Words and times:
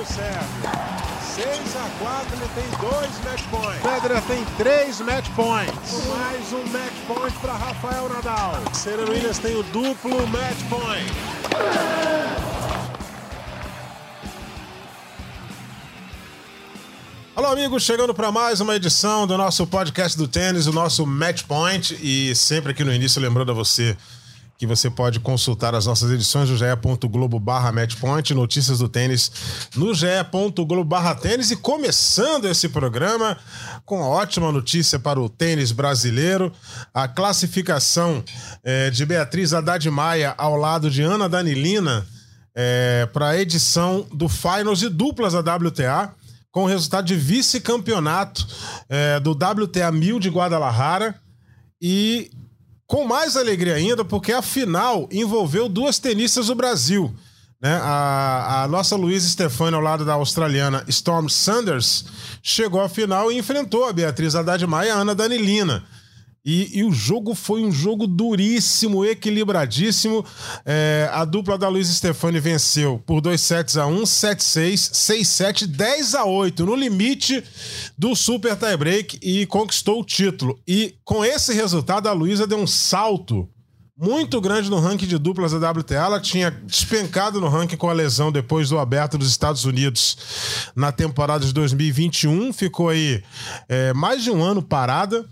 o 0.00 0.06
Sérgio. 0.06 0.40
6 1.34 1.76
a 1.76 1.90
4 1.98 2.36
ele 2.36 2.48
tem 2.54 2.64
dois 2.80 3.10
match 3.24 3.42
points. 3.50 3.82
Federer 3.82 4.22
tem 4.22 4.44
três 4.56 5.00
match 5.00 5.28
points. 5.36 6.06
Mais 6.06 6.52
um 6.54 6.64
match 6.72 6.94
point 7.06 7.36
para 7.38 7.52
Rafael 7.52 8.08
Nadal. 8.08 8.62
Serena 8.72 9.10
Williams 9.10 9.38
tem 9.38 9.54
o 9.54 9.62
duplo 9.64 10.26
match 10.28 10.58
point. 10.70 11.12
Alô, 17.36 17.48
amigos, 17.48 17.82
chegando 17.82 18.14
para 18.14 18.32
mais 18.32 18.60
uma 18.60 18.76
edição 18.76 19.26
do 19.26 19.36
nosso 19.36 19.66
podcast 19.66 20.16
do 20.16 20.26
tênis, 20.26 20.66
o 20.66 20.72
nosso 20.72 21.06
Match 21.06 21.44
Point. 21.44 21.98
E 22.02 22.34
sempre 22.34 22.72
aqui 22.72 22.84
no 22.84 22.92
início, 22.92 23.20
lembrando 23.20 23.52
a 23.52 23.54
você 23.54 23.96
que 24.60 24.66
você 24.66 24.90
pode 24.90 25.20
consultar 25.20 25.74
as 25.74 25.86
nossas 25.86 26.12
edições 26.12 26.50
do 26.50 26.54
ge.globo 26.54 27.40
barra 27.40 27.72
matchpoint, 27.72 28.34
notícias 28.34 28.80
do 28.80 28.90
tênis 28.90 29.32
no 29.74 29.94
ge.globo 29.94 30.84
barra 30.84 31.14
tênis 31.14 31.50
e 31.50 31.56
começando 31.56 32.44
esse 32.44 32.68
programa 32.68 33.38
com 33.86 34.02
ótima 34.02 34.52
notícia 34.52 34.98
para 34.98 35.18
o 35.18 35.30
tênis 35.30 35.72
brasileiro, 35.72 36.52
a 36.92 37.08
classificação 37.08 38.22
é, 38.62 38.90
de 38.90 39.06
Beatriz 39.06 39.54
Haddad 39.54 39.90
Maia 39.90 40.34
ao 40.36 40.56
lado 40.56 40.90
de 40.90 41.00
Ana 41.00 41.26
Danilina 41.26 42.06
é, 42.54 43.08
para 43.14 43.28
a 43.28 43.40
edição 43.40 44.06
do 44.12 44.28
Finals 44.28 44.82
e 44.82 44.90
duplas 44.90 45.32
da 45.32 45.40
WTA, 45.56 46.12
com 46.52 46.64
o 46.64 46.66
resultado 46.66 47.06
de 47.06 47.16
vice-campeonato 47.16 48.46
é, 48.90 49.18
do 49.20 49.30
WTA 49.30 49.90
1000 49.90 50.20
de 50.20 50.28
Guadalajara 50.28 51.18
e 51.80 52.30
com 52.90 53.06
mais 53.06 53.36
alegria 53.36 53.74
ainda, 53.74 54.04
porque 54.04 54.32
a 54.32 54.42
final 54.42 55.08
envolveu 55.12 55.68
duas 55.68 56.00
tenistas 56.00 56.48
do 56.48 56.56
Brasil. 56.56 57.14
Né? 57.62 57.78
A, 57.80 58.64
a 58.64 58.68
nossa 58.68 58.96
Luísa 58.96 59.28
Stefani, 59.28 59.76
ao 59.76 59.80
lado 59.80 60.04
da 60.04 60.14
australiana 60.14 60.84
Storm 60.88 61.28
Sanders, 61.28 62.04
chegou 62.42 62.80
à 62.80 62.88
final 62.88 63.30
e 63.30 63.38
enfrentou 63.38 63.84
a 63.84 63.92
Beatriz 63.92 64.34
Haddad 64.34 64.66
Maia 64.66 64.88
e 64.88 64.90
a 64.90 64.96
Ana 64.96 65.14
Danilina. 65.14 65.84
E, 66.44 66.78
e, 66.78 66.84
o 66.84 66.90
jogo 66.90 67.34
foi 67.34 67.62
um 67.62 67.70
jogo 67.70 68.06
duríssimo, 68.06 69.04
equilibradíssimo. 69.04 70.24
É, 70.64 71.10
a 71.12 71.24
dupla 71.26 71.58
da 71.58 71.68
Luiz 71.68 71.88
Stefani 71.88 72.40
venceu 72.40 72.98
por 73.04 73.20
2 73.20 73.38
sets 73.38 73.76
a 73.76 73.86
1, 73.86 74.02
7-6, 74.04 74.72
6-7, 74.74 75.66
10 75.66 76.14
a 76.14 76.24
8, 76.24 76.64
no 76.64 76.74
limite 76.74 77.44
do 77.96 78.16
Super 78.16 78.56
Tiebreak 78.56 79.18
e 79.22 79.44
conquistou 79.46 80.00
o 80.00 80.04
título. 80.04 80.58
E 80.66 80.94
com 81.04 81.22
esse 81.22 81.52
resultado, 81.52 82.08
a 82.08 82.12
Luísa 82.12 82.46
deu 82.46 82.58
um 82.58 82.66
salto 82.66 83.46
muito 84.00 84.40
grande 84.40 84.70
no 84.70 84.80
ranking 84.80 85.06
de 85.06 85.18
duplas 85.18 85.52
da 85.52 85.70
WTA. 85.70 85.94
Ela 85.96 86.20
tinha 86.20 86.50
despencado 86.50 87.38
no 87.38 87.50
ranking 87.50 87.76
com 87.76 87.90
a 87.90 87.92
lesão 87.92 88.32
depois 88.32 88.70
do 88.70 88.78
aberto 88.78 89.18
dos 89.18 89.28
Estados 89.28 89.66
Unidos 89.66 90.72
na 90.74 90.90
temporada 90.90 91.44
de 91.44 91.52
2021. 91.52 92.50
Ficou 92.54 92.88
aí 92.88 93.22
é, 93.68 93.92
mais 93.92 94.24
de 94.24 94.30
um 94.30 94.42
ano 94.42 94.62
parada 94.62 95.28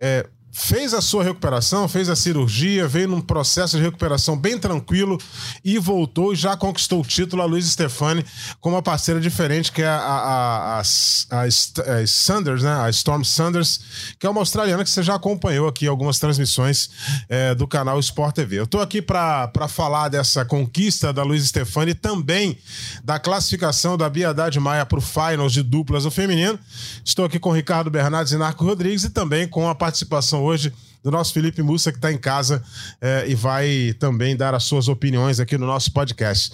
é, 0.00 0.26
fez 0.52 0.92
a 0.92 1.00
sua 1.00 1.22
recuperação, 1.22 1.88
fez 1.88 2.08
a 2.08 2.16
cirurgia, 2.16 2.88
veio 2.88 3.08
num 3.08 3.20
processo 3.20 3.76
de 3.76 3.82
recuperação 3.82 4.36
bem 4.36 4.58
tranquilo 4.58 5.18
e 5.64 5.78
voltou 5.78 6.32
e 6.32 6.36
já 6.36 6.56
conquistou 6.56 7.00
o 7.00 7.04
título. 7.04 7.42
A 7.42 7.44
Luiz 7.44 7.66
Stefani 7.66 8.24
com 8.60 8.70
uma 8.70 8.82
parceira 8.82 9.20
diferente, 9.20 9.70
que 9.70 9.82
é 9.82 9.88
a, 9.88 9.98
a, 9.98 10.78
a, 10.80 11.42
a, 11.42 12.06
Sanders, 12.06 12.62
né? 12.62 12.72
A 12.82 12.90
Storm 12.90 13.22
Sanders, 13.22 13.80
que 14.18 14.26
é 14.26 14.30
uma 14.30 14.40
australiana 14.40 14.84
que 14.84 14.90
você 14.90 15.02
já 15.02 15.14
acompanhou 15.14 15.68
aqui 15.68 15.86
algumas 15.86 16.18
transmissões 16.18 16.90
é, 17.28 17.54
do 17.54 17.66
canal 17.66 17.98
Sport 18.00 18.34
TV. 18.34 18.58
Eu 18.58 18.66
tô 18.66 18.80
aqui 18.80 19.00
para 19.00 19.68
falar 19.68 20.08
dessa 20.08 20.44
conquista 20.44 21.12
da 21.12 21.22
Luiz 21.22 21.46
Stefani 21.46 21.94
também 21.94 22.58
da 23.04 23.18
classificação 23.18 23.96
da 23.96 24.06
Haddad 24.06 24.58
Maia 24.58 24.84
para 24.84 24.98
o 24.98 25.02
Finals 25.02 25.52
de 25.52 25.62
duplas 25.62 26.04
do 26.04 26.10
feminino. 26.10 26.58
Estou 27.04 27.24
aqui 27.24 27.38
com 27.38 27.52
Ricardo 27.52 27.90
Bernardes 27.90 28.32
e 28.32 28.36
Narco 28.36 28.64
Rodrigues 28.64 29.04
e 29.04 29.10
também 29.10 29.46
com 29.46 29.68
a 29.68 29.74
participação 29.74 30.39
hoje 30.40 30.72
do 31.02 31.10
nosso 31.10 31.32
Felipe 31.32 31.62
Mussa, 31.62 31.90
que 31.90 31.98
está 31.98 32.12
em 32.12 32.18
casa 32.18 32.62
é, 33.00 33.24
e 33.26 33.34
vai 33.34 33.94
também 33.98 34.36
dar 34.36 34.54
as 34.54 34.64
suas 34.64 34.88
opiniões 34.88 35.40
aqui 35.40 35.56
no 35.56 35.66
nosso 35.66 35.92
podcast. 35.92 36.52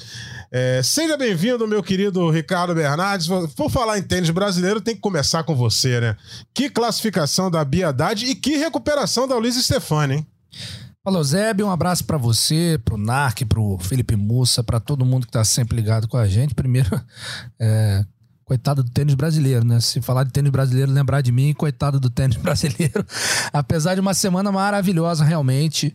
É, 0.51 0.81
seja 0.83 1.17
bem-vindo, 1.17 1.67
meu 1.67 1.83
querido 1.83 2.31
Ricardo 2.31 2.75
Bernardes. 2.75 3.27
Vou 3.27 3.69
falar 3.69 3.99
em 3.99 4.03
tênis 4.03 4.31
brasileiro, 4.31 4.81
tem 4.81 4.95
que 4.95 5.01
começar 5.01 5.43
com 5.43 5.55
você, 5.55 6.01
né? 6.01 6.17
Que 6.55 6.71
classificação 6.71 7.51
da 7.51 7.65
Biadade 7.65 8.27
e 8.27 8.35
que 8.35 8.57
recuperação 8.57 9.27
da 9.27 9.37
Luiz 9.37 9.57
Stefani, 9.57 10.15
hein? 10.15 10.27
Falou, 11.07 11.23
Zeb, 11.23 11.63
um 11.63 11.71
abraço 11.71 12.05
para 12.05 12.19
você, 12.19 12.81
pro 12.85 12.97
Narc, 12.97 13.45
pro 13.45 13.79
Felipe 13.79 14.17
Mussa, 14.17 14.65
para 14.65 14.81
todo 14.81 15.05
mundo 15.05 15.25
que 15.25 15.33
tá 15.33 15.45
sempre 15.45 15.77
ligado 15.77 16.09
com 16.09 16.17
a 16.17 16.27
gente. 16.27 16.53
Primeiro, 16.53 17.01
é, 17.61 18.05
Coitado 18.47 18.85
do 18.85 18.91
tênis 18.91 19.15
brasileiro, 19.15 19.65
né? 19.65 19.81
Se 19.81 20.01
falar 20.01 20.23
de 20.23 20.31
tênis 20.31 20.53
brasileiro, 20.53 20.93
lembrar 20.93 21.21
de 21.21 21.33
mim, 21.33 21.53
coitado 21.53 21.99
do 21.99 22.09
tênis 22.09 22.37
brasileiro. 22.41 23.05
Apesar 23.53 23.97
de 23.97 24.01
uma 24.01 24.15
semana 24.15 24.53
maravilhosa, 24.53 25.25
realmente. 25.25 25.93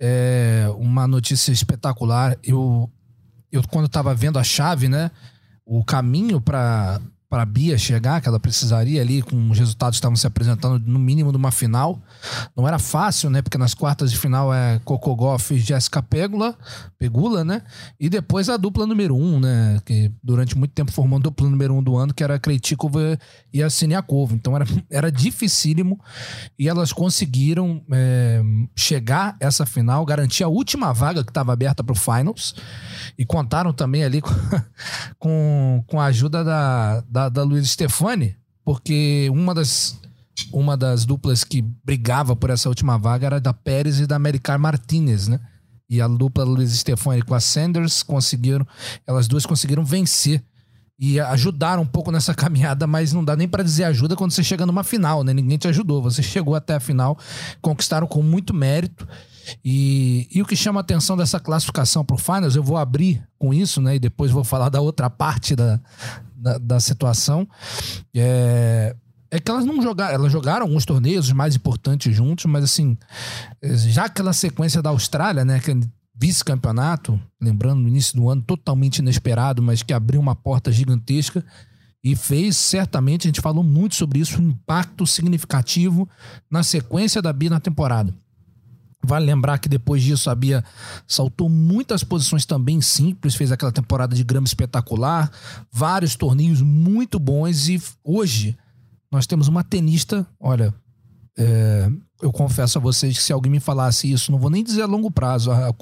É 0.00 0.64
uma 0.78 1.06
notícia 1.06 1.52
espetacular. 1.52 2.38
Eu, 2.42 2.90
eu 3.52 3.62
quando 3.68 3.84
estava 3.84 4.14
vendo 4.14 4.38
a 4.38 4.42
chave, 4.42 4.88
né? 4.88 5.10
O 5.66 5.84
caminho 5.84 6.40
para 6.40 6.98
para 7.30 7.44
a 7.44 7.46
Bia 7.46 7.78
chegar, 7.78 8.20
que 8.20 8.28
ela 8.28 8.40
precisaria 8.40 9.00
ali, 9.00 9.22
com 9.22 9.50
os 9.50 9.56
resultados 9.56 9.96
que 9.96 10.00
estavam 10.00 10.16
se 10.16 10.26
apresentando 10.26 10.84
no 10.84 10.98
mínimo 10.98 11.30
numa 11.30 11.52
final. 11.52 12.02
Não 12.56 12.66
era 12.66 12.76
fácil, 12.76 13.30
né? 13.30 13.40
Porque 13.40 13.56
nas 13.56 13.72
quartas 13.72 14.10
de 14.10 14.18
final 14.18 14.52
é 14.52 14.80
Coco 14.84 15.14
Goff 15.14 15.54
e 15.54 15.58
Jéssica 15.60 16.02
Pegula, 16.02 16.58
Pegula, 16.98 17.44
né? 17.44 17.62
E 18.00 18.08
depois 18.08 18.48
a 18.48 18.56
dupla 18.56 18.84
número 18.84 19.16
um, 19.16 19.38
né? 19.38 19.80
Que 19.84 20.12
durante 20.20 20.58
muito 20.58 20.72
tempo 20.72 20.90
formou 20.90 21.20
a 21.20 21.22
dupla 21.22 21.48
número 21.48 21.72
um 21.72 21.80
do 21.80 21.96
ano, 21.96 22.12
que 22.12 22.24
era 22.24 22.34
a 22.34 22.38
Krejcikova 22.38 23.16
e 23.54 23.62
a 23.62 23.70
Siniakova. 23.70 24.34
Então 24.34 24.56
era, 24.56 24.66
era 24.90 25.12
dificílimo 25.12 26.00
e 26.58 26.68
elas 26.68 26.92
conseguiram 26.92 27.80
é, 27.92 28.42
chegar 28.74 29.36
essa 29.38 29.64
final, 29.64 30.04
garantir 30.04 30.42
a 30.42 30.48
última 30.48 30.92
vaga 30.92 31.22
que 31.22 31.30
estava 31.30 31.52
aberta 31.52 31.84
para 31.84 31.92
o 31.92 31.96
Finals 31.96 32.56
e 33.16 33.24
contaram 33.24 33.72
também 33.72 34.02
ali 34.02 34.20
com, 34.20 34.30
com, 35.16 35.84
com 35.86 36.00
a 36.00 36.06
ajuda 36.06 36.42
da, 36.42 37.00
da, 37.08 37.19
da 37.28 37.42
Luiz 37.42 37.70
Stefani, 37.70 38.36
porque 38.64 39.28
uma 39.32 39.54
das, 39.54 39.98
uma 40.52 40.76
das 40.76 41.04
duplas 41.04 41.44
que 41.44 41.62
brigava 41.62 42.34
por 42.34 42.50
essa 42.50 42.68
última 42.68 42.96
vaga 42.98 43.26
era 43.26 43.40
da 43.40 43.52
Pérez 43.52 44.00
e 44.00 44.06
da 44.06 44.16
Americar 44.16 44.58
Martinez, 44.58 45.28
né? 45.28 45.40
E 45.88 46.00
a 46.00 46.06
dupla 46.06 46.44
Luiz 46.44 46.70
Stefani 46.72 47.22
com 47.22 47.34
a 47.34 47.40
Sanders 47.40 48.02
conseguiram, 48.02 48.66
elas 49.06 49.26
duas 49.26 49.44
conseguiram 49.44 49.84
vencer 49.84 50.42
e 50.98 51.18
ajudaram 51.18 51.82
um 51.82 51.86
pouco 51.86 52.12
nessa 52.12 52.32
caminhada, 52.34 52.86
mas 52.86 53.12
não 53.12 53.24
dá 53.24 53.34
nem 53.34 53.48
para 53.48 53.64
dizer 53.64 53.84
ajuda 53.84 54.14
quando 54.14 54.30
você 54.30 54.44
chega 54.44 54.64
numa 54.64 54.84
final, 54.84 55.24
né? 55.24 55.32
Ninguém 55.32 55.58
te 55.58 55.66
ajudou, 55.66 56.00
você 56.00 56.22
chegou 56.22 56.54
até 56.54 56.74
a 56.74 56.80
final, 56.80 57.18
conquistaram 57.60 58.06
com 58.06 58.22
muito 58.22 58.54
mérito 58.54 59.06
e, 59.64 60.28
e 60.32 60.42
o 60.42 60.46
que 60.46 60.54
chama 60.54 60.80
a 60.80 60.82
atenção 60.82 61.16
dessa 61.16 61.40
classificação 61.40 62.04
para 62.04 62.14
o 62.14 62.18
Finals, 62.18 62.54
eu 62.54 62.62
vou 62.62 62.76
abrir 62.76 63.22
com 63.38 63.52
isso, 63.52 63.80
né? 63.80 63.96
E 63.96 63.98
depois 63.98 64.30
vou 64.30 64.44
falar 64.44 64.68
da 64.68 64.80
outra 64.80 65.08
parte 65.10 65.56
da, 65.56 65.80
da, 66.40 66.58
da 66.58 66.80
situação. 66.80 67.46
É, 68.14 68.96
é 69.30 69.38
que 69.38 69.50
elas 69.50 69.64
não 69.64 69.80
jogaram, 69.80 70.14
elas 70.14 70.32
jogaram 70.32 70.66
alguns 70.66 70.84
torneios 70.84 71.30
mais 71.32 71.54
importantes 71.54 72.14
juntos, 72.14 72.46
mas 72.46 72.64
assim, 72.64 72.98
já 73.62 74.06
aquela 74.06 74.32
sequência 74.32 74.82
da 74.82 74.90
Austrália, 74.90 75.44
né, 75.44 75.56
aquele 75.56 75.88
vice-campeonato, 76.14 77.18
lembrando 77.40 77.80
no 77.80 77.88
início 77.88 78.16
do 78.16 78.28
ano 78.28 78.42
totalmente 78.42 78.98
inesperado, 78.98 79.62
mas 79.62 79.82
que 79.82 79.92
abriu 79.92 80.20
uma 80.20 80.34
porta 80.34 80.72
gigantesca 80.72 81.44
e 82.02 82.16
fez 82.16 82.56
certamente, 82.56 83.26
a 83.26 83.28
gente 83.28 83.40
falou 83.40 83.62
muito 83.62 83.94
sobre 83.94 84.18
isso, 84.18 84.40
um 84.40 84.48
impacto 84.48 85.06
significativo 85.06 86.08
na 86.50 86.62
sequência 86.62 87.22
da 87.22 87.32
Bia 87.32 87.50
na 87.50 87.60
temporada. 87.60 88.14
Vale 89.02 89.24
lembrar 89.24 89.58
que 89.58 89.68
depois 89.68 90.02
disso 90.02 90.28
a 90.28 90.34
Bia 90.34 90.62
saltou 91.06 91.48
muitas 91.48 92.04
posições 92.04 92.44
também 92.44 92.80
simples, 92.82 93.34
fez 93.34 93.50
aquela 93.50 93.72
temporada 93.72 94.14
de 94.14 94.22
grama 94.22 94.46
espetacular, 94.46 95.30
vários 95.72 96.14
torneios 96.16 96.60
muito 96.60 97.18
bons 97.18 97.68
e 97.68 97.82
hoje 98.04 98.56
nós 99.10 99.26
temos 99.26 99.48
uma 99.48 99.64
tenista, 99.64 100.26
olha, 100.38 100.74
é, 101.36 101.90
eu 102.20 102.30
confesso 102.30 102.76
a 102.76 102.80
vocês 102.80 103.16
que 103.16 103.24
se 103.24 103.32
alguém 103.32 103.50
me 103.50 103.60
falasse 103.60 104.10
isso, 104.12 104.30
não 104.30 104.38
vou 104.38 104.50
nem 104.50 104.62
dizer 104.62 104.82
a 104.82 104.86
longo 104.86 105.10
prazo, 105.10 105.50
a, 105.50 105.74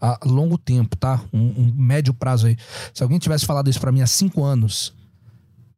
a, 0.00 0.18
longo 0.24 0.56
tempo, 0.56 0.96
tá? 0.96 1.20
Um, 1.32 1.38
um, 1.40 1.74
médio 1.76 2.14
prazo 2.14 2.46
aí. 2.46 2.56
Se 2.94 3.02
alguém 3.02 3.18
tivesse 3.18 3.44
falado 3.44 3.68
isso 3.68 3.80
para 3.80 3.92
mim 3.92 4.00
há 4.00 4.06
cinco 4.06 4.42
anos, 4.42 4.94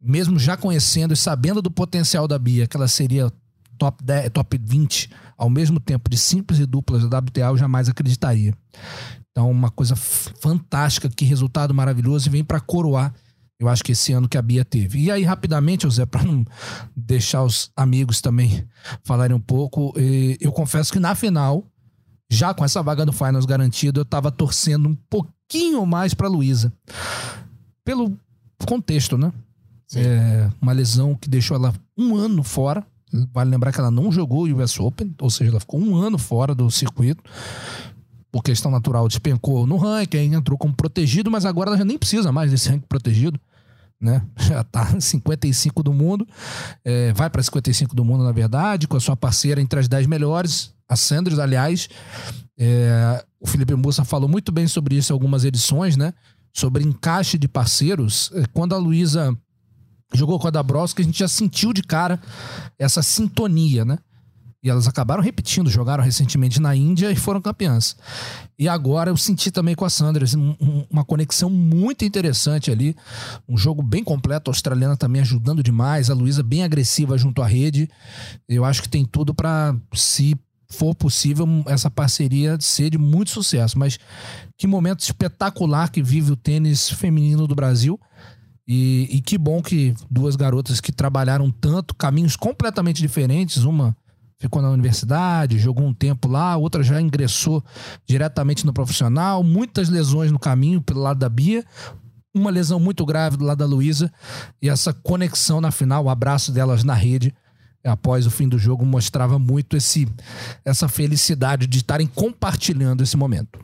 mesmo 0.00 0.38
já 0.38 0.56
conhecendo 0.56 1.12
e 1.12 1.16
sabendo 1.16 1.60
do 1.60 1.70
potencial 1.70 2.28
da 2.28 2.38
Bia, 2.38 2.68
que 2.68 2.76
ela 2.76 2.86
seria 2.86 3.32
top, 3.76 4.02
10, 4.04 4.30
top 4.30 4.60
20 4.62 5.10
ao 5.36 5.50
mesmo 5.50 5.80
tempo 5.80 6.08
de 6.10 6.16
simples 6.16 6.58
e 6.58 6.66
duplas 6.66 7.08
da 7.08 7.18
WTA, 7.18 7.46
eu 7.46 7.56
jamais 7.56 7.88
acreditaria. 7.88 8.54
Então, 9.30 9.50
uma 9.50 9.70
coisa 9.70 9.96
fantástica, 9.96 11.08
que 11.08 11.24
resultado 11.24 11.74
maravilhoso 11.74 12.28
e 12.28 12.30
vem 12.30 12.44
para 12.44 12.60
coroar. 12.60 13.12
Eu 13.58 13.68
acho 13.68 13.84
que 13.84 13.92
esse 13.92 14.12
ano 14.12 14.28
que 14.28 14.36
a 14.36 14.42
Bia 14.42 14.64
teve. 14.64 15.00
E 15.00 15.10
aí, 15.10 15.22
rapidamente, 15.22 15.84
José, 15.84 16.04
para 16.04 16.24
não 16.24 16.44
deixar 16.94 17.42
os 17.44 17.70
amigos 17.76 18.20
também 18.20 18.66
falarem 19.02 19.34
um 19.34 19.40
pouco, 19.40 19.92
eu 20.40 20.52
confesso 20.52 20.92
que 20.92 20.98
na 20.98 21.14
final, 21.14 21.64
já 22.30 22.52
com 22.52 22.64
essa 22.64 22.82
vaga 22.82 23.06
do 23.06 23.12
Finals 23.12 23.46
garantida, 23.46 24.00
eu 24.00 24.02
estava 24.02 24.30
torcendo 24.30 24.88
um 24.88 24.96
pouquinho 25.08 25.86
mais 25.86 26.14
para 26.14 26.28
Luísa. 26.28 26.72
Pelo 27.84 28.18
contexto, 28.66 29.16
né? 29.16 29.32
É 29.94 30.50
uma 30.60 30.72
lesão 30.72 31.14
que 31.14 31.28
deixou 31.28 31.56
ela 31.56 31.72
um 31.96 32.16
ano 32.16 32.42
fora. 32.42 32.84
Vale 33.32 33.50
lembrar 33.50 33.72
que 33.72 33.78
ela 33.78 33.90
não 33.90 34.10
jogou 34.10 34.44
o 34.46 34.62
US 34.62 34.78
Open, 34.80 35.14
ou 35.20 35.30
seja, 35.30 35.50
ela 35.50 35.60
ficou 35.60 35.80
um 35.80 35.96
ano 35.96 36.18
fora 36.18 36.54
do 36.54 36.68
circuito. 36.70 37.22
Por 38.32 38.42
questão 38.42 38.70
natural, 38.70 39.06
despencou 39.06 39.66
no 39.66 39.76
ranking, 39.76 40.34
entrou 40.34 40.58
como 40.58 40.74
protegido, 40.74 41.30
mas 41.30 41.44
agora 41.44 41.70
ela 41.70 41.78
já 41.78 41.84
nem 41.84 41.96
precisa 41.96 42.32
mais 42.32 42.50
desse 42.50 42.68
ranking 42.68 42.86
protegido. 42.88 43.38
Né? 44.00 44.20
Já 44.36 44.62
tá 44.64 45.00
55 45.00 45.82
do 45.82 45.92
mundo, 45.92 46.26
é, 46.84 47.12
vai 47.14 47.30
para 47.30 47.42
55 47.42 47.94
do 47.94 48.04
mundo, 48.04 48.24
na 48.24 48.32
verdade, 48.32 48.86
com 48.88 48.96
a 48.96 49.00
sua 49.00 49.16
parceira 49.16 49.62
entre 49.62 49.78
as 49.80 49.88
10 49.88 50.06
melhores, 50.08 50.74
a 50.86 50.96
Sanders, 50.96 51.38
aliás. 51.38 51.88
É, 52.58 53.24
o 53.40 53.46
Felipe 53.46 53.74
Mussa 53.74 54.04
falou 54.04 54.28
muito 54.28 54.52
bem 54.52 54.66
sobre 54.66 54.96
isso 54.96 55.12
em 55.12 55.14
algumas 55.14 55.44
edições, 55.44 55.96
né? 55.96 56.12
Sobre 56.52 56.84
encaixe 56.84 57.38
de 57.38 57.48
parceiros. 57.48 58.30
É, 58.34 58.44
quando 58.52 58.74
a 58.74 58.78
Luísa 58.78 59.34
jogou 60.14 60.38
com 60.38 60.48
a 60.48 60.50
Dabrowski, 60.50 61.02
a 61.02 61.04
gente 61.04 61.18
já 61.18 61.28
sentiu 61.28 61.72
de 61.72 61.82
cara 61.82 62.20
essa 62.78 63.02
sintonia, 63.02 63.84
né? 63.84 63.98
E 64.64 64.70
elas 64.70 64.88
acabaram 64.88 65.22
repetindo, 65.22 65.68
jogaram 65.68 66.02
recentemente 66.02 66.58
na 66.58 66.74
Índia 66.74 67.12
e 67.12 67.16
foram 67.16 67.38
campeãs. 67.38 67.94
E 68.58 68.66
agora 68.66 69.10
eu 69.10 69.16
senti 69.16 69.50
também 69.50 69.74
com 69.74 69.84
a 69.84 69.90
Sandra 69.90 70.24
assim, 70.24 70.56
uma 70.90 71.04
conexão 71.04 71.50
muito 71.50 72.02
interessante 72.02 72.70
ali. 72.70 72.96
Um 73.46 73.58
jogo 73.58 73.82
bem 73.82 74.02
completo, 74.02 74.50
a 74.50 74.52
australiana 74.52 74.96
também 74.96 75.20
ajudando 75.20 75.62
demais, 75.62 76.08
a 76.08 76.14
Luísa 76.14 76.42
bem 76.42 76.64
agressiva 76.64 77.18
junto 77.18 77.42
à 77.42 77.46
rede. 77.46 77.90
Eu 78.48 78.64
acho 78.64 78.80
que 78.80 78.88
tem 78.88 79.04
tudo 79.04 79.34
para, 79.34 79.76
se 79.92 80.34
for 80.70 80.94
possível, 80.94 81.46
essa 81.66 81.90
parceria 81.90 82.56
ser 82.58 82.88
de 82.88 82.96
muito 82.96 83.30
sucesso. 83.30 83.78
Mas 83.78 83.98
que 84.56 84.66
momento 84.66 85.00
espetacular 85.00 85.90
que 85.90 86.02
vive 86.02 86.32
o 86.32 86.36
tênis 86.36 86.88
feminino 86.88 87.46
do 87.46 87.54
Brasil. 87.54 88.00
E, 88.66 89.08
e, 89.10 89.20
que 89.20 89.36
bom 89.36 89.62
que 89.62 89.94
duas 90.10 90.36
garotas 90.36 90.80
que 90.80 90.90
trabalharam 90.90 91.50
tanto, 91.50 91.94
caminhos 91.94 92.34
completamente 92.34 93.00
diferentes, 93.02 93.64
uma 93.64 93.94
ficou 94.38 94.60
na 94.60 94.70
universidade, 94.70 95.58
jogou 95.58 95.86
um 95.86 95.94
tempo 95.94 96.28
lá, 96.28 96.56
outra 96.56 96.82
já 96.82 97.00
ingressou 97.00 97.64
diretamente 98.06 98.66
no 98.66 98.72
profissional, 98.72 99.42
muitas 99.42 99.88
lesões 99.88 100.30
no 100.30 100.38
caminho 100.38 100.82
pelo 100.82 101.00
lado 101.00 101.18
da 101.18 101.28
Bia, 101.28 101.64
uma 102.34 102.50
lesão 102.50 102.80
muito 102.80 103.06
grave 103.06 103.36
do 103.36 103.44
lado 103.44 103.58
da 103.58 103.66
Luísa, 103.66 104.12
e 104.60 104.68
essa 104.68 104.92
conexão 104.92 105.60
na 105.60 105.70
final, 105.70 106.04
o 106.04 106.10
abraço 106.10 106.52
delas 106.52 106.84
na 106.84 106.94
rede, 106.94 107.32
após 107.84 108.26
o 108.26 108.30
fim 108.30 108.48
do 108.48 108.58
jogo, 108.58 108.84
mostrava 108.84 109.38
muito 109.38 109.76
esse, 109.76 110.08
essa 110.64 110.88
felicidade 110.88 111.66
de 111.66 111.78
estarem 111.78 112.06
compartilhando 112.06 113.02
esse 113.02 113.16
momento. 113.16 113.58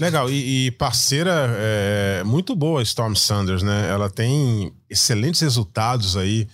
Legal, 0.00 0.30
e, 0.30 0.66
e 0.66 0.70
parceira 0.72 1.54
é, 1.58 2.22
muito 2.24 2.54
boa, 2.54 2.82
Storm 2.82 3.14
Sanders, 3.14 3.62
né? 3.62 3.88
Ela 3.90 4.08
tem 4.08 4.72
excelentes 4.88 5.40
resultados 5.40 6.16
aí 6.16 6.48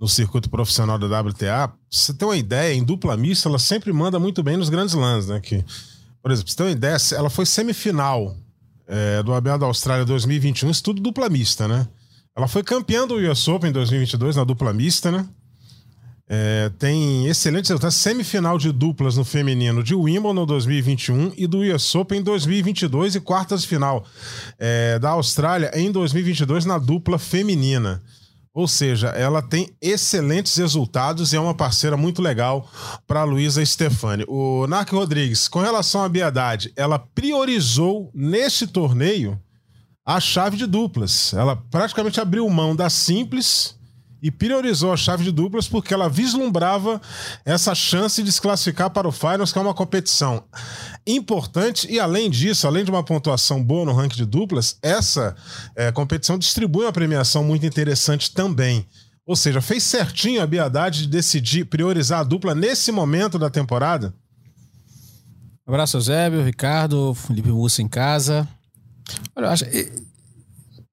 no 0.00 0.08
circuito 0.08 0.48
profissional 0.48 0.98
da 0.98 1.20
WTA. 1.20 1.72
você 1.90 2.14
tem 2.14 2.26
uma 2.26 2.36
ideia, 2.36 2.74
em 2.74 2.84
dupla 2.84 3.16
mista, 3.16 3.48
ela 3.48 3.58
sempre 3.58 3.92
manda 3.92 4.18
muito 4.18 4.42
bem 4.42 4.56
nos 4.56 4.68
grandes 4.68 4.94
lãs, 4.94 5.26
né? 5.26 5.40
Que, 5.40 5.64
por 6.22 6.30
exemplo, 6.30 6.50
você 6.50 6.56
tem 6.56 6.66
uma 6.66 6.72
ideia, 6.72 6.96
ela 7.16 7.30
foi 7.30 7.46
semifinal 7.46 8.36
é, 8.86 9.22
do 9.22 9.32
ABA 9.34 9.58
da 9.58 9.66
Austrália 9.66 10.04
2021, 10.04 10.70
isso 10.70 10.82
tudo 10.82 11.00
dupla 11.00 11.28
mista, 11.28 11.66
né? 11.66 11.86
Ela 12.36 12.46
foi 12.46 12.62
campeã 12.62 13.06
do 13.06 13.16
US 13.16 13.48
Open 13.48 13.70
em 13.70 13.72
2022 13.72 14.36
na 14.36 14.44
dupla 14.44 14.72
mista, 14.72 15.10
né? 15.10 15.26
É, 16.28 16.70
tem 16.78 17.26
excelentes 17.26 17.70
resultados. 17.70 17.96
Semifinal 17.96 18.58
de 18.58 18.70
duplas 18.70 19.16
no 19.16 19.24
feminino 19.24 19.82
de 19.82 19.94
Wimbledon 19.94 20.44
2021 20.44 21.32
e 21.36 21.46
do 21.46 21.60
US 21.60 21.94
Open 21.94 22.20
em 22.20 22.22
2022 22.22 23.14
e 23.14 23.20
quartas 23.20 23.62
de 23.62 23.68
final 23.68 24.04
é, 24.58 24.98
da 24.98 25.10
Austrália 25.10 25.70
em 25.74 25.90
2022 25.90 26.66
na 26.66 26.76
dupla 26.76 27.18
feminina. 27.18 28.02
Ou 28.52 28.66
seja, 28.66 29.08
ela 29.10 29.40
tem 29.40 29.70
excelentes 29.80 30.56
resultados 30.56 31.32
e 31.32 31.36
é 31.36 31.40
uma 31.40 31.54
parceira 31.54 31.96
muito 31.96 32.20
legal 32.20 32.68
para 33.06 33.22
Luísa 33.22 33.64
Stefani. 33.64 34.24
O 34.26 34.66
Narc 34.66 34.90
Rodrigues, 34.90 35.46
com 35.46 35.60
relação 35.60 36.02
à 36.02 36.08
Biedade, 36.08 36.72
ela 36.74 36.98
priorizou 36.98 38.10
nesse 38.12 38.66
torneio 38.66 39.40
a 40.04 40.18
chave 40.18 40.56
de 40.56 40.66
duplas. 40.66 41.32
Ela 41.34 41.54
praticamente 41.70 42.20
abriu 42.20 42.48
mão 42.50 42.74
da 42.74 42.90
simples 42.90 43.77
e 44.22 44.30
priorizou 44.30 44.92
a 44.92 44.96
chave 44.96 45.24
de 45.24 45.30
duplas 45.30 45.68
porque 45.68 45.94
ela 45.94 46.08
vislumbrava 46.08 47.00
essa 47.44 47.74
chance 47.74 48.22
de 48.22 48.32
se 48.32 48.40
classificar 48.40 48.90
para 48.90 49.06
o 49.06 49.12
Finals, 49.12 49.52
que 49.52 49.58
é 49.58 49.62
uma 49.62 49.74
competição 49.74 50.42
importante. 51.06 51.86
E 51.90 52.00
além 52.00 52.28
disso, 52.28 52.66
além 52.66 52.84
de 52.84 52.90
uma 52.90 53.04
pontuação 53.04 53.62
boa 53.62 53.84
no 53.84 53.92
ranking 53.92 54.16
de 54.16 54.26
duplas, 54.26 54.76
essa 54.82 55.36
é, 55.76 55.92
competição 55.92 56.38
distribui 56.38 56.84
uma 56.84 56.92
premiação 56.92 57.44
muito 57.44 57.64
interessante 57.64 58.32
também. 58.32 58.86
Ou 59.24 59.36
seja, 59.36 59.60
fez 59.60 59.82
certinho 59.82 60.42
a 60.42 60.46
Biadade 60.46 61.02
de 61.02 61.08
decidir 61.08 61.66
priorizar 61.66 62.20
a 62.20 62.24
dupla 62.24 62.54
nesse 62.54 62.90
momento 62.90 63.38
da 63.38 63.50
temporada? 63.50 64.14
Abraço, 65.66 65.98
Eusébio, 65.98 66.42
Ricardo, 66.42 67.12
Felipe 67.12 67.50
Mussa 67.50 67.82
em 67.82 67.88
casa. 67.88 68.48
Olha, 69.36 69.50
acho, 69.50 69.66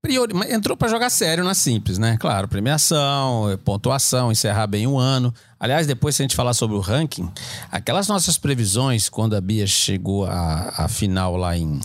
priori, 0.06 0.34
entrou 0.54 0.78
para 0.78 0.88
jogar 0.88 1.10
sério 1.10 1.44
na 1.44 1.56
simples, 1.56 1.98
né? 1.98 2.16
Claro, 2.19 2.48
premiação, 2.48 3.57
pontuação, 3.63 4.31
encerrar 4.31 4.68
bem 4.68 4.86
um 4.86 5.00
ano. 5.00 5.34
Aliás, 5.60 5.88
depois 5.88 6.16
se 6.16 6.22
a 6.22 6.25
gente 6.25 6.36
falar 6.36 6.54
sobre 6.54 6.75
o 6.75 6.80
ranking, 6.80 7.28
aquelas 7.72 8.07
nossas 8.07 8.38
previsões 8.38 9.10
quando 9.10 9.36
a 9.36 9.42
Bia 9.42 9.66
chegou 9.66 10.25
à, 10.25 10.74
à 10.78 10.88
final 10.88 11.36
lá 11.36 11.57
em 11.57 11.80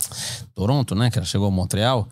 Toronto, 0.53 0.93
né? 0.93 1.09
Que 1.09 1.17
ela 1.17 1.25
chegou 1.25 1.47
a 1.47 1.51
Montreal, 1.51 2.07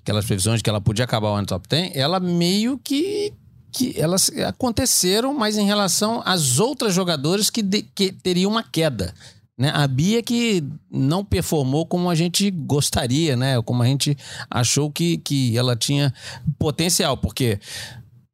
aquelas 0.00 0.24
previsões 0.24 0.58
de 0.58 0.62
que 0.64 0.70
ela 0.70 0.80
podia 0.80 1.04
acabar 1.04 1.28
o 1.30 1.34
ano 1.34 1.46
top 1.46 1.68
10, 1.68 1.92
ela 1.94 2.18
meio 2.18 2.78
que 2.78 3.34
que 3.74 3.98
elas 3.98 4.30
aconteceram, 4.46 5.32
mas 5.32 5.56
em 5.56 5.64
relação 5.64 6.22
às 6.26 6.58
outras 6.58 6.92
jogadoras 6.92 7.48
que, 7.48 7.62
de, 7.62 7.80
que 7.82 8.12
teriam 8.12 8.50
uma 8.50 8.62
queda. 8.62 9.14
Né? 9.58 9.70
A 9.74 9.86
Bia 9.86 10.22
que 10.22 10.64
não 10.90 11.24
performou 11.24 11.86
como 11.86 12.08
a 12.08 12.14
gente 12.14 12.50
gostaria, 12.50 13.36
né? 13.36 13.60
Como 13.62 13.82
a 13.82 13.86
gente 13.86 14.16
achou 14.50 14.90
que, 14.90 15.18
que 15.18 15.56
ela 15.56 15.76
tinha 15.76 16.12
potencial, 16.58 17.16
porque 17.16 17.58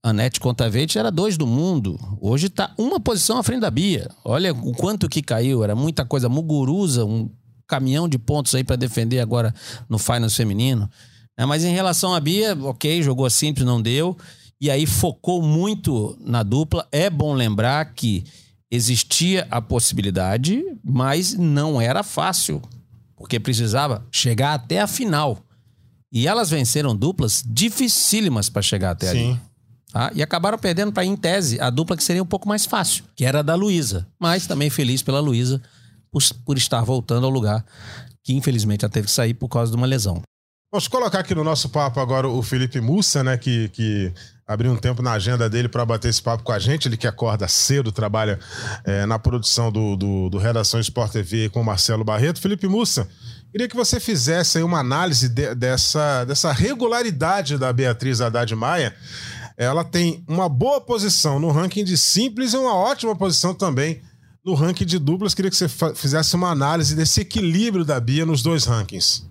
a 0.03 0.12
Net 0.12 0.38
Contavete 0.38 0.99
era 0.99 1.11
dois 1.11 1.37
do 1.37 1.47
mundo. 1.47 1.99
Hoje 2.20 2.47
está 2.47 2.73
uma 2.79 3.00
posição 3.00 3.38
à 3.38 3.43
frente 3.43 3.61
da 3.61 3.70
Bia. 3.70 4.09
Olha 4.25 4.53
o 4.53 4.73
quanto 4.73 5.09
que 5.09 5.20
caiu. 5.20 5.65
Era 5.65 5.75
muita 5.75 6.05
coisa 6.05 6.29
muguruza, 6.29 7.05
um 7.05 7.29
caminhão 7.67 8.09
de 8.09 8.19
pontos 8.19 8.55
aí 8.55 8.64
para 8.64 8.76
defender 8.76 9.21
agora 9.21 9.55
no 9.88 9.99
Finals 9.99 10.37
feminino. 10.37 10.88
É, 11.37 11.44
mas 11.44 11.64
em 11.64 11.73
relação 11.73 12.14
à 12.14 12.21
Bia, 12.21 12.56
ok, 12.62 13.02
jogou 13.02 13.28
simples, 13.28 13.66
não 13.66 13.83
deu. 13.83 14.16
E 14.61 14.71
aí 14.71 14.87
focou 14.87 15.42
muito 15.42 16.16
na 16.21 16.42
dupla. 16.42 16.87
É 16.90 17.11
bom 17.11 17.35
lembrar 17.35 17.92
que 17.92 18.25
existia 18.70 19.46
a 19.50 19.60
possibilidade, 19.60 20.62
mas 20.84 21.34
não 21.34 21.80
era 21.80 22.02
fácil, 22.02 22.62
porque 23.16 23.40
precisava 23.40 24.06
chegar 24.10 24.54
até 24.54 24.80
a 24.80 24.87
final. 24.87 25.44
E 26.12 26.26
elas 26.26 26.50
venceram 26.50 26.96
duplas 26.96 27.42
dificílimas 27.46 28.48
para 28.48 28.62
chegar 28.62 28.90
até 28.90 29.10
Sim. 29.10 29.30
ali. 29.30 29.40
Tá? 29.92 30.10
E 30.14 30.22
acabaram 30.22 30.58
perdendo 30.58 30.92
para, 30.92 31.04
em 31.04 31.16
tese, 31.16 31.60
a 31.60 31.70
dupla 31.70 31.96
que 31.96 32.04
seria 32.04 32.22
um 32.22 32.26
pouco 32.26 32.48
mais 32.48 32.66
fácil, 32.66 33.04
que 33.14 33.25
era 33.25 33.40
a 33.40 33.42
da 33.42 33.54
Luísa. 33.54 34.06
Mas 34.18 34.46
também 34.46 34.70
feliz 34.70 35.02
pela 35.02 35.20
Luísa 35.20 35.62
por, 36.10 36.22
por 36.44 36.56
estar 36.56 36.82
voltando 36.82 37.25
ao 37.25 37.30
lugar 37.30 37.64
que 38.28 38.34
infelizmente 38.34 38.84
ela 38.84 38.92
teve 38.92 39.06
que 39.06 39.12
sair 39.12 39.32
por 39.32 39.48
causa 39.48 39.70
de 39.72 39.76
uma 39.78 39.87
lesão. 39.87 40.20
Vamos 40.70 40.87
colocar 40.87 41.20
aqui 41.20 41.34
no 41.34 41.42
nosso 41.42 41.70
papo 41.70 41.98
agora 41.98 42.28
o 42.28 42.42
Felipe 42.42 42.78
Mussa, 42.78 43.25
né, 43.25 43.38
que, 43.38 43.70
que 43.70 44.12
abriu 44.49 44.73
um 44.73 44.76
tempo 44.76 45.02
na 45.02 45.12
agenda 45.12 45.49
dele 45.49 45.69
para 45.69 45.85
bater 45.85 46.09
esse 46.09 46.23
papo 46.23 46.43
com 46.43 46.52
a 46.52 46.59
gente. 46.59 46.88
Ele 46.88 46.97
que 46.97 47.07
acorda 47.07 47.47
cedo, 47.47 47.93
trabalha 47.93 48.40
é, 48.83 49.05
na 49.05 49.19
produção 49.19 49.71
do, 49.71 49.95
do, 49.95 50.31
do, 50.31 50.38
Redação 50.38 50.81
Sport 50.81 51.12
TV 51.12 51.50
com 51.50 51.62
Marcelo 51.62 52.02
Barreto. 52.02 52.40
Felipe 52.40 52.67
Mussa, 52.67 53.07
queria 53.52 53.69
que 53.69 53.76
você 53.76 54.00
fizesse 54.00 54.62
uma 54.62 54.81
análise 54.81 55.28
de, 55.28 55.55
dessa, 55.55 56.25
dessa 56.25 56.50
regularidade 56.50 57.59
da 57.59 57.71
Beatriz 57.71 58.23
Haddad 58.23 58.55
Maia. 58.55 58.97
Ela 59.55 59.85
tem 59.85 60.25
uma 60.26 60.49
boa 60.49 60.81
posição 60.81 61.38
no 61.38 61.50
ranking 61.50 61.85
de 61.85 61.99
simples 61.99 62.55
e 62.55 62.57
uma 62.57 62.75
ótima 62.75 63.14
posição 63.14 63.52
também 63.52 64.00
no 64.43 64.55
ranking 64.55 64.87
de 64.87 64.99
duplas. 64.99 65.35
Queria 65.35 65.50
que 65.50 65.57
você 65.57 65.69
fizesse 65.95 66.35
uma 66.35 66.50
análise 66.50 66.95
desse 66.95 67.21
equilíbrio 67.21 67.85
da 67.85 68.00
Bia 68.00 68.25
nos 68.25 68.40
dois 68.40 68.64
rankings. 68.64 69.27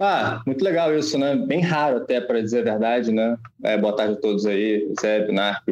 Ah, 0.00 0.42
muito 0.44 0.64
legal 0.64 0.96
isso, 0.96 1.16
né? 1.16 1.36
Bem 1.36 1.60
raro 1.60 1.98
até, 1.98 2.20
para 2.20 2.40
dizer 2.40 2.60
a 2.60 2.72
verdade, 2.72 3.12
né? 3.12 3.36
É, 3.62 3.78
boa 3.78 3.94
tarde 3.94 4.14
a 4.14 4.20
todos 4.20 4.44
aí, 4.44 4.92
Zé, 5.00 5.30
Narco, 5.30 5.70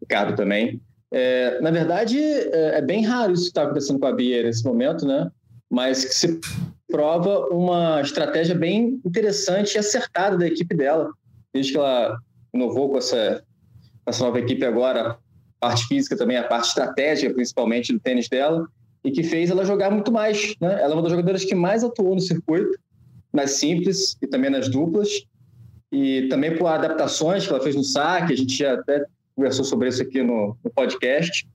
Ricardo 0.00 0.36
também. 0.36 0.80
É, 1.10 1.60
na 1.60 1.70
verdade, 1.70 2.18
é, 2.18 2.78
é, 2.78 2.82
bem 2.82 3.04
raro 3.04 3.32
isso 3.32 3.44
que 3.44 3.48
está 3.48 3.64
acontecendo 3.64 3.98
com 3.98 4.06
a 4.06 4.12
Bia 4.12 4.42
nesse 4.44 4.64
momento, 4.64 5.06
né? 5.06 5.30
Mas 5.68 6.04
que 6.04 6.14
se 6.14 6.40
prova 6.88 7.48
uma 7.48 8.00
estratégia 8.00 8.54
bem 8.54 9.00
interessante 9.04 9.74
e 9.74 9.78
acertada 9.78 10.38
da 10.38 10.46
equipe 10.46 10.74
dela. 10.76 11.10
Desde 11.52 11.72
que 11.72 11.78
ela 11.78 12.16
inovou 12.54 12.90
com 12.90 12.98
essa, 12.98 13.42
essa 14.06 14.24
nova 14.24 14.38
equipe 14.38 14.64
agora, 14.64 15.10
a 15.10 15.18
parte 15.60 15.86
física 15.86 16.16
também, 16.16 16.36
a 16.36 16.46
parte 16.46 16.68
estratégica, 16.68 17.34
principalmente, 17.34 17.92
do 17.92 17.98
tênis 17.98 18.28
dela, 18.28 18.66
e 19.04 19.10
que 19.10 19.22
fez 19.22 19.50
ela 19.50 19.64
jogar 19.64 19.90
muito 19.90 20.12
mais, 20.12 20.54
né? 20.60 20.80
Ela 20.80 20.92
é 20.92 20.94
uma 20.94 21.02
das 21.02 21.10
jogadoras 21.10 21.44
que 21.44 21.54
mais 21.54 21.82
atuou 21.82 22.14
no 22.14 22.20
circuito, 22.20 22.78
nas 23.32 23.52
simples 23.52 24.16
e 24.20 24.26
também 24.26 24.50
nas 24.50 24.68
duplas. 24.68 25.08
e 25.90 26.26
também 26.28 26.56
por 26.56 26.66
adaptações 26.66 27.46
que 27.46 27.52
ela 27.52 27.62
fez 27.62 27.76
no 27.76 27.84
saque, 27.84 28.32
a 28.32 28.36
gente 28.36 28.56
já 28.56 28.74
até 28.74 29.04
conversou 29.36 29.64
sobre 29.64 29.88
isso 29.88 30.02
aqui 30.02 30.22
no, 30.22 30.56
no 30.64 30.70
podcast. 30.70 31.46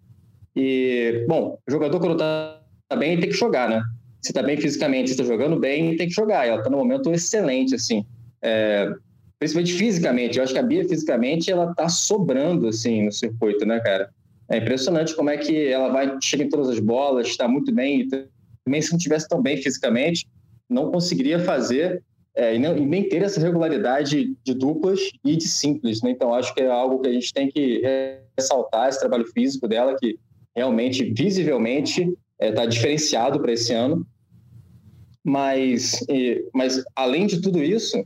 E, 0.55 1.25
bom, 1.27 1.57
o 1.67 1.71
jogador 1.71 1.99
quando 1.99 2.17
tá 2.17 2.61
bem 2.97 3.19
tem 3.19 3.29
que 3.29 3.35
jogar, 3.35 3.69
né? 3.69 3.81
Se 4.21 4.33
tá 4.33 4.41
bem 4.41 4.57
fisicamente, 4.57 5.11
se 5.11 5.17
tá 5.17 5.23
jogando 5.23 5.59
bem, 5.59 5.95
tem 5.95 6.07
que 6.07 6.13
jogar. 6.13 6.47
Ela 6.47 6.61
tá 6.61 6.69
num 6.69 6.77
momento 6.77 7.11
excelente, 7.11 7.75
assim. 7.75 8.05
É, 8.41 8.91
principalmente 9.39 9.73
fisicamente. 9.73 10.37
Eu 10.37 10.43
acho 10.43 10.53
que 10.53 10.59
a 10.59 10.63
Bia, 10.63 10.87
fisicamente, 10.87 11.51
ela 11.51 11.73
tá 11.73 11.87
sobrando, 11.89 12.67
assim, 12.67 13.05
no 13.05 13.11
circuito, 13.11 13.65
né, 13.65 13.79
cara? 13.79 14.09
É 14.49 14.57
impressionante 14.57 15.15
como 15.15 15.29
é 15.29 15.37
que 15.37 15.67
ela 15.67 15.89
vai, 15.89 16.17
chega 16.21 16.43
em 16.43 16.49
todas 16.49 16.69
as 16.69 16.79
bolas, 16.79 17.27
está 17.27 17.47
muito 17.47 17.71
bem. 17.73 18.07
Também, 18.65 18.81
se 18.81 18.91
não 18.91 18.97
tivesse 18.97 19.27
tão 19.27 19.41
bem 19.41 19.57
fisicamente, 19.57 20.27
não 20.69 20.91
conseguiria 20.91 21.39
fazer 21.39 22.03
é, 22.35 22.55
e, 22.55 22.59
não, 22.59 22.77
e, 22.77 22.85
nem 22.85 23.07
ter 23.07 23.23
essa 23.23 23.39
regularidade 23.39 24.35
de 24.43 24.53
duplas 24.53 24.99
e 25.25 25.35
de 25.35 25.47
simples. 25.47 26.01
Né? 26.03 26.11
Então, 26.11 26.33
acho 26.33 26.53
que 26.53 26.61
é 26.61 26.69
algo 26.69 26.99
que 26.99 27.09
a 27.09 27.13
gente 27.13 27.33
tem 27.33 27.49
que 27.49 27.81
ressaltar, 28.37 28.89
esse 28.89 28.99
trabalho 28.99 29.25
físico 29.25 29.67
dela, 29.67 29.95
que 29.99 30.19
realmente, 30.55 31.03
visivelmente, 31.13 32.01
está 32.03 32.15
é, 32.39 32.51
tá 32.51 32.65
diferenciado 32.65 33.39
para 33.39 33.53
esse 33.53 33.73
ano. 33.73 34.05
Mas, 35.23 36.05
e, 36.07 36.45
mas, 36.53 36.83
além 36.95 37.25
de 37.25 37.41
tudo 37.41 37.61
isso, 37.63 38.01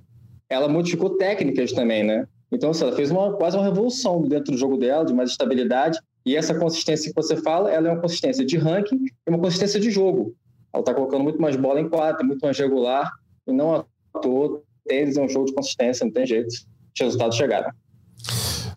ela 0.49 0.67
modificou 0.67 1.17
técnicas 1.17 1.71
também, 1.73 2.03
né? 2.03 2.25
Então, 2.51 2.71
assim, 2.71 2.83
ela 2.83 2.95
fez 2.95 3.11
uma, 3.11 3.33
quase 3.33 3.57
uma 3.57 3.65
revolução 3.65 4.21
dentro 4.21 4.51
do 4.51 4.57
jogo 4.57 4.77
dela, 4.77 5.05
de 5.05 5.13
mais 5.13 5.31
estabilidade. 5.31 5.99
E 6.25 6.35
essa 6.35 6.57
consistência 6.57 7.09
que 7.09 7.15
você 7.15 7.35
fala, 7.35 7.71
ela 7.71 7.87
é 7.87 7.91
uma 7.91 8.01
consistência 8.01 8.45
de 8.45 8.57
ranking 8.57 9.05
e 9.05 9.29
uma 9.29 9.39
consistência 9.39 9.79
de 9.79 9.89
jogo. 9.89 10.35
Ela 10.73 10.81
está 10.81 10.93
colocando 10.93 11.23
muito 11.23 11.41
mais 11.41 11.55
bola 11.55 11.79
em 11.79 11.89
quadra, 11.89 12.23
muito 12.25 12.41
mais 12.41 12.57
regular, 12.57 13.11
e 13.47 13.51
não 13.51 13.75
à 13.75 13.85
toa, 14.21 14.61
tênis 14.87 15.17
é 15.17 15.21
um 15.21 15.29
jogo 15.29 15.45
de 15.45 15.53
consistência, 15.53 16.05
não 16.05 16.13
tem 16.13 16.25
jeito 16.25 16.49
de 16.93 17.03
resultado 17.03 17.35
chegar. 17.35 17.61
Né? 17.61 17.71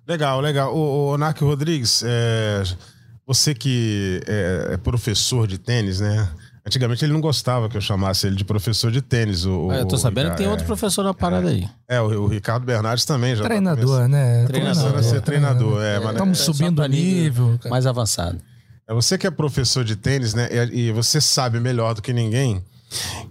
Legal, 0.06 0.40
legal. 0.40 0.74
O, 0.76 1.12
o 1.12 1.18
Narco 1.18 1.44
Rodrigues, 1.44 2.02
é, 2.06 2.62
você 3.26 3.54
que 3.54 4.20
é, 4.26 4.74
é, 4.74 4.76
professor 4.76 5.46
de 5.46 5.58
tênis, 5.58 6.00
né? 6.00 6.28
Antigamente 6.66 7.04
ele 7.04 7.12
não 7.12 7.20
gostava 7.20 7.68
que 7.68 7.76
eu 7.76 7.80
chamasse 7.80 8.26
ele 8.26 8.36
de 8.36 8.44
professor 8.44 8.90
de 8.90 9.02
tênis. 9.02 9.44
O, 9.44 9.68
ah, 9.70 9.76
eu 9.76 9.86
tô 9.86 9.98
sabendo 9.98 10.30
que 10.30 10.38
tem 10.38 10.48
outro 10.48 10.64
é. 10.64 10.66
professor 10.66 11.02
na 11.02 11.12
parada 11.12 11.50
é, 11.50 11.54
aí. 11.54 11.68
É, 11.86 12.00
o, 12.00 12.22
o, 12.22 12.26
Ricardo 12.26 12.64
Bernardes 12.64 13.04
também 13.04 13.36
já. 13.36 13.42
Tá 13.42 13.50
treinador, 13.50 14.00
tá 14.00 14.08
né? 14.08 14.44
Treinador. 14.46 14.96
a 14.96 15.02
ser 15.02 15.20
treinador, 15.20 15.82
é. 15.82 15.98
Estamos 15.98 16.38
subindo 16.38 16.80
o 16.80 16.86
nível. 16.86 17.58
Mais 17.68 17.86
avançado. 17.86 18.40
É 18.86 18.92
você 18.92 19.16
que 19.16 19.26
é 19.26 19.30
professor 19.30 19.84
de 19.84 19.96
tênis, 19.96 20.34
né? 20.34 20.48
E, 20.72 20.92
você 20.92 21.20
sabe 21.20 21.58
melhor 21.58 21.94
do 21.94 22.02
que 22.02 22.12
ninguém 22.12 22.62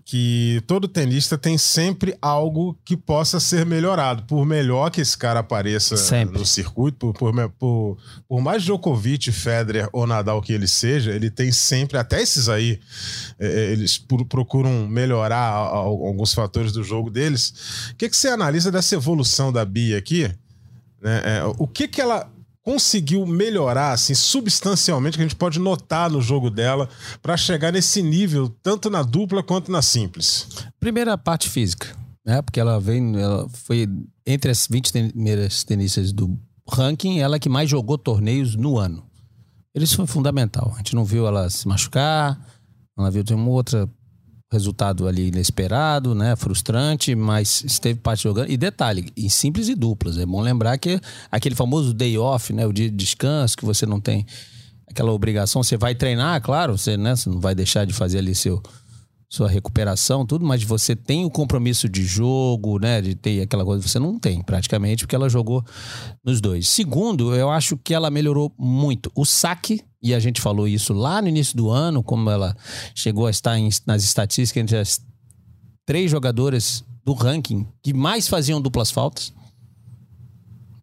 que 0.06 0.62
todo 0.68 0.88
tenista 0.88 1.38
tem 1.38 1.58
sempre 1.58 2.16
algo 2.22 2.78
que 2.84 2.98
possa 2.98 3.40
ser 3.40 3.66
melhorado. 3.66 4.24
Por 4.24 4.46
melhor 4.46 4.92
que 4.92 5.02
esse 5.02 5.18
cara 5.18 5.40
apareça 5.40 5.96
sempre. 5.96 6.38
no 6.38 6.46
circuito, 6.46 7.14
por, 7.14 7.14
por, 7.14 7.50
por, 7.52 7.98
por, 8.28 8.42
mais 8.42 8.64
Djokovic, 8.64 9.32
Federer 9.32 9.90
ou 9.92 10.06
Nadal 10.06 10.42
que 10.42 10.54
ele 10.54 10.68
seja, 10.68 11.12
ele 11.12 11.30
tem 11.30 11.52
sempre, 11.52 11.98
até 11.98 12.22
esses 12.22 12.50
aí, 12.50 12.80
é, 13.40 13.48
é 13.48 13.72
eles 13.72 13.98
procuram 14.30 14.88
melhorar 14.88 15.48
alguns 15.48 16.34
fatores 16.34 16.72
do 16.72 16.84
jogo 16.84 17.10
deles. 17.10 17.90
O 17.92 17.96
que, 17.96 18.10
que 18.10 18.18
você 18.18 18.28
analisa 18.28 18.72
dessa 18.72 18.96
evolução 18.96 19.52
da 19.52 19.64
Bia 19.64 19.98
aqui? 19.98 20.30
Né? 21.02 21.22
É, 21.26 21.44
o 21.58 21.68
que, 21.68 21.88
que 21.88 22.02
ela 22.02 22.32
conseguiu 22.64 23.26
melhorar 23.26 23.92
assim 23.92 24.16
substancialmente 24.16 25.18
que 25.18 25.24
a 25.24 25.28
gente 25.28 25.36
pode 25.36 25.60
notar 25.60 26.10
no 26.10 26.22
jogo 26.22 26.50
dela 26.50 26.90
para 27.22 27.36
chegar 27.36 27.72
nesse 27.72 28.02
nível 28.02 28.50
tanto 28.64 28.90
na 28.90 29.04
dupla 29.04 29.44
quanto 29.44 29.72
na 29.72 29.82
simples? 29.82 30.48
Primeira 30.80 31.18
parte 31.18 31.50
física, 31.50 31.96
né? 32.26 32.42
Porque 32.42 32.60
ela 32.60 32.80
vem, 32.80 33.20
ela 33.20 33.48
foi 33.50 33.88
entre 34.26 34.50
as 34.50 34.66
20 34.68 34.92
primeiras 34.92 35.64
tenistas 35.64 36.14
do 36.14 36.40
ranking, 36.68 37.20
ela 37.20 37.38
que 37.38 37.50
mais 37.50 37.70
jogou 37.70 37.98
torneios 37.98 38.56
no 38.56 38.80
ano. 38.80 39.04
Isso 39.76 39.98
foi 39.98 40.08
fundamental. 40.08 40.72
A 40.76 40.78
gente 40.78 40.96
não 40.96 41.04
viu 41.04 41.28
ela 41.28 41.50
se 41.50 41.68
machucar, 41.68 42.40
ela 42.98 43.12
viu 43.12 43.24
ter 43.24 43.34
uma 43.34 43.50
outra 43.50 43.90
resultado 44.54 45.08
ali 45.08 45.28
inesperado, 45.28 46.16
né? 46.16 46.36
Frustrante, 46.36 47.16
mas 47.16 47.64
esteve 47.66 48.00
parte 48.00 48.24
jogando. 48.24 48.50
E 48.50 48.56
detalhe, 48.56 49.12
em 49.18 49.30
simples 49.30 49.68
e 49.68 49.76
duplas. 49.76 50.18
É 50.18 50.26
bom 50.26 50.42
lembrar 50.42 50.78
que 50.78 51.00
aquele 51.32 51.56
famoso 51.56 51.94
day 51.94 52.18
off, 52.18 52.54
né? 52.54 52.66
O 52.66 52.72
dia 52.72 52.90
de 52.90 52.96
descanso, 52.96 53.58
que 53.58 53.66
você 53.66 53.86
não 53.86 54.00
tem 54.00 54.26
aquela 54.88 55.12
obrigação. 55.12 55.64
Você 55.64 55.76
vai 55.76 55.96
treinar, 55.96 56.42
claro, 56.42 56.78
você, 56.78 56.96
né? 56.96 57.16
você 57.16 57.30
não 57.30 57.40
vai 57.40 57.54
deixar 57.54 57.86
de 57.86 57.94
fazer 57.94 58.20
ali 58.20 58.34
seu, 58.34 58.62
sua 59.34 59.50
recuperação, 59.50 60.28
tudo, 60.28 60.46
mas 60.46 60.64
você 60.64 60.96
tem 60.96 61.26
o 61.26 61.30
compromisso 61.30 61.90
de 61.90 62.04
jogo, 62.04 62.78
né? 62.78 63.02
De 63.02 63.16
ter 63.16 63.42
aquela 63.42 63.66
coisa, 63.66 63.82
você 63.82 63.98
não 63.98 64.20
tem, 64.20 64.44
praticamente, 64.44 65.06
porque 65.06 65.16
ela 65.16 65.28
jogou 65.28 65.66
nos 66.24 66.40
dois. 66.40 66.68
Segundo, 66.68 67.34
eu 67.34 67.50
acho 67.50 67.76
que 67.76 67.96
ela 67.96 68.12
melhorou 68.12 68.54
muito. 68.60 69.12
O 69.16 69.26
saque, 69.26 69.82
e 70.04 70.14
a 70.14 70.20
gente 70.20 70.40
falou 70.40 70.68
isso 70.68 70.94
lá 70.94 71.20
no 71.20 71.30
início 71.30 71.58
do 71.58 71.72
ano, 71.72 72.04
como 72.04 72.30
ela 72.30 72.56
chegou 72.94 73.26
a 73.26 73.32
estar 73.32 73.58
em, 73.58 73.68
nas 73.88 74.04
estatísticas 74.04 74.62
entre 74.62 74.78
as 74.78 75.02
três 75.84 76.12
jogadoras 76.12 76.84
do 77.04 77.14
ranking 77.14 77.66
que 77.82 77.92
mais 77.92 78.28
faziam 78.28 78.62
duplas 78.62 78.92
faltas. 78.92 79.34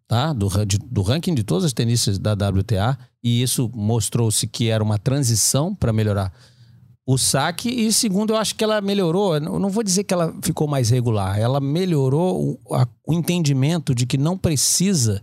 Tá? 0.09 0.33
Do, 0.33 0.49
do 0.89 1.01
ranking 1.01 1.33
de 1.33 1.43
todas 1.45 1.63
as 1.63 1.71
tenistas 1.71 2.19
da 2.19 2.33
WTA, 2.33 2.97
e 3.23 3.41
isso 3.41 3.71
mostrou-se 3.73 4.45
que 4.45 4.67
era 4.67 4.83
uma 4.83 4.99
transição 4.99 5.73
para 5.73 5.93
melhorar 5.93 6.33
o 7.13 7.17
saque. 7.17 7.69
E 7.69 7.91
segundo, 7.91 8.33
eu 8.33 8.37
acho 8.37 8.55
que 8.55 8.63
ela 8.63 8.79
melhorou. 8.79 9.35
Eu 9.35 9.59
não 9.59 9.69
vou 9.69 9.83
dizer 9.83 10.03
que 10.03 10.13
ela 10.13 10.33
ficou 10.41 10.67
mais 10.67 10.89
regular. 10.89 11.37
Ela 11.37 11.59
melhorou 11.59 12.59
o, 12.65 12.75
a, 12.75 12.87
o 13.05 13.13
entendimento 13.13 13.93
de 13.93 14.05
que 14.05 14.17
não 14.17 14.37
precisa 14.37 15.21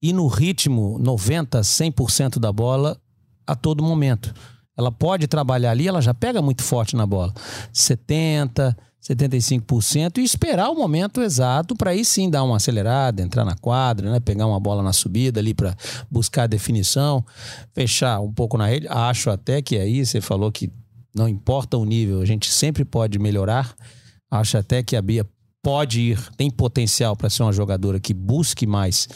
ir 0.00 0.12
no 0.12 0.26
ritmo 0.28 0.98
90, 0.98 1.60
100% 1.60 2.38
da 2.38 2.52
bola 2.52 3.00
a 3.46 3.54
todo 3.56 3.82
momento. 3.82 4.32
Ela 4.76 4.92
pode 4.92 5.26
trabalhar 5.26 5.70
ali, 5.70 5.88
ela 5.88 6.02
já 6.02 6.12
pega 6.12 6.42
muito 6.42 6.62
forte 6.62 6.94
na 6.94 7.06
bola. 7.06 7.32
70, 7.72 8.76
75% 9.02 10.18
e 10.18 10.22
esperar 10.22 10.68
o 10.70 10.74
momento 10.74 11.22
exato 11.22 11.74
para 11.74 11.90
aí 11.90 12.04
sim 12.04 12.28
dar 12.28 12.44
uma 12.44 12.56
acelerada, 12.56 13.22
entrar 13.22 13.44
na 13.44 13.56
quadra, 13.56 14.10
né? 14.10 14.20
pegar 14.20 14.46
uma 14.46 14.60
bola 14.60 14.82
na 14.82 14.92
subida 14.92 15.40
ali 15.40 15.54
para 15.54 15.74
buscar 16.10 16.44
a 16.44 16.46
definição, 16.46 17.24
fechar 17.72 18.20
um 18.20 18.32
pouco 18.32 18.58
na 18.58 18.66
rede. 18.66 18.86
Acho 18.88 19.30
até 19.30 19.62
que 19.62 19.76
aí 19.76 20.04
você 20.04 20.20
falou 20.20 20.52
que 20.52 20.70
não 21.16 21.28
importa 21.28 21.78
o 21.78 21.84
nível, 21.84 22.20
a 22.20 22.26
gente 22.26 22.50
sempre 22.50 22.84
pode 22.84 23.18
melhorar. 23.18 23.74
Acho 24.30 24.58
até 24.58 24.82
que 24.82 24.94
a 24.94 25.02
Bia 25.02 25.26
pode 25.62 26.00
ir, 26.00 26.30
tem 26.36 26.50
potencial 26.50 27.16
para 27.16 27.30
ser 27.30 27.42
uma 27.42 27.52
jogadora 27.52 27.98
que 27.98 28.14
busque 28.14 28.66
mais 28.66 29.08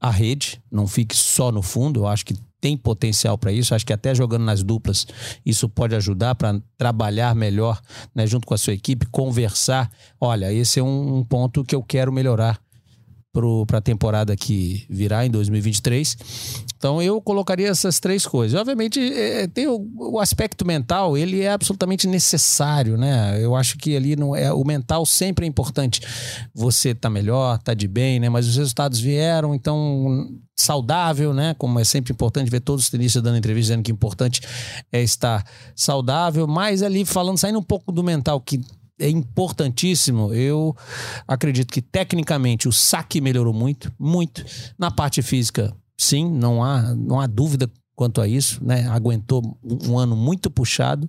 a 0.00 0.10
rede, 0.10 0.60
não 0.70 0.86
fique 0.86 1.16
só 1.16 1.52
no 1.52 1.62
fundo. 1.62 2.00
Eu 2.00 2.06
acho 2.06 2.26
que 2.26 2.34
tem 2.60 2.76
potencial 2.76 3.38
para 3.38 3.52
isso. 3.52 3.74
Acho 3.74 3.86
que 3.86 3.92
até 3.92 4.14
jogando 4.14 4.42
nas 4.44 4.62
duplas, 4.62 5.06
isso 5.44 5.68
pode 5.68 5.94
ajudar 5.94 6.34
para 6.34 6.60
trabalhar 6.76 7.34
melhor 7.34 7.80
né, 8.14 8.26
junto 8.26 8.46
com 8.46 8.54
a 8.54 8.58
sua 8.58 8.72
equipe, 8.72 9.06
conversar. 9.06 9.90
Olha, 10.20 10.52
esse 10.52 10.80
é 10.80 10.82
um, 10.82 11.18
um 11.18 11.24
ponto 11.24 11.62
que 11.62 11.74
eu 11.74 11.82
quero 11.82 12.12
melhorar 12.12 12.58
para 13.66 13.78
a 13.78 13.80
temporada 13.80 14.36
que 14.36 14.84
virá 14.88 15.26
em 15.26 15.30
2023. 15.30 16.16
Então 16.76 17.02
eu 17.02 17.20
colocaria 17.20 17.68
essas 17.68 17.98
três 17.98 18.26
coisas. 18.26 18.58
Obviamente 18.58 19.00
é, 19.00 19.42
é, 19.42 19.46
tem 19.48 19.66
o, 19.66 19.86
o, 19.96 20.20
aspecto 20.20 20.64
mental, 20.64 21.16
ele 21.16 21.40
é 21.40 21.50
absolutamente 21.50 22.06
necessário, 22.06 22.96
né? 22.96 23.42
Eu 23.42 23.56
acho 23.56 23.76
que 23.76 23.96
ali 23.96 24.14
não 24.14 24.36
é 24.36 24.52
o 24.52 24.64
mental 24.64 25.04
sempre 25.04 25.44
é 25.44 25.48
importante. 25.48 26.00
Você 26.54 26.94
tá 26.94 27.10
melhor, 27.10 27.58
tá 27.58 27.74
de 27.74 27.88
bem, 27.88 28.20
né? 28.20 28.28
Mas 28.28 28.46
os 28.46 28.56
resultados 28.56 29.00
vieram, 29.00 29.54
então 29.54 30.28
saudável, 30.56 31.34
né? 31.34 31.54
Como 31.58 31.80
é 31.80 31.84
sempre 31.84 32.12
importante 32.12 32.50
ver 32.50 32.60
todos 32.60 32.84
os 32.84 32.90
tenistas 32.90 33.22
dando 33.22 33.36
entrevista 33.36 33.72
dizendo 33.72 33.82
que 33.82 33.90
o 33.90 33.94
importante 33.94 34.40
é 34.92 35.02
estar 35.02 35.44
saudável, 35.74 36.46
mas 36.46 36.82
ali 36.82 37.04
falando 37.04 37.38
saindo 37.38 37.58
um 37.58 37.62
pouco 37.62 37.90
do 37.90 38.04
mental 38.04 38.40
que 38.40 38.60
é 38.98 39.08
importantíssimo. 39.08 40.32
Eu 40.32 40.76
acredito 41.26 41.72
que 41.72 41.82
tecnicamente 41.82 42.68
o 42.68 42.72
saque 42.72 43.20
melhorou 43.20 43.52
muito, 43.52 43.92
muito. 43.98 44.44
Na 44.78 44.90
parte 44.90 45.22
física, 45.22 45.74
sim, 45.96 46.30
não 46.30 46.62
há, 46.62 46.94
não 46.94 47.20
há 47.20 47.26
dúvida 47.26 47.70
quanto 47.94 48.20
a 48.20 48.28
isso, 48.28 48.64
né? 48.64 48.86
Aguentou 48.88 49.58
um 49.86 49.98
ano 49.98 50.16
muito 50.16 50.50
puxado, 50.50 51.08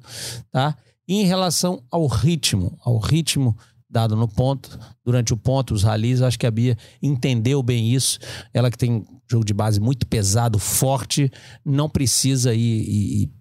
tá? 0.52 0.76
E 1.08 1.22
em 1.22 1.26
relação 1.26 1.84
ao 1.92 2.08
ritmo, 2.08 2.78
ao 2.84 2.98
ritmo 2.98 3.56
dado 3.90 4.16
no 4.16 4.28
ponto, 4.28 4.78
durante 5.06 5.34
o 5.34 5.38
ponto, 5.38 5.74
os 5.74 5.84
ralis, 5.84 6.22
acho 6.22 6.38
que 6.38 6.46
a 6.46 6.52
Bia 6.52 6.78
entendeu 7.02 7.64
bem 7.64 7.94
isso. 7.94 8.20
Ela 8.54 8.70
que 8.70 8.78
tem 8.78 9.06
jogo 9.30 9.46
de 9.46 9.54
base 9.54 9.80
muito 9.80 10.06
pesado, 10.06 10.60
forte, 10.60 11.32
não 11.64 11.90
precisa 11.90 12.54
ir, 12.54 12.60
ir, 12.60 13.24
ir 13.24 13.32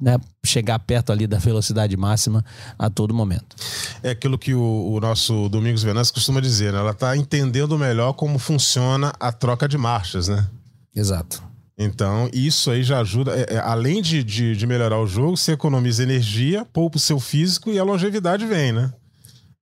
né, 0.00 0.18
chegar 0.44 0.78
perto 0.78 1.12
ali 1.12 1.26
da 1.26 1.38
velocidade 1.38 1.96
máxima 1.96 2.44
a 2.78 2.90
todo 2.90 3.14
momento. 3.14 3.56
É 4.02 4.10
aquilo 4.10 4.38
que 4.38 4.54
o, 4.54 4.92
o 4.92 5.00
nosso 5.00 5.48
Domingos 5.48 5.82
Venâncio 5.82 6.12
costuma 6.14 6.40
dizer, 6.40 6.72
né? 6.72 6.78
Ela 6.78 6.90
está 6.90 7.16
entendendo 7.16 7.78
melhor 7.78 8.12
como 8.12 8.38
funciona 8.38 9.12
a 9.18 9.32
troca 9.32 9.68
de 9.68 9.78
marchas, 9.78 10.28
né? 10.28 10.46
Exato. 10.94 11.42
Então, 11.76 12.30
isso 12.32 12.70
aí 12.70 12.82
já 12.84 13.00
ajuda. 13.00 13.32
É, 13.32 13.54
é, 13.54 13.58
além 13.58 14.00
de, 14.00 14.22
de, 14.22 14.56
de, 14.56 14.66
melhorar 14.66 15.00
o 15.00 15.06
jogo, 15.06 15.36
você 15.36 15.52
economiza 15.52 16.02
energia, 16.02 16.64
poupa 16.72 16.98
o 16.98 17.00
seu 17.00 17.18
físico 17.18 17.70
e 17.70 17.78
a 17.78 17.84
longevidade 17.84 18.46
vem, 18.46 18.72
né? 18.72 18.92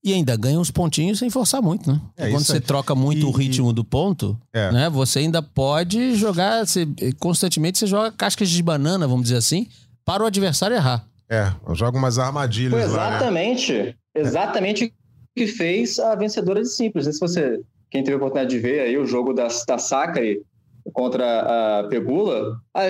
E 0.04 0.12
ainda 0.12 0.36
ganha 0.36 0.58
uns 0.58 0.70
pontinhos 0.70 1.20
sem 1.20 1.30
forçar 1.30 1.62
muito, 1.62 1.90
né? 1.90 2.00
É, 2.16 2.28
Quando 2.28 2.44
você 2.44 2.60
troca 2.60 2.92
muito 2.92 3.20
E- 3.20 3.24
o 3.24 3.30
ritmo 3.30 3.72
do 3.72 3.84
ponto, 3.84 4.36
É. 4.52 4.70
né? 4.72 4.90
Você 4.90 5.20
ainda 5.20 5.40
pode 5.40 6.16
jogar. 6.16 6.66
Você, 6.66 6.86
constantemente 7.20 7.78
você 7.78 7.86
joga 7.86 8.10
cascas 8.10 8.50
de 8.50 8.62
banana, 8.62 9.06
vamos 9.06 9.22
dizer 9.22 9.36
assim, 9.36 9.68
para 10.04 10.22
o 10.22 10.26
adversário 10.26 10.76
errar. 10.76 11.06
É, 11.28 11.50
eu 11.66 11.74
jogo 11.74 11.96
umas 11.96 12.18
armadilhas 12.18 12.72
Foi 12.72 12.96
lá, 12.96 13.10
né? 13.10 13.16
exatamente, 13.16 13.96
exatamente 14.14 14.84
o 14.84 14.90
que 15.34 15.46
fez 15.46 15.98
a 15.98 16.14
vencedora 16.14 16.60
de 16.60 16.68
simples. 16.68 17.06
Não 17.06 17.12
sei 17.12 17.28
se 17.28 17.34
você, 17.34 17.60
quem 17.90 18.02
teve 18.04 18.14
a 18.14 18.16
oportunidade 18.16 18.50
de 18.54 18.58
ver 18.60 18.80
aí 18.80 18.98
o 18.98 19.06
jogo 19.06 19.32
da, 19.32 19.48
da 19.66 19.78
Sakari 19.78 20.42
contra 20.92 21.80
a 21.80 21.88
Pegula, 21.88 22.60
a 22.74 22.82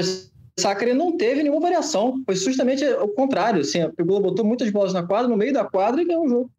Sakari 0.59 0.93
não 0.93 1.17
teve 1.17 1.43
nenhuma 1.43 1.61
variação. 1.61 2.21
Foi 2.27 2.35
justamente 2.35 2.85
o 2.85 3.09
contrário. 3.09 3.61
Assim, 3.61 3.81
a 3.81 3.91
Pegula 3.91 4.21
botou 4.21 4.45
muitas 4.45 4.71
bolas 4.71 4.93
na 4.93 5.03
quadra, 5.03 5.29
no 5.29 5.37
meio 5.37 5.53
da 5.53 5.65
quadra 5.65 6.03
e 6.03 6.05
ganhou 6.05 6.25
o 6.25 6.29
jogo. 6.29 6.51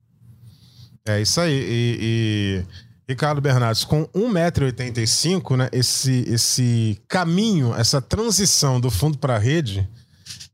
É 1.05 1.21
isso 1.21 1.41
aí. 1.41 1.51
E, 1.53 1.97
e- 2.01 2.63
Ricardo 3.09 3.41
Bernardes, 3.41 3.83
com 3.83 4.05
1,85m, 4.15 5.57
né? 5.57 5.69
Esse, 5.73 6.23
esse 6.29 6.97
caminho, 7.07 7.75
essa 7.75 8.01
transição 8.01 8.79
do 8.79 8.89
fundo 8.89 9.17
para 9.17 9.35
a 9.35 9.37
rede, 9.37 9.87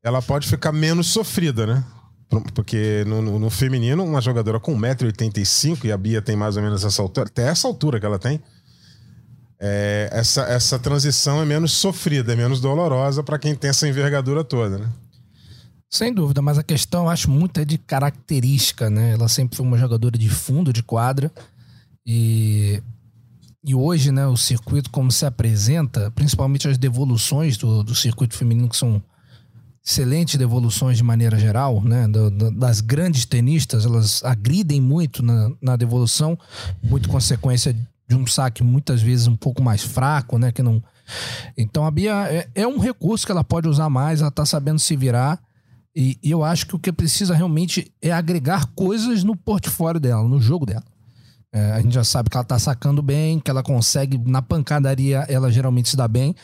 ela 0.03 0.21
pode 0.21 0.47
ficar 0.47 0.71
menos 0.71 1.07
sofrida, 1.07 1.65
né? 1.67 1.83
Por- 2.29 2.43
Porque 2.51 3.03
no, 3.07 3.21
no- 3.21 3.39
no 3.39 3.49
feminino, 3.49 4.03
uma 4.03 4.21
jogadora 4.21 4.59
com 4.59 4.75
1,85m, 4.77 5.85
e 5.85 5.91
a 5.91 5.97
Bia 5.97 6.21
tem 6.21 6.35
mais 6.35 6.55
ou 6.57 6.63
menos 6.63 6.83
essa 6.83 7.01
altura, 7.01 7.27
até 7.27 7.47
essa 7.47 7.67
altura 7.67 7.99
que 7.99 8.05
ela 8.05 8.19
tem, 8.19 8.39
é, 9.59 10.09
essa, 10.11 10.41
essa 10.43 10.79
transição 10.79 11.41
é 11.41 11.45
menos 11.45 11.71
sofrida, 11.73 12.31
é 12.31 12.35
menos 12.35 12.61
dolorosa 12.61 13.21
para 13.23 13.37
quem 13.37 13.53
tem 13.55 13.69
essa 13.71 13.87
envergadura 13.87 14.43
toda, 14.43 14.77
né? 14.77 14.89
Sem 15.91 16.13
dúvida, 16.13 16.41
mas 16.41 16.57
a 16.57 16.63
questão 16.63 17.03
eu 17.05 17.09
acho 17.09 17.29
muito 17.31 17.59
é 17.59 17.65
de 17.65 17.77
característica, 17.77 18.89
né? 18.89 19.11
Ela 19.13 19.27
sempre 19.27 19.57
foi 19.57 19.65
uma 19.65 19.77
jogadora 19.77 20.17
de 20.17 20.29
fundo 20.29 20.71
de 20.71 20.83
quadra 20.83 21.31
e, 22.05 22.81
e 23.65 23.73
hoje, 23.75 24.11
né, 24.11 24.25
o 24.27 24.37
circuito 24.37 24.89
como 24.91 25.11
se 25.11 25.25
apresenta, 25.25 26.11
principalmente 26.11 26.67
as 26.67 26.77
devoluções 26.77 27.57
do, 27.57 27.83
do 27.83 27.95
circuito 27.95 28.37
feminino 28.37 28.69
que 28.69 28.77
são 28.77 29.01
excelentes 29.89 30.35
devoluções 30.35 30.97
de 30.97 31.03
maneira 31.03 31.35
geral, 31.39 31.81
né? 31.81 32.05
das 32.53 32.79
grandes 32.79 33.25
tenistas, 33.25 33.85
elas 33.85 34.23
agridem 34.23 34.79
muito 34.79 35.23
na, 35.23 35.49
na 35.59 35.75
devolução, 35.75 36.37
muito 36.83 37.09
consequência 37.09 37.75
de 38.07 38.15
um 38.15 38.27
saque 38.27 38.63
muitas 38.63 39.01
vezes 39.01 39.25
um 39.25 39.35
pouco 39.35 39.63
mais 39.63 39.81
fraco, 39.81 40.37
né? 40.37 40.51
Que 40.51 40.61
não. 40.61 40.83
Então 41.57 41.85
a 41.85 41.91
Bia 41.91 42.13
é, 42.31 42.47
é 42.53 42.67
um 42.67 42.77
recurso 42.77 43.25
que 43.25 43.31
ela 43.31 43.43
pode 43.43 43.67
usar 43.67 43.89
mais, 43.89 44.21
ela 44.21 44.29
tá 44.29 44.45
sabendo 44.45 44.77
se 44.77 44.95
virar. 44.95 45.39
E, 45.95 46.17
e 46.21 46.29
eu 46.29 46.43
acho 46.43 46.67
que 46.67 46.75
o 46.75 46.79
que 46.79 46.91
precisa 46.91 47.33
realmente 47.33 47.91
é 47.99 48.11
agregar 48.11 48.67
coisas 48.75 49.23
no 49.23 49.35
portfólio 49.35 49.99
dela, 49.99 50.23
no 50.27 50.39
jogo 50.39 50.67
dela. 50.67 50.83
É, 51.51 51.71
a 51.71 51.81
gente 51.81 51.93
já 51.93 52.03
sabe 52.03 52.29
que 52.29 52.37
ela 52.37 52.43
tá 52.43 52.59
sacando 52.59 53.01
bem, 53.01 53.39
que 53.39 53.49
ela 53.49 53.63
consegue, 53.63 54.19
na 54.19 54.41
pancadaria, 54.41 55.25
ela 55.27 55.51
geralmente 55.51 55.89
se 55.89 55.97
dá 55.97 56.07
bem. 56.07 56.35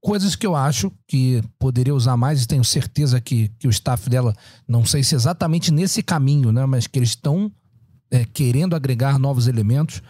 Coisas 0.00 0.36
que 0.36 0.46
eu 0.46 0.54
acho 0.54 0.92
que 1.08 1.42
poderia 1.58 1.94
usar 1.94 2.16
mais, 2.16 2.42
e 2.42 2.46
tenho 2.46 2.64
certeza 2.64 3.20
que, 3.20 3.48
que 3.58 3.66
o 3.66 3.70
staff 3.70 4.08
dela, 4.08 4.34
não 4.66 4.84
sei 4.84 5.02
se 5.02 5.14
exatamente 5.14 5.72
nesse 5.72 6.02
caminho, 6.02 6.52
né? 6.52 6.64
Mas 6.66 6.86
que 6.86 6.98
eles 6.98 7.10
estão 7.10 7.50
é, 8.10 8.24
querendo 8.24 8.76
agregar 8.76 9.18
novos 9.18 9.48
elementos. 9.48 10.02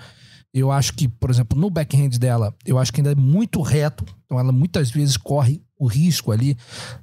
Eu 0.52 0.70
acho 0.70 0.92
que, 0.94 1.08
por 1.08 1.30
exemplo, 1.30 1.58
no 1.58 1.70
backhand 1.70 2.10
dela, 2.18 2.54
eu 2.66 2.78
acho 2.78 2.92
que 2.92 3.00
ainda 3.00 3.12
é 3.12 3.14
muito 3.14 3.62
reto. 3.62 4.04
Então 4.26 4.38
ela 4.38 4.52
muitas 4.52 4.90
vezes 4.90 5.16
corre 5.16 5.62
o 5.78 5.86
risco 5.86 6.32
ali, 6.32 6.56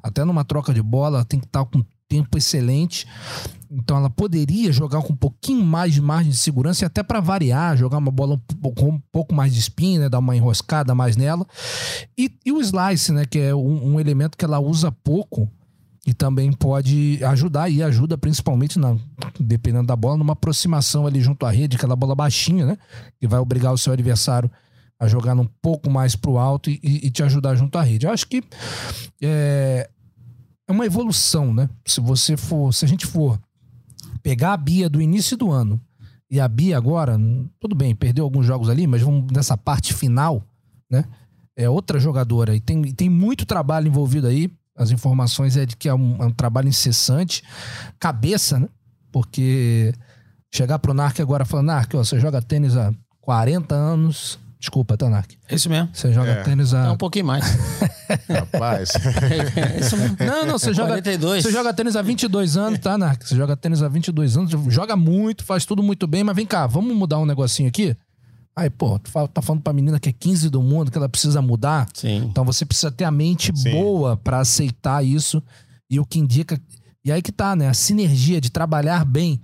até 0.04 0.24
numa 0.24 0.46
troca 0.46 0.72
de 0.74 0.82
bola, 0.84 1.18
ela 1.18 1.26
tem 1.26 1.40
que 1.40 1.48
estar 1.48 1.66
com 1.66 1.84
tempo 2.08 2.38
excelente. 2.38 3.08
Então 3.70 3.98
ela 3.98 4.10
poderia 4.10 4.72
jogar 4.72 5.02
com 5.02 5.14
um 5.14 5.18
pouquinho 5.18 5.66
mais 5.66 5.94
de 5.94 6.02
margem 6.02 6.32
de 6.32 6.38
segurança 6.38 6.84
e 6.84 6.86
até 6.86 7.04
para 7.04 7.20
variar, 7.20 7.76
jogar 7.76 7.98
uma 7.98 8.12
bola 8.12 8.42
com 8.76 8.90
um 8.90 9.02
pouco 9.12 9.34
mais 9.34 9.54
de 9.54 9.60
spin, 9.60 10.00
né, 10.00 10.10
dar 10.10 10.20
uma 10.20 10.36
enroscada 10.36 10.96
mais 10.96 11.16
nela. 11.16 11.46
E, 12.18 12.32
e 12.46 12.52
o 12.52 12.62
slice, 12.62 13.12
né, 13.12 13.26
que 13.26 13.40
é 13.40 13.54
um, 13.54 13.94
um 13.94 14.00
elemento 14.00 14.38
que 14.38 14.46
ela 14.46 14.60
usa 14.60 14.92
pouco 14.92 15.50
e 16.06 16.14
também 16.14 16.52
pode 16.54 17.20
ajudar 17.24 17.70
e 17.70 17.84
ajuda 17.84 18.18
principalmente 18.18 18.80
na 18.80 18.96
dependendo 19.40 19.88
da 19.88 19.96
bola 19.96 20.18
numa 20.18 20.34
aproximação 20.34 21.06
ali 21.06 21.20
junto 21.20 21.46
à 21.46 21.52
rede, 21.52 21.76
aquela 21.76 21.96
bola 21.96 22.16
baixinha, 22.16 22.66
né, 22.66 22.78
que 23.20 23.28
vai 23.28 23.40
obrigar 23.40 23.74
o 23.74 23.78
seu 23.78 23.92
adversário 23.92 24.50
a 25.00 25.08
jogar 25.08 25.36
um 25.36 25.48
pouco 25.62 25.90
mais 25.90 26.16
pro 26.16 26.38
alto 26.38 26.70
e, 26.70 26.80
e 26.82 27.12
te 27.12 27.22
ajudar 27.24 27.56
junto 27.56 27.78
à 27.78 27.84
rede. 27.84 28.06
Eu 28.06 28.12
acho 28.12 28.28
que 28.28 28.44
é, 29.22 29.90
é 30.68 30.72
uma 30.72 30.86
evolução, 30.86 31.54
né? 31.54 31.70
Se 31.86 32.02
você 32.02 32.36
for, 32.36 32.74
se 32.74 32.84
a 32.84 32.88
gente 32.88 33.06
for 33.06 33.40
pegar 34.28 34.52
a 34.52 34.58
Bia 34.58 34.90
do 34.90 35.02
início 35.02 35.38
do 35.38 35.50
ano 35.50 35.80
e 36.30 36.38
a 36.38 36.50
Bia 36.50 36.76
agora, 36.76 37.18
tudo 37.62 37.74
bem, 37.74 37.96
perdeu 37.96 38.26
alguns 38.26 38.46
jogos 38.46 38.68
ali, 38.70 38.86
mas 38.86 39.02
vamos 39.02 39.32
nessa 39.32 39.56
parte 39.56 39.94
final, 39.94 40.44
né? 40.92 41.06
É 41.56 41.70
outra 41.70 41.98
jogadora 41.98 42.54
e 42.54 42.60
tem, 42.60 42.82
tem 42.94 43.10
muito 43.10 43.46
trabalho 43.46 43.88
envolvido 43.88 44.28
aí. 44.28 44.52
As 44.76 44.92
informações 44.92 45.56
é 45.56 45.66
de 45.66 45.78
que 45.78 45.88
é 45.88 45.94
um, 45.94 46.22
é 46.22 46.26
um 46.26 46.32
trabalho 46.32 46.68
incessante, 46.68 47.42
cabeça, 47.98 48.60
né? 48.60 48.68
Porque 49.14 49.94
chegar 50.54 50.78
pro 50.80 50.94
Narc 50.94 51.22
agora 51.22 51.46
falando, 51.46 51.68
Narc, 51.68 51.94
você 51.94 52.20
joga 52.20 52.42
tênis 52.42 52.76
há 52.76 52.94
40 53.22 53.74
anos. 53.74 54.38
Desculpa, 54.60 54.98
tá, 54.98 55.10
Narc? 55.10 55.32
É 55.50 55.56
isso 55.56 55.70
mesmo. 55.70 55.90
Você 55.94 56.12
joga 56.12 56.32
É. 56.32 56.44
tênis 56.44 56.74
É 56.74 56.78
há. 56.78 56.92
um 56.92 56.98
pouquinho 56.98 57.26
mais. 57.26 57.46
Rapaz. 58.30 58.92
É 58.96 59.80
isso 59.80 59.96
mesmo. 59.98 60.18
Não, 60.20 60.46
não, 60.46 60.58
você 60.58 60.74
joga, 60.74 60.90
42. 60.90 61.44
você 61.44 61.52
joga 61.52 61.74
tênis 61.74 61.96
há 61.96 62.02
22 62.02 62.58
anos, 62.58 62.80
tá, 62.80 62.98
Narc? 62.98 63.24
Você 63.24 63.36
joga 63.36 63.56
tênis 63.56 63.84
há 63.84 63.88
22 63.88 64.36
anos, 64.38 64.52
joga 64.74 64.96
muito, 64.96 65.44
faz 65.44 65.66
tudo 65.66 65.84
muito 65.84 66.08
bem, 66.08 66.24
mas 66.24 66.36
vem 66.36 66.46
cá, 66.46 66.66
vamos 66.66 66.96
mudar 66.96 67.20
um 67.20 67.26
negocinho 67.26 67.68
aqui? 67.70 67.96
Aí, 68.56 68.70
pô, 68.72 68.98
tu 68.98 69.12
fala- 69.12 69.28
tá 69.28 69.40
falando 69.42 69.62
pra 69.62 69.72
menina 69.72 70.00
que 70.00 70.10
é 70.10 70.12
15 70.12 70.50
do 70.50 70.64
mundo, 70.64 70.90
que 70.90 70.98
ela 70.98 71.08
precisa 71.08 71.40
mudar. 71.42 71.88
Sim. 71.94 72.18
Então 72.26 72.44
você 72.44 72.66
precisa 72.66 72.90
ter 72.92 73.04
a 73.04 73.12
mente 73.12 73.52
Sim. 73.56 73.70
boa 73.72 74.18
pra 74.18 74.40
aceitar 74.40 75.06
isso. 75.06 75.44
E 75.90 76.00
o 76.00 76.06
que 76.06 76.18
indica. 76.18 76.60
E 77.06 77.12
aí 77.12 77.22
que 77.22 77.32
tá, 77.32 77.56
né? 77.56 77.70
A 77.70 77.74
sinergia 77.76 78.42
de 78.42 78.50
trabalhar 78.50 79.06
bem. 79.06 79.40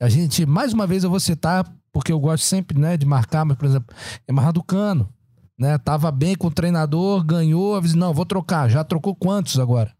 A 0.00 0.08
gente, 0.08 0.46
mais 0.46 0.72
uma 0.72 0.86
vez, 0.86 1.04
eu 1.04 1.10
vou 1.10 1.20
citar, 1.20 1.70
porque 1.94 2.12
eu 2.12 2.18
gosto 2.20 2.42
sempre, 2.44 2.78
né, 2.78 2.96
de 2.98 3.06
marcar, 3.06 3.44
mas, 3.46 3.56
por 3.56 3.64
exemplo, 3.66 3.94
Emarra 4.28 4.52
do 4.52 4.62
Cano. 4.62 5.08
Né? 5.56 5.78
Tava 5.78 6.10
bem 6.10 6.34
com 6.34 6.48
o 6.48 6.50
treinador, 6.50 7.22
ganhou, 7.24 7.76
avisou, 7.76 7.96
não, 7.98 8.12
vou 8.12 8.26
trocar. 8.26 8.68
Já 8.68 8.82
trocou 8.82 9.14
quantos 9.14 9.58
agora? 9.60 9.92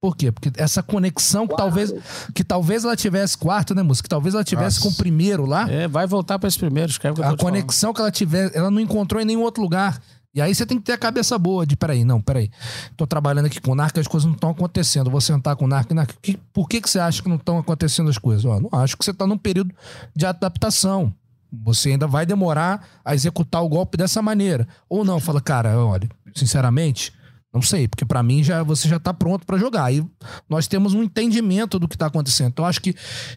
Por 0.00 0.16
quê? 0.16 0.30
Porque 0.30 0.50
essa 0.56 0.80
conexão 0.82 1.46
que 1.48 1.56
talvez, 1.56 1.92
que 2.34 2.44
talvez 2.44 2.84
ela 2.84 2.94
tivesse 2.96 3.36
quarto, 3.36 3.74
né, 3.74 3.82
música? 3.82 4.04
Que 4.04 4.08
talvez 4.08 4.34
ela 4.34 4.44
tivesse 4.44 4.76
Nossa. 4.76 4.88
com 4.88 4.94
o 4.94 4.96
primeiro 4.96 5.44
lá 5.44 5.68
É, 5.68 5.88
vai 5.88 6.06
voltar 6.06 6.38
para 6.38 6.48
esse 6.48 6.58
primeiro, 6.58 6.90
escreve 6.90 7.16
que 7.16 7.20
eu 7.20 7.24
a 7.24 7.30
tô 7.30 7.36
te 7.36 7.40
falando. 7.40 7.52
conexão 7.54 7.92
que 7.92 8.00
ela 8.00 8.10
tiver, 8.12 8.50
ela 8.54 8.70
não 8.70 8.80
encontrou 8.80 9.20
em 9.20 9.24
nenhum 9.24 9.42
outro 9.42 9.60
lugar. 9.62 10.00
E 10.34 10.40
aí 10.40 10.54
você 10.54 10.64
tem 10.64 10.78
que 10.78 10.84
ter 10.84 10.92
a 10.92 10.98
cabeça 10.98 11.36
boa 11.36 11.66
de, 11.66 11.76
peraí, 11.76 12.04
não, 12.04 12.20
peraí. 12.20 12.50
Tô 12.96 13.06
trabalhando 13.06 13.46
aqui 13.46 13.60
com 13.60 13.72
o 13.72 13.74
Narc, 13.74 13.98
as 13.98 14.06
coisas 14.08 14.26
não 14.26 14.34
estão 14.34 14.50
acontecendo. 14.50 15.10
Vou 15.10 15.20
sentar 15.20 15.54
com 15.56 15.66
o 15.66 15.68
Narc, 15.68 15.90
Narc, 15.92 16.14
que- 16.22 16.38
por 16.54 16.66
que, 16.68 16.80
que 16.80 16.88
você 16.88 16.98
acha 16.98 17.22
que 17.22 17.28
não 17.28 17.36
estão 17.36 17.58
acontecendo 17.58 18.08
as 18.08 18.16
coisas? 18.18 18.44
Ó, 18.44 18.58
não 18.58 18.70
acho 18.80 18.96
que 18.96 19.04
você 19.04 19.12
tá 19.12 19.26
num 19.26 19.36
período 19.36 19.74
de 20.16 20.24
adaptação. 20.24 21.12
Você 21.52 21.90
ainda 21.90 22.06
vai 22.06 22.24
demorar 22.24 22.86
a 23.04 23.14
executar 23.14 23.62
o 23.62 23.68
golpe 23.68 23.96
dessa 23.96 24.22
maneira. 24.22 24.66
Ou 24.88 25.04
não, 25.04 25.20
fala, 25.20 25.40
cara, 25.40 25.78
olha, 25.78 26.08
sinceramente, 26.34 27.12
não 27.52 27.60
sei, 27.60 27.86
porque 27.86 28.06
pra 28.06 28.22
mim 28.22 28.42
já 28.42 28.62
você 28.62 28.88
já 28.88 28.98
tá 28.98 29.12
pronto 29.12 29.44
pra 29.44 29.58
jogar. 29.58 29.84
Aí 29.84 30.02
nós 30.48 30.66
temos 30.66 30.94
um 30.94 31.02
entendimento 31.02 31.78
do 31.78 31.86
que 31.86 31.98
tá 31.98 32.06
acontecendo. 32.06 32.48
Então 32.48 32.64
acho 32.64 32.80
que 32.80 32.94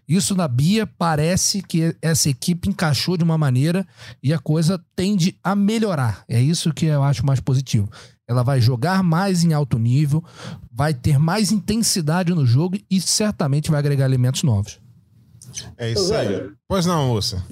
isso 0.08 0.34
na 0.34 0.48
Bia 0.48 0.88
parece 0.88 1.62
que 1.62 1.94
essa 2.02 2.30
equipe 2.30 2.70
encaixou 2.70 3.18
de 3.18 3.26
uma 3.26 3.38
maneira 3.38 3.86
e 4.24 4.34
a 4.34 4.40
coisa 4.40 4.82
tende 4.96 5.38
a 5.44 5.54
melhorar. 5.54 6.24
É 6.30 6.42
isso 6.42 6.74
que 6.74 6.86
eu 6.86 7.04
acho 7.04 7.26
mais 7.26 7.42
positivo. 7.42 7.90
Ela 8.28 8.42
vai 8.42 8.62
jogar 8.62 9.04
mais 9.04 9.44
em 9.44 9.54
alto 9.54 9.78
nível, 9.78 10.24
vai 10.72 10.94
ter 10.94 11.20
mais 11.20 11.52
intensidade 11.52 12.34
no 12.34 12.46
jogo 12.46 12.78
e 12.90 13.02
certamente 13.02 13.70
vai 13.70 13.80
agregar 13.80 14.06
elementos 14.06 14.44
novos. 14.44 14.80
É 15.78 15.92
isso 15.92 16.14
aí. 16.14 16.50
Pois 16.68 16.86
não, 16.86 17.10
moça. 17.10 17.46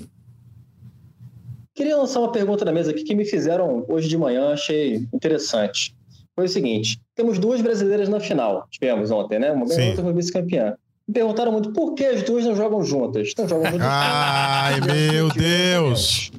Queria 1.75 1.97
lançar 1.97 2.19
uma 2.19 2.31
pergunta 2.31 2.63
na 2.63 2.71
mesa 2.71 2.91
aqui 2.91 3.03
que 3.03 3.15
me 3.15 3.25
fizeram 3.25 3.83
hoje 3.87 4.07
de 4.07 4.17
manhã, 4.17 4.53
achei 4.53 5.07
interessante. 5.13 5.95
Foi 6.35 6.45
o 6.45 6.49
seguinte: 6.49 6.99
temos 7.15 7.39
duas 7.39 7.61
brasileiras 7.61 8.09
na 8.09 8.19
final. 8.19 8.67
Tivemos 8.69 9.09
ontem, 9.11 9.39
né? 9.39 9.51
Uma 9.51 9.65
ganhou, 9.65 9.89
outra 9.89 10.03
foi 10.03 10.13
vice-campeã. 10.13 10.75
Me 11.07 11.13
perguntaram 11.13 11.51
muito 11.51 11.73
por 11.73 11.95
que 11.95 12.05
as 12.05 12.23
duas 12.23 12.45
não 12.45 12.55
jogam 12.55 12.83
juntas. 12.83 13.33
Não 13.37 13.47
jogam 13.47 13.71
juntas. 13.71 13.87
Ai, 13.87 14.79
meu 14.81 15.29
Deus. 15.29 16.31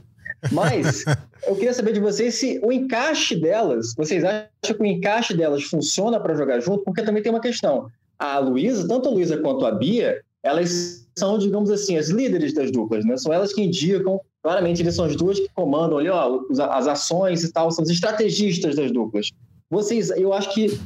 Mas 0.53 1.05
eu 1.47 1.55
queria 1.55 1.73
saber 1.73 1.93
de 1.93 2.01
vocês 2.01 2.35
se 2.35 2.61
o 2.63 2.73
encaixe 2.73 3.35
delas, 3.35 3.95
vocês 3.97 4.25
acham 4.25 4.49
que 4.63 4.83
o 4.83 4.87
encaixe 4.87 5.35
delas 5.35 5.65
funciona 5.65 6.21
para 6.21 6.35
jogar 6.35 6.61
junto? 6.61 6.85
Porque 6.85 7.03
também 7.03 7.23
tem 7.23 7.33
uma 7.33 7.41
questão. 7.41 7.89
A 8.19 8.39
Luísa, 8.39 8.87
tanto 8.87 9.09
a 9.09 9.13
Luísa 9.13 9.39
quanto 9.39 9.67
a 9.67 9.73
Bia, 9.73 10.23
elas 10.43 11.07
são, 11.17 11.39
digamos 11.39 11.71
assim, 11.71 11.97
as 11.97 12.09
líderes 12.09 12.55
das 12.55 12.71
duplas, 12.71 13.05
né? 13.05 13.17
São 13.17 13.33
elas 13.33 13.53
que 13.53 13.63
indicam, 13.63 14.21
claramente, 14.45 14.83
eles 14.83 14.95
são 14.95 15.07
as 15.07 15.17
duas 15.17 15.39
que 15.41 15.49
comandam 15.55 15.97
ali, 15.99 16.09
ó, 16.11 16.41
as 16.71 16.87
ações 16.87 17.43
e 17.43 17.51
tal, 17.51 17.71
são 17.71 17.83
os 17.83 17.91
estrategistas 17.91 18.77
das 18.77 18.93
duplas. 18.93 19.31
Vocês, 19.71 20.11
eu 20.11 20.35
acho 20.35 20.53
que 20.53 20.79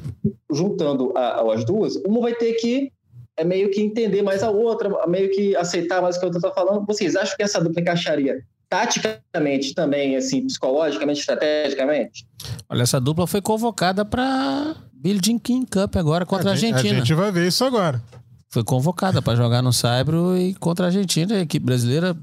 juntando 0.50 1.12
a- 1.16 1.52
as 1.54 1.64
duas, 1.64 1.96
uma 2.06 2.20
vai 2.20 2.34
ter 2.34 2.52
que 2.54 2.92
é 3.36 3.44
meio 3.44 3.70
que 3.70 3.80
entender 3.80 4.22
mais 4.22 4.42
a 4.42 4.50
outra, 4.50 5.06
meio 5.08 5.30
que 5.30 5.54
aceitar 5.56 6.00
mais 6.00 6.16
o 6.16 6.18
que 6.20 6.24
a 6.24 6.28
outra 6.28 6.38
está 6.38 6.50
falando. 6.52 6.86
Vocês 6.86 7.14
acham 7.16 7.36
que 7.36 7.42
essa 7.42 7.60
dupla 7.60 7.80
encaixaria 7.80 8.40
taticamente 8.68 9.74
também, 9.74 10.16
assim, 10.16 10.46
psicologicamente, 10.46 11.20
estrategicamente? 11.20 12.26
Olha, 12.68 12.82
essa 12.82 13.00
dupla 13.00 13.26
foi 13.26 13.40
convocada 13.40 14.04
para 14.04 14.76
Billie 14.92 15.20
King 15.40 15.66
Cup 15.66 15.96
agora 15.96 16.24
contra 16.26 16.48
a, 16.48 16.50
a 16.50 16.54
Argentina. 16.54 16.96
A 16.96 16.98
gente 16.98 17.14
vai 17.14 17.30
ver 17.32 17.46
isso 17.48 17.64
agora. 17.64 18.02
Foi 18.50 18.64
convocada 18.64 19.20
para 19.20 19.36
jogar 19.36 19.62
no 19.62 19.72
Saibro 19.72 20.36
e 20.36 20.54
contra 20.54 20.86
a 20.86 20.88
Argentina. 20.88 21.34
A 21.36 21.40
equipe 21.40 21.64
brasileira, 21.64 22.16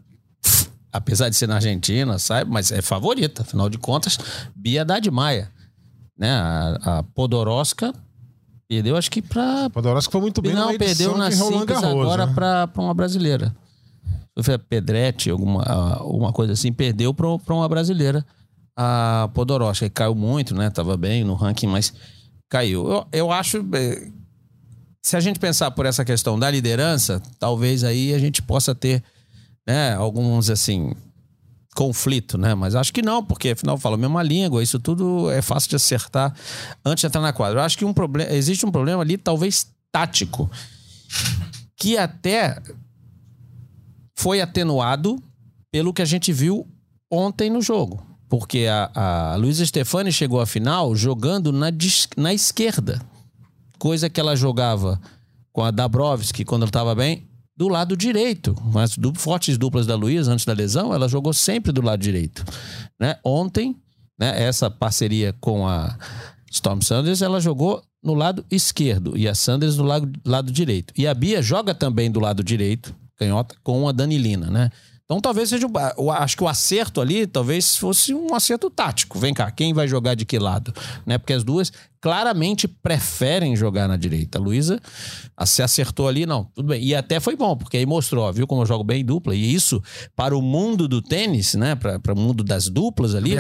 apesar 0.96 1.30
de 1.30 1.36
ser 1.36 1.48
na 1.48 1.56
Argentina, 1.56 2.18
sabe, 2.18 2.50
mas 2.50 2.72
é 2.72 2.82
favorita. 2.82 3.42
Afinal 3.42 3.70
de 3.70 3.78
contas, 3.78 4.18
Bia 4.56 4.82
Haddad 4.82 5.10
Maia. 5.12 5.52
Né? 6.18 6.32
A, 6.32 7.00
a 7.00 7.04
Podoroska 7.04 7.94
perdeu, 8.68 8.96
acho 8.96 9.12
que 9.12 9.22
para. 9.22 9.70
Podoroska 9.70 10.12
foi 10.12 10.22
muito 10.22 10.42
bem 10.42 10.54
Não, 10.54 10.78
perdeu 10.78 11.18
na 11.18 11.30
Simples 11.30 11.84
agora 11.84 12.26
né? 12.26 12.34
para 12.34 12.70
uma 12.78 12.94
brasileira. 12.94 13.56
Foi 14.42 14.54
a 14.54 14.60
Pedretti, 14.60 15.30
alguma, 15.30 15.64
alguma 15.64 16.34
coisa 16.34 16.54
assim, 16.54 16.72
perdeu 16.72 17.14
para 17.14 17.54
uma 17.54 17.70
brasileira. 17.70 18.26
A 18.78 19.30
Podoroska 19.34 19.90
caiu 19.90 20.16
muito, 20.16 20.54
né? 20.56 20.70
Tava 20.70 20.98
bem 20.98 21.24
no 21.24 21.34
ranking, 21.34 21.68
mas 21.68 21.94
caiu. 22.50 22.90
Eu, 22.90 23.08
eu 23.12 23.32
acho. 23.32 23.66
É, 23.74 24.10
se 25.02 25.16
a 25.16 25.20
gente 25.20 25.40
pensar 25.40 25.72
por 25.72 25.86
essa 25.86 26.04
questão 26.04 26.38
da 26.40 26.50
liderança, 26.50 27.22
talvez 27.38 27.84
aí 27.84 28.14
a 28.14 28.20
gente 28.20 28.42
possa 28.42 28.74
ter 28.74 29.04
né, 29.68 29.94
alguns 29.96 30.50
assim 30.50 30.94
conflito, 31.76 32.38
né? 32.38 32.56
Mas 32.56 32.74
acho 32.74 32.94
que 32.94 33.02
não, 33.02 33.24
porque 33.24 33.50
afinal 33.50 33.78
fala 33.78 33.96
a 33.96 33.98
mesma 33.98 34.24
língua, 34.24 34.64
isso 34.64 34.80
tudo 34.80 35.30
é 35.30 35.42
fácil 35.42 35.70
de 35.70 35.76
acertar 35.76 36.34
antes 36.84 37.02
de 37.02 37.08
entrar 37.08 37.22
na 37.22 37.34
quadra. 37.34 37.60
Eu 37.60 37.64
acho 37.64 37.78
que 37.78 37.84
um 37.84 37.94
problema, 37.94 38.32
existe 38.32 38.66
um 38.66 38.72
problema 38.72 39.02
ali 39.02 39.18
talvez 39.18 39.68
tático, 39.92 40.50
que 41.76 41.98
até 41.98 42.62
foi 44.16 44.40
atenuado 44.40 45.22
pelo 45.70 45.94
que 45.94 46.02
a 46.02 46.06
gente 46.06 46.32
viu 46.32 46.66
ontem 47.12 47.50
no 47.50 47.62
jogo. 47.62 48.02
Porque 48.30 48.66
a, 48.70 49.34
a 49.34 49.36
Luísa 49.36 49.66
Stefani 49.66 50.12
chegou 50.12 50.40
à 50.40 50.46
final 50.46 50.96
jogando 50.96 51.52
na, 51.52 51.68
na 52.18 52.34
esquerda. 52.34 53.02
Coisa 53.78 54.10
que 54.10 54.20
ela 54.20 54.36
jogava 54.36 55.00
com 55.52 55.64
a 55.64 55.72
Dabrowski 55.72 56.44
quando 56.44 56.64
ela 56.64 56.70
estava 56.70 56.96
bem, 56.96 57.28
do 57.56 57.68
lado 57.68 57.96
direito. 57.96 58.56
Mas 58.74 58.98
du 58.98 59.14
fortes 59.16 59.58
duplas 59.58 59.86
da 59.86 59.96
Luísa 59.96 60.32
antes 60.32 60.46
da 60.46 60.54
lesão, 60.54 60.94
ela 60.94 61.08
jogou 61.08 61.34
sempre 61.34 61.72
do 61.72 61.82
lado 61.82 62.02
direito. 62.02 62.44
Né? 63.00 63.18
Ontem, 63.24 63.76
né, 64.20 64.44
essa 64.44 64.70
parceria 64.70 65.34
com 65.40 65.68
a 65.68 65.98
Storm 66.52 66.82
Sanders, 66.82 67.22
ela 67.22 67.40
jogou 67.40 67.84
no 68.04 68.14
lado 68.14 68.46
esquerdo 68.52 69.18
e 69.18 69.28
a 69.28 69.34
Sanders 69.34 69.76
do 69.76 69.84
lado, 69.84 70.12
lado 70.26 70.52
direito. 70.52 70.94
E 70.98 71.08
a 71.08 71.14
Bia 71.14 71.42
joga 71.42 71.74
também 71.74 72.12
do 72.12 72.20
lado 72.20 72.44
direito, 72.44 72.96
canhota, 73.18 73.56
com 73.64 73.88
a 73.88 73.92
Danilina, 73.92 74.50
né? 74.50 74.70
Então 75.06 75.22
talvez 75.22 75.50
seja. 75.50 75.68
Eu 75.98 76.12
acho 76.12 76.36
que 76.36 76.44
o 76.44 76.48
acerto 76.48 77.00
ali 77.00 77.28
talvez 77.28 77.78
fosse 77.78 78.14
um 78.14 78.34
acerto 78.34 78.72
tático. 78.72 79.20
Vem 79.20 79.34
cá, 79.34 79.52
quem 79.52 79.72
vai 79.74 79.88
jogar 79.88 80.16
de 80.16 80.26
que 80.26 80.40
lado? 80.40 80.74
Né? 81.06 81.18
Porque 81.18 81.34
as 81.34 81.44
duas 81.44 81.72
claramente 82.06 82.68
preferem 82.68 83.56
jogar 83.56 83.88
na 83.88 83.98
direita. 83.98 84.38
A 84.38 84.42
Luísa 84.42 84.80
se 85.44 85.64
acertou 85.64 86.08
ali, 86.08 86.24
não, 86.24 86.44
tudo 86.54 86.68
bem. 86.68 86.84
E 86.84 86.94
até 86.94 87.20
foi 87.20 87.36
bom, 87.36 87.58
porque 87.58 87.78
aí 87.78 87.86
mostrou, 87.88 88.26
ó, 88.26 88.32
viu 88.32 88.46
como 88.46 88.62
eu 88.62 88.66
jogo 88.68 88.84
bem 88.84 89.04
dupla. 89.04 89.34
E 89.34 89.56
isso, 89.56 89.82
para 90.16 90.38
o 90.38 90.42
mundo 90.42 90.88
do 90.88 91.02
tênis, 91.02 91.56
né? 91.56 91.74
Para 91.74 92.14
o 92.14 92.16
mundo 92.16 92.44
das 92.44 92.70
duplas 92.70 93.16
ali, 93.16 93.32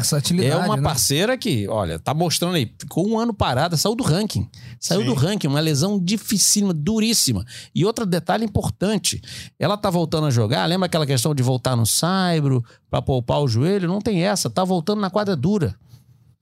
é 0.43 0.55
uma 0.55 0.77
né? 0.77 0.81
parceira 0.81 1.37
que, 1.37 1.67
olha, 1.67 1.99
tá 1.99 2.11
mostrando 2.11 2.55
aí, 2.55 2.73
ficou 2.79 3.07
um 3.07 3.19
ano 3.19 3.35
parada, 3.35 3.77
saiu 3.77 3.93
do 3.93 4.03
ranking. 4.03 4.49
Saiu 4.79 5.01
Sim. 5.01 5.05
do 5.05 5.13
ranking, 5.13 5.45
uma 5.45 5.59
lesão 5.59 5.99
dificílima, 6.03 6.73
duríssima. 6.73 7.45
E 7.73 7.85
outro 7.85 8.03
detalhe 8.03 8.45
importante: 8.45 9.21
ela 9.59 9.77
tá 9.77 9.91
voltando 9.91 10.25
a 10.25 10.31
jogar, 10.31 10.65
lembra 10.65 10.87
aquela 10.87 11.05
questão 11.05 11.35
de 11.35 11.43
voltar 11.43 11.75
no 11.75 11.85
saibro 11.85 12.65
para 12.89 12.99
poupar 12.99 13.43
o 13.43 13.47
joelho? 13.47 13.87
Não 13.87 14.01
tem 14.01 14.23
essa, 14.23 14.49
tá 14.49 14.63
voltando 14.63 15.01
na 15.01 15.11
quadra 15.11 15.35
dura 15.35 15.77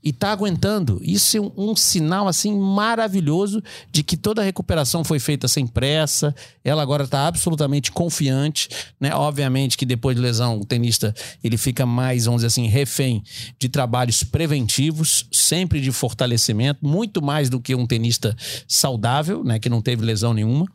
e 0.03 0.09
está 0.09 0.31
aguentando. 0.31 0.99
Isso 1.01 1.37
é 1.37 1.41
um, 1.41 1.51
um, 1.55 1.75
sinal 1.75 2.27
assim 2.27 2.57
maravilhoso 2.57 3.63
de 3.91 4.03
que 4.03 4.17
toda 4.17 4.41
a 4.41 4.45
recuperação 4.45 5.03
foi 5.03 5.19
feita 5.19 5.47
sem 5.47 5.65
pressa. 5.65 6.35
Ela 6.63 6.81
agora 6.81 7.05
está 7.05 7.25
absolutamente 7.25 7.91
confiante, 7.91 8.69
né? 8.99 9.15
Obviamente 9.15 9.77
que 9.77 9.85
depois 9.85 10.15
de 10.15 10.21
lesão 10.21 10.59
o 10.59 10.65
tenista 10.65 11.13
ele 11.43 11.57
fica 11.57 11.85
mais, 11.85 12.25
vamos 12.25 12.39
dizer 12.39 12.47
assim, 12.47 12.67
refém 12.67 13.23
de 13.57 13.69
trabalhos 13.69 14.23
preventivos, 14.23 15.25
sempre 15.31 15.79
de 15.79 15.91
fortalecimento, 15.91 16.85
muito 16.85 17.21
mais 17.21 17.49
do 17.49 17.59
que 17.59 17.73
um 17.73 17.85
tenista 17.85 18.35
saudável, 18.67 19.43
né? 19.43 19.57
Que 19.57 19.69
não 19.69 19.81
teve 19.81 20.03
lesão 20.03 20.33
nenhuma 20.33 20.65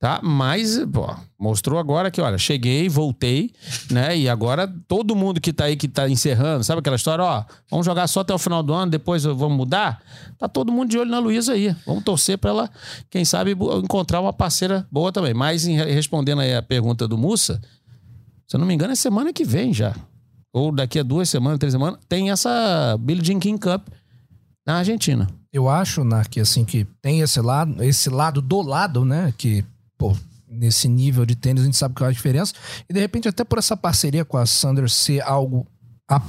tá? 0.00 0.18
Mas, 0.22 0.78
pô, 0.86 1.14
mostrou 1.38 1.78
agora 1.78 2.10
que, 2.10 2.22
olha, 2.22 2.38
cheguei, 2.38 2.88
voltei, 2.88 3.52
né? 3.90 4.16
E 4.16 4.28
agora 4.30 4.66
todo 4.88 5.14
mundo 5.14 5.40
que 5.40 5.52
tá 5.52 5.64
aí, 5.64 5.76
que 5.76 5.86
tá 5.86 6.08
encerrando, 6.08 6.64
sabe 6.64 6.80
aquela 6.80 6.96
história, 6.96 7.22
ó, 7.22 7.44
vamos 7.70 7.84
jogar 7.84 8.08
só 8.08 8.20
até 8.20 8.32
o 8.32 8.38
final 8.38 8.62
do 8.62 8.72
ano, 8.72 8.90
depois 8.90 9.24
vamos 9.24 9.56
mudar? 9.56 10.02
Tá 10.38 10.48
todo 10.48 10.72
mundo 10.72 10.88
de 10.88 10.98
olho 10.98 11.10
na 11.10 11.18
Luísa 11.18 11.52
aí. 11.52 11.76
Vamos 11.86 12.02
torcer 12.02 12.38
para 12.38 12.50
ela, 12.50 12.70
quem 13.10 13.26
sabe, 13.26 13.52
encontrar 13.52 14.22
uma 14.22 14.32
parceira 14.32 14.86
boa 14.90 15.12
também. 15.12 15.34
Mas, 15.34 15.66
em, 15.66 15.76
respondendo 15.76 16.40
aí 16.40 16.56
a 16.56 16.62
pergunta 16.62 17.06
do 17.06 17.18
Mussa, 17.18 17.60
se 18.48 18.56
eu 18.56 18.58
não 18.58 18.66
me 18.66 18.72
engano, 18.72 18.92
é 18.92 18.96
semana 18.96 19.34
que 19.34 19.44
vem 19.44 19.72
já. 19.74 19.94
Ou 20.50 20.72
daqui 20.72 20.98
a 20.98 21.02
duas 21.02 21.28
semanas, 21.28 21.58
três 21.58 21.72
semanas, 21.72 22.00
tem 22.08 22.30
essa 22.30 22.96
Billie 22.98 23.24
Jean 23.24 23.38
King 23.38 23.60
Cup 23.60 23.86
na 24.66 24.76
Argentina. 24.78 25.28
Eu 25.52 25.68
acho, 25.68 26.02
Nark, 26.04 26.40
assim, 26.40 26.64
que 26.64 26.86
tem 27.02 27.20
esse 27.20 27.40
lado, 27.40 27.82
esse 27.84 28.08
lado 28.08 28.40
do 28.40 28.62
lado, 28.62 29.04
né? 29.04 29.32
Que 29.36 29.64
pô, 30.00 30.16
nesse 30.48 30.88
nível 30.88 31.26
de 31.26 31.36
tênis 31.36 31.62
a 31.62 31.66
gente 31.66 31.76
sabe 31.76 31.94
que 31.94 32.02
é 32.02 32.06
a 32.06 32.10
diferença. 32.10 32.54
E 32.88 32.94
de 32.94 32.98
repente, 32.98 33.28
até 33.28 33.44
por 33.44 33.58
essa 33.58 33.76
parceria 33.76 34.24
com 34.24 34.38
a 34.38 34.46
Sanders 34.46 34.94
ser 34.94 35.20
algo 35.20 35.66
a, 36.08 36.22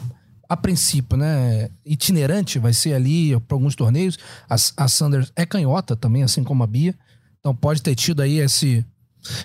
a 0.49 0.57
princípio, 0.57 1.17
né, 1.17 1.69
itinerante, 1.85 2.59
vai 2.59 2.73
ser 2.73 2.93
ali 2.93 3.39
para 3.39 3.55
alguns 3.55 3.73
torneios. 3.73 4.19
A, 4.49 4.55
a 4.83 4.87
Sanders 4.89 5.31
é 5.37 5.45
canhota 5.45 5.95
também, 5.95 6.21
assim 6.21 6.43
como 6.43 6.61
a 6.63 6.67
Bia. 6.67 6.93
Então 7.39 7.55
pode 7.55 7.81
ter 7.81 7.95
tido 7.95 8.21
aí 8.21 8.39
esse, 8.39 8.85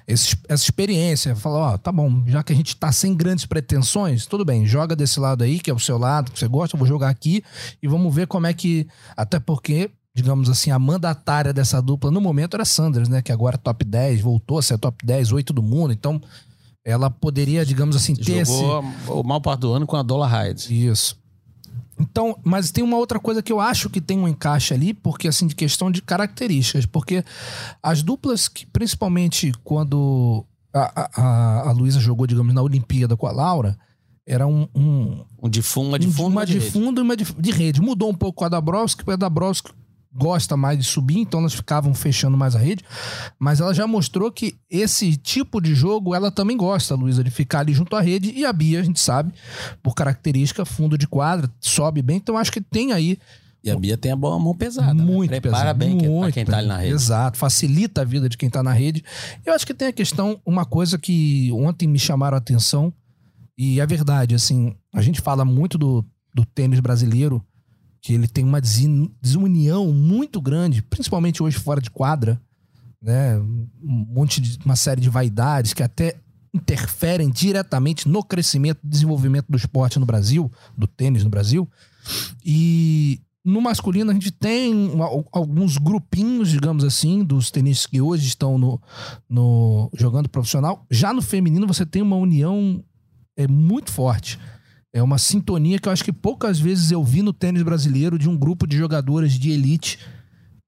esse 0.09 0.37
essa 0.49 0.65
experiência. 0.65 1.37
Falar, 1.37 1.75
ó, 1.75 1.79
tá 1.79 1.93
bom, 1.93 2.25
já 2.27 2.43
que 2.43 2.53
a 2.53 2.57
gente 2.57 2.75
tá 2.75 2.91
sem 2.91 3.15
grandes 3.15 3.47
pretensões, 3.47 4.27
tudo 4.27 4.45
bem, 4.45 4.67
joga 4.67 4.97
desse 4.97 5.21
lado 5.21 5.45
aí, 5.45 5.61
que 5.61 5.71
é 5.71 5.75
o 5.75 5.79
seu 5.79 5.97
lado, 5.97 6.33
que 6.33 6.39
você 6.41 6.49
gosta, 6.49 6.75
eu 6.75 6.79
vou 6.79 6.89
jogar 6.89 7.11
aqui 7.11 7.45
e 7.81 7.87
vamos 7.87 8.13
ver 8.13 8.27
como 8.27 8.49
é 8.49 8.53
que. 8.53 8.89
Até 9.17 9.39
porque 9.39 9.93
digamos 10.17 10.49
assim, 10.49 10.71
a 10.71 10.79
mandatária 10.79 11.53
dessa 11.53 11.81
dupla 11.83 12.11
no 12.11 12.23
momento 12.23 12.55
era 12.55 12.65
Sanders, 12.65 13.07
né? 13.07 13.21
Que 13.21 13.31
agora 13.31 13.57
é 13.57 13.59
top 13.59 13.85
10, 13.85 14.23
voltou 14.23 14.59
a 14.59 14.63
ser 14.63 14.79
top 14.79 15.05
10, 15.05 15.31
8 15.31 15.53
do 15.53 15.63
mundo. 15.63 15.93
Então, 15.93 16.19
ela 16.83 17.11
poderia, 17.11 17.67
digamos 17.67 17.95
assim, 17.95 18.15
ter 18.15 18.43
Jogou 18.47 18.81
esse... 18.81 19.11
o 19.11 19.23
mal 19.23 19.43
parte 19.43 19.61
do 19.61 19.75
ano 19.75 19.87
com 19.87 19.95
a 19.95 20.03
Dola 20.03 20.27
Hyde. 20.27 20.87
Isso. 20.87 21.19
Então, 22.01 22.35
mas 22.43 22.71
tem 22.71 22.83
uma 22.83 22.97
outra 22.97 23.21
coisa 23.21 23.43
que 23.43 23.53
eu 23.53 23.61
acho 23.61 23.91
que 23.91 24.01
tem 24.01 24.19
um 24.19 24.27
encaixe 24.27 24.73
ali, 24.73 24.95
porque 24.95 25.29
assim, 25.29 25.47
de 25.47 25.55
questão 25.55 25.91
de 25.91 26.01
características, 26.01 26.87
porque 26.87 27.23
as 27.83 28.03
duplas 28.03 28.49
que, 28.49 28.65
principalmente 28.65 29.53
quando 29.63 30.47
a, 30.73 31.11
a, 31.15 31.69
a 31.69 31.73
Luísa 31.73 32.01
jogou, 32.01 32.27
digamos, 32.27 32.55
na 32.55 32.63
Olimpíada 32.63 33.19
com 33.19 33.27
a 33.27 33.33
Laura, 33.33 33.77
era 34.27 34.47
um. 34.47 34.67
Um, 34.75 35.25
um 35.43 35.49
de 35.51 35.61
fundo, 35.61 35.89
uma 35.89 35.99
de 35.99 36.11
fundo, 36.11 36.33
uma 36.33 36.47
de, 36.47 36.59
de 36.59 36.71
fundo 36.71 37.01
e 37.01 37.03
uma 37.03 37.17
de, 37.17 37.25
de, 37.25 37.51
rede. 37.51 37.83
Mudou 37.83 38.09
um 38.11 38.15
pouco 38.15 38.39
com 38.39 38.45
a 38.47 38.49
Dabrowski, 38.49 39.05
porque 39.05 39.13
a 39.13 39.17
Dabrowski 39.17 39.71
gosta 40.17 40.57
mais 40.57 40.79
de 40.79 40.85
subir, 40.85 41.19
então 41.19 41.41
elas 41.41 41.55
ficavam 41.55 41.93
fechando 41.95 42.37
mais 42.37 42.57
a 42.57 42.59
rede. 42.59 42.83
Mas 43.39 43.61
ela 43.61 43.75
já 43.75 43.87
mostrou 43.87 44.33
que 44.33 44.55
esse 44.71 45.17
tipo 45.17 45.61
de 45.61 45.75
jogo 45.75 46.15
ela 46.15 46.31
também 46.31 46.57
gosta, 46.57 46.95
Luísa, 46.95 47.23
de 47.23 47.31
ficar 47.31 47.61
ali 47.61 47.73
junto 47.73 47.95
à 47.95 48.01
rede. 48.01 48.33
E 48.35 48.45
a 48.45 48.53
Bia, 48.53 48.81
a 48.81 48.83
gente 48.83 49.01
sabe, 49.01 49.33
por 49.83 49.95
característica, 49.95 50.65
fundo 50.65 50.97
de 50.97 51.07
quadra, 51.07 51.51
sobe 51.61 52.03
bem. 52.03 52.17
Então 52.17 52.39
acho 52.39 52.53
que 52.53 52.61
tem 52.61 52.93
aí. 52.93 53.19
E 53.63 53.71
a 53.71 53.77
Bia 53.77 53.97
tem 53.97 54.13
a 54.13 54.17
boa 54.17 54.39
mão 54.39 54.55
pesada. 54.55 54.95
Né? 54.95 55.03
Muito 55.03 55.31
né? 55.31 55.41
Prepara 55.41 55.75
pesado, 55.75 55.79
bem 55.79 56.09
muito 56.09 56.33
quem 56.33 56.45
tá 56.45 56.59
ali 56.59 56.69
na 56.69 56.79
rede. 56.79 56.95
Exato, 56.95 57.37
facilita 57.37 58.03
a 58.03 58.05
vida 58.05 58.29
de 58.29 58.39
quem 58.39 58.49
tá 58.49 58.63
na 58.63 58.73
rede. 58.73 59.05
Eu 59.45 59.53
acho 59.53 59.67
que 59.67 59.75
tem 59.75 59.89
a 59.89 59.93
questão, 59.93 60.41
uma 60.47 60.65
coisa 60.65 60.97
que 60.97 61.51
ontem 61.53 61.89
me 61.89 61.99
chamaram 61.99 62.37
a 62.37 62.39
atenção, 62.39 62.93
e 63.59 63.81
é 63.81 63.87
verdade, 63.87 64.35
assim, 64.35 64.77
a 64.95 65.01
gente 65.01 65.21
fala 65.21 65.45
muito 65.45 65.79
do, 65.79 66.05
do 66.35 66.45
tênis 66.45 66.79
brasileiro 66.79 67.43
que 68.07 68.15
ele 68.15 68.29
tem 68.29 68.45
uma 68.45 68.61
desunião 68.61 69.93
muito 69.93 70.41
grande, 70.41 70.81
principalmente 70.81 71.43
hoje 71.43 71.59
fora 71.59 71.81
de 71.81 71.91
quadra, 71.91 72.41
né? 73.03 73.37
Um 73.37 74.07
monte 74.09 74.41
de 74.41 74.61
uma 74.65 74.77
série 74.77 75.01
de 75.01 75.11
vaidades 75.11 75.75
que 75.75 75.83
até 75.83 76.15
interferem 76.55 77.29
diretamente 77.29 78.09
no 78.09 78.23
crescimento 78.23 78.79
e 78.85 78.87
desenvolvimento 78.87 79.47
do 79.49 79.57
esporte 79.57 79.99
no 79.99 80.07
Brasil, 80.07 80.49
do 80.79 80.87
tênis 80.87 81.25
no 81.25 81.31
Brasil. 81.31 81.69
E 82.45 83.21
no 83.45 83.61
masculino 83.61 84.13
a 84.13 84.15
gente 84.15 84.31
tem 84.31 84.73
alguns 85.33 85.77
grupinhos, 85.77 86.49
digamos 86.49 86.85
assim, 86.85 87.25
dos 87.25 87.51
tenistas 87.51 87.87
que 87.87 88.01
hoje 88.01 88.29
estão 88.29 88.57
no, 88.57 88.81
no 89.29 89.91
jogando 89.95 90.29
profissional. 90.29 90.87
Já 90.89 91.13
no 91.13 91.23
feminino 91.23 91.67
você 91.67 91.85
tem 91.85 92.03
uma 92.03 92.15
união 92.15 92.85
é 93.37 93.49
muito 93.49 93.91
forte. 93.91 94.39
É 94.97 95.03
uma 95.03 95.19
sintonia 95.19 95.79
que 95.79 95.87
eu 95.87 95.93
acho 95.93 96.03
que 96.03 96.11
poucas 96.11 96.59
vezes 96.59 96.91
eu 96.91 97.05
vi 97.05 97.21
no 97.21 97.31
tênis 97.31 97.63
brasileiro 97.63 98.19
de 98.19 98.31
um 98.31 98.35
grupo 98.35 98.67
de 98.67 98.79
jogadoras 98.79 99.33
de 99.33 99.51
elite 99.51 99.99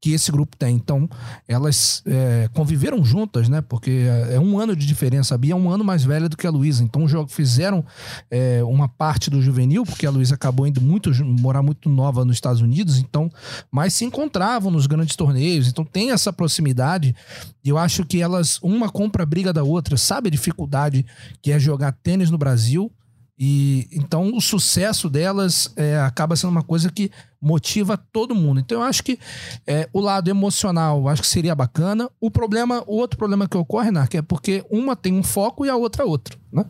que 0.02 0.12
esse 0.12 0.30
grupo 0.30 0.54
tem. 0.54 0.76
Então, 0.76 1.08
elas 1.48 2.02
é, 2.04 2.46
conviveram 2.52 3.02
juntas, 3.02 3.48
né? 3.48 3.62
Porque 3.62 3.90
é, 3.90 4.34
é 4.34 4.38
um 4.38 4.60
ano 4.60 4.76
de 4.76 4.86
diferença. 4.86 5.34
A 5.34 5.38
Bia 5.38 5.54
é 5.54 5.56
um 5.56 5.70
ano 5.70 5.82
mais 5.82 6.04
velha 6.04 6.28
do 6.28 6.36
que 6.36 6.46
a 6.46 6.50
Luísa. 6.50 6.84
Então, 6.84 7.06
fizeram 7.26 7.82
é, 8.30 8.62
uma 8.64 8.86
parte 8.86 9.30
do 9.30 9.40
juvenil, 9.40 9.82
porque 9.86 10.04
a 10.04 10.10
Luísa 10.10 10.34
acabou 10.34 10.66
indo 10.66 10.82
muito 10.82 11.10
morar 11.24 11.62
muito 11.62 11.88
nova 11.88 12.22
nos 12.22 12.36
Estados 12.36 12.60
Unidos, 12.60 12.98
então, 12.98 13.30
mas 13.70 13.94
se 13.94 14.04
encontravam 14.04 14.70
nos 14.70 14.86
grandes 14.86 15.16
torneios. 15.16 15.68
Então, 15.68 15.86
tem 15.86 16.10
essa 16.10 16.30
proximidade. 16.34 17.16
E 17.64 17.70
eu 17.70 17.78
acho 17.78 18.04
que 18.04 18.20
elas, 18.20 18.58
uma 18.62 18.90
compra 18.90 19.22
a 19.22 19.26
briga 19.26 19.54
da 19.54 19.64
outra, 19.64 19.96
sabe 19.96 20.28
a 20.28 20.30
dificuldade 20.30 21.06
que 21.40 21.50
é 21.50 21.58
jogar 21.58 21.92
tênis 21.92 22.30
no 22.30 22.36
Brasil 22.36 22.92
e 23.38 23.87
então 23.92 24.35
o 24.35 24.40
sucesso 24.40 25.09
delas 25.09 25.72
é, 25.77 25.98
acaba 26.01 26.35
sendo 26.35 26.51
uma 26.51 26.62
coisa 26.62 26.90
que 26.90 27.11
motiva 27.40 27.96
todo 27.96 28.35
mundo. 28.35 28.59
Então 28.59 28.81
eu 28.81 28.85
acho 28.85 29.05
que 29.05 29.18
é, 29.66 29.88
o 29.92 30.01
lado 30.01 30.29
emocional 30.29 31.09
acho 31.09 31.22
que 31.22 31.29
seria 31.29 31.55
bacana. 31.55 32.11
O 32.20 32.31
problema, 32.31 32.83
o 32.87 32.96
outro 32.96 33.16
problema 33.16 33.46
que 33.46 33.57
ocorre, 33.57 33.92
Nark, 33.92 34.12
é 34.16 34.22
porque 34.22 34.64
uma 34.68 34.96
tem 34.96 35.12
um 35.12 35.22
foco 35.22 35.64
e 35.64 35.68
a 35.68 35.77
outra 35.77 36.05
outro. 36.05 36.37
Né? 36.53 36.64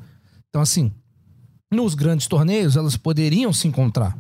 Então, 0.51 0.61
assim, 0.61 0.93
nos 1.73 1.95
grandes 1.95 2.27
torneios 2.27 2.77
elas 2.77 2.97
poderiam 2.97 3.53
se 3.53 3.67
encontrar 3.67 4.17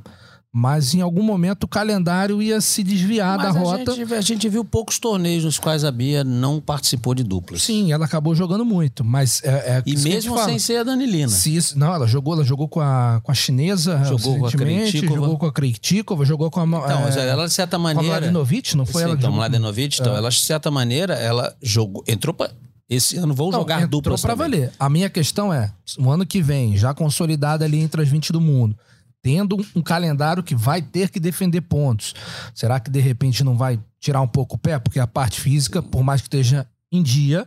mas 0.58 0.92
em 0.92 1.00
algum 1.00 1.22
momento 1.22 1.64
o 1.64 1.68
calendário 1.68 2.42
ia 2.42 2.60
se 2.60 2.82
desviar 2.82 3.36
mas 3.36 3.54
da 3.54 3.60
a 3.60 3.62
rota. 3.62 3.94
Gente, 3.94 4.12
a 4.12 4.20
gente 4.20 4.48
viu 4.48 4.64
poucos 4.64 4.98
torneios 4.98 5.44
nos 5.44 5.56
quais 5.56 5.84
a 5.84 5.90
Bia 5.92 6.24
não 6.24 6.60
participou 6.60 7.14
de 7.14 7.22
duplas. 7.22 7.62
Sim, 7.62 7.92
ela 7.92 8.06
acabou 8.06 8.34
jogando 8.34 8.64
muito, 8.64 9.04
mas 9.04 9.40
é, 9.44 9.50
é 9.50 9.82
e 9.86 9.96
mesmo 9.96 10.36
sem 10.44 10.58
ser 10.58 10.78
a 10.78 10.82
Danilina. 10.82 11.28
Se 11.28 11.54
isso, 11.54 11.78
não, 11.78 11.94
ela 11.94 12.08
jogou, 12.08 12.34
ela 12.34 12.42
jogou 12.42 12.66
com 12.66 12.80
a, 12.80 13.20
com 13.22 13.30
a 13.30 13.34
chinesa 13.34 14.02
jogou 14.04 14.40
com 14.40 14.46
a 14.46 14.50
Krejcikova. 14.50 15.14
jogou 15.14 15.38
com 15.38 15.46
a 15.46 15.52
Krejcikova, 15.52 16.24
jogou 16.24 16.50
com 16.50 16.60
a 16.60 16.64
Então, 16.64 17.08
é, 17.08 17.28
ela 17.28 17.46
de 17.46 17.52
certa 17.52 17.78
maneira, 17.78 18.08
com 18.08 18.16
a 18.16 18.20
Mladenovic, 18.20 18.76
não 18.76 18.84
foi 18.84 19.02
sim, 19.02 19.08
ela 19.08 19.16
então? 19.16 19.30
Mladenovic, 19.30 20.00
então, 20.00 20.12
é. 20.12 20.18
ela 20.18 20.28
de 20.28 20.40
certa 20.40 20.72
maneira, 20.72 21.14
ela 21.14 21.54
jogou, 21.62 22.02
entrou 22.08 22.34
para 22.34 22.50
esse 22.90 23.16
ano 23.18 23.34
vão 23.34 23.50
não, 23.50 23.60
jogar 23.60 23.86
duplas 23.86 24.22
para 24.22 24.34
valer. 24.34 24.72
A 24.80 24.88
minha 24.88 25.10
questão 25.10 25.52
é, 25.52 25.70
o 25.98 26.10
ano 26.10 26.26
que 26.26 26.42
vem, 26.42 26.76
já 26.76 26.92
consolidada 26.94 27.64
ali 27.64 27.78
entre 27.78 28.02
as 28.02 28.08
20 28.08 28.32
do 28.32 28.40
mundo, 28.40 28.74
tendo 29.22 29.56
um 29.74 29.82
calendário 29.82 30.42
que 30.42 30.54
vai 30.54 30.80
ter 30.80 31.10
que 31.10 31.20
defender 31.20 31.62
pontos. 31.62 32.14
Será 32.54 32.78
que 32.80 32.90
de 32.90 33.00
repente 33.00 33.42
não 33.44 33.56
vai 33.56 33.78
tirar 34.00 34.20
um 34.20 34.28
pouco 34.28 34.56
o 34.56 34.58
pé? 34.58 34.78
Porque 34.78 35.00
a 35.00 35.06
parte 35.06 35.40
física, 35.40 35.82
por 35.82 36.02
mais 36.02 36.20
que 36.20 36.26
esteja 36.26 36.66
em 36.90 37.02
dia, 37.02 37.46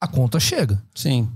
a 0.00 0.06
conta 0.06 0.38
chega. 0.38 0.82
Sim. 0.94 1.28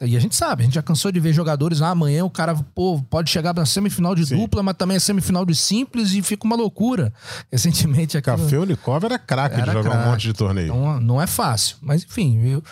E 0.00 0.16
a 0.16 0.20
gente 0.20 0.34
sabe, 0.34 0.62
a 0.62 0.64
gente 0.64 0.74
já 0.74 0.82
cansou 0.82 1.12
de 1.12 1.20
ver 1.20 1.32
jogadores, 1.32 1.82
ah, 1.82 1.90
amanhã 1.90 2.24
o 2.24 2.30
cara 2.30 2.54
pô, 2.74 3.02
pode 3.10 3.30
chegar 3.30 3.54
na 3.54 3.66
semifinal 3.66 4.14
de 4.14 4.24
Sim. 4.24 4.36
dupla, 4.36 4.62
mas 4.62 4.76
também 4.76 4.96
é 4.96 5.00
semifinal 5.00 5.44
de 5.44 5.54
simples 5.54 6.12
e 6.12 6.22
fica 6.22 6.46
uma 6.46 6.56
loucura. 6.56 7.12
Recentemente 7.52 8.16
aqui. 8.16 8.26
Café 8.26 8.58
Unicov 8.58 9.04
era 9.04 9.18
craque 9.18 9.60
de 9.60 9.66
jogar 9.66 9.90
craque. 9.90 10.08
um 10.08 10.10
monte 10.10 10.22
de 10.22 10.32
torneio. 10.32 10.68
Não, 10.68 11.00
não 11.00 11.20
é 11.20 11.26
fácil, 11.26 11.76
mas 11.82 12.02
enfim, 12.02 12.40
eu, 12.46 12.62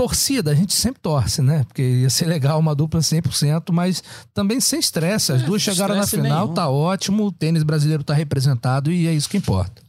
torcida, 0.00 0.50
a 0.50 0.54
gente 0.54 0.72
sempre 0.72 0.98
torce, 1.02 1.42
né? 1.42 1.62
Porque 1.64 1.82
ia 1.82 2.08
ser 2.08 2.24
legal 2.24 2.58
uma 2.58 2.74
dupla 2.74 3.00
100%, 3.00 3.70
mas 3.70 4.02
também 4.32 4.58
sem 4.58 4.80
estresse. 4.80 5.30
As 5.30 5.42
é, 5.42 5.44
duas 5.44 5.60
chegaram 5.60 5.94
na 5.94 6.06
final, 6.06 6.44
nenhum. 6.44 6.54
tá 6.54 6.70
ótimo, 6.70 7.26
o 7.26 7.30
tênis 7.30 7.62
brasileiro 7.62 8.02
tá 8.02 8.14
representado 8.14 8.90
e 8.90 9.06
é 9.06 9.12
isso 9.12 9.28
que 9.28 9.36
importa. 9.36 9.82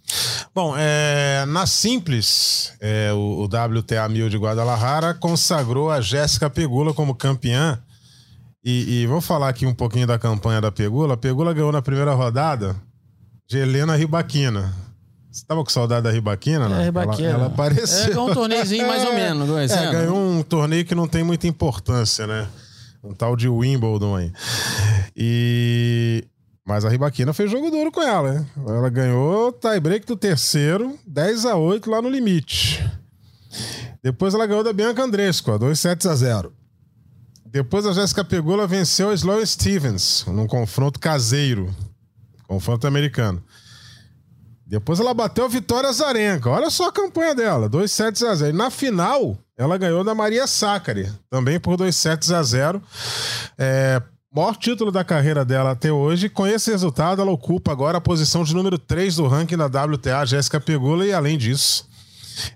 Bom, 0.54 0.76
é, 0.78 1.46
na 1.48 1.66
Simples, 1.66 2.74
é, 2.82 3.14
o, 3.14 3.18
o, 3.18 3.46
WTA 3.46 4.10
1000 4.10 4.30
de 4.30 4.38
Guadalajara 4.38 5.14
consagrou 5.14 5.90
a 5.90 6.02
Jéssica 6.02 6.50
Pegula 6.50 6.94
como 6.94 7.16
campeã. 7.16 7.82
E, 8.62 9.04
e, 9.04 9.08
vou 9.08 9.22
falar 9.22 9.48
aqui 9.48 9.66
um 9.66 9.74
pouquinho 9.74 10.06
da 10.06 10.20
campanha 10.20 10.60
da 10.60 10.74
Pegula. 10.74 11.14
A 11.14 11.18
Pegula 11.18 11.54
ganhou 11.54 11.72
na 11.72 11.82
primeira 11.82 12.14
rodada 12.14 12.76
de 13.50 13.58
Helena 13.58 13.96
Ribaquina. 13.96 14.76
Você 15.32 15.46
tava 15.46 15.64
com 15.64 15.70
saudade 15.70 16.04
da 16.04 16.12
Ribaquina, 16.12 16.68
né? 16.68 16.82
É, 16.82 16.86
Ribaquina. 16.86 17.30
Ela, 17.30 17.38
ela 17.38 17.46
apareceu. 17.48 18.04
É, 18.04 18.08
ganhou 18.10 18.30
um 18.30 18.34
torneizinho 18.34 18.86
mais 18.86 19.06
ou 19.06 19.14
menos. 19.16 19.72
É, 19.72 19.92
ganhou 19.92 20.18
um 20.18 20.44
torneio 20.44 20.84
que 20.84 20.94
não 20.94 21.08
tem 21.08 21.24
muita 21.24 21.48
importância, 21.48 22.28
né? 22.28 22.48
Um 23.02 23.14
tal 23.14 23.36
de 23.36 23.48
Wimbledon 23.48 24.16
aí. 24.16 24.32
E... 25.16 26.26
Mas 26.68 26.86
a 26.86 26.90
Ribaquina 26.90 27.34
fez 27.34 27.50
jogo 27.50 27.72
duro 27.72 27.92
com 27.92 28.02
ela, 28.02 28.34
né? 28.34 28.46
Ela 28.68 28.90
ganhou 28.90 29.52
tie-break 29.52 30.06
do 30.06 30.16
terceiro, 30.16 31.00
10 31.08 31.46
a 31.46 31.56
8 31.56 31.90
lá 31.90 32.02
no 32.02 32.10
limite. 32.10 32.86
Depois 34.04 34.34
ela 34.34 34.46
ganhou 34.46 34.64
da 34.64 34.72
Bianca 34.72 35.04
Andresco, 35.04 35.58
2 35.58 35.80
sets 35.80 36.06
a 36.06 36.16
0. 36.16 36.54
Depois 37.46 37.86
a 37.86 37.94
Jéssica 37.94 38.24
Pegula 38.24 38.68
venceu 38.68 39.10
a 39.10 39.14
Sloane 39.14 39.46
Stevens 39.46 40.24
num 40.28 40.48
confronto 40.48 41.00
caseiro. 41.00 41.74
Confronto 42.48 42.86
americano. 42.88 43.44
Depois 44.72 45.02
ela 45.02 45.14
bateu 45.14 45.44
a 45.44 45.50
Vitória 45.50 45.92
Zarenka. 45.92 46.50
Olha 46.50 46.70
só 46.70 46.88
a 46.88 46.92
campanha 46.94 47.36
dela, 47.36 47.68
2 47.68 47.92
sets 47.92 48.24
a 48.24 48.34
0. 48.34 48.56
E 48.56 48.58
na 48.58 48.72
final, 48.72 49.38
ela 49.58 49.78
ganhou 49.78 50.02
da 50.02 50.16
Maria 50.16 50.48
Sacari, 50.48 51.12
também 51.30 51.60
por 51.60 51.76
2 51.76 51.94
sets 51.94 52.32
a 52.32 52.42
0. 52.42 52.82
É, 53.58 54.02
maior 54.34 54.56
título 54.56 54.90
da 54.90 55.04
carreira 55.04 55.44
dela 55.44 55.72
até 55.72 55.92
hoje. 55.92 56.30
Com 56.30 56.48
esse 56.48 56.72
resultado, 56.72 57.22
ela 57.22 57.32
ocupa 57.32 57.70
agora 57.70 57.98
a 57.98 58.02
posição 58.02 58.46
de 58.46 58.56
número 58.56 58.80
3 58.80 59.18
do 59.18 59.28
ranking 59.28 59.58
da 59.58 59.66
WTA, 59.66 60.26
Jéssica 60.26 60.58
Pegula, 60.62 61.06
e 61.06 61.12
além 61.12 61.38
disso, 61.38 61.86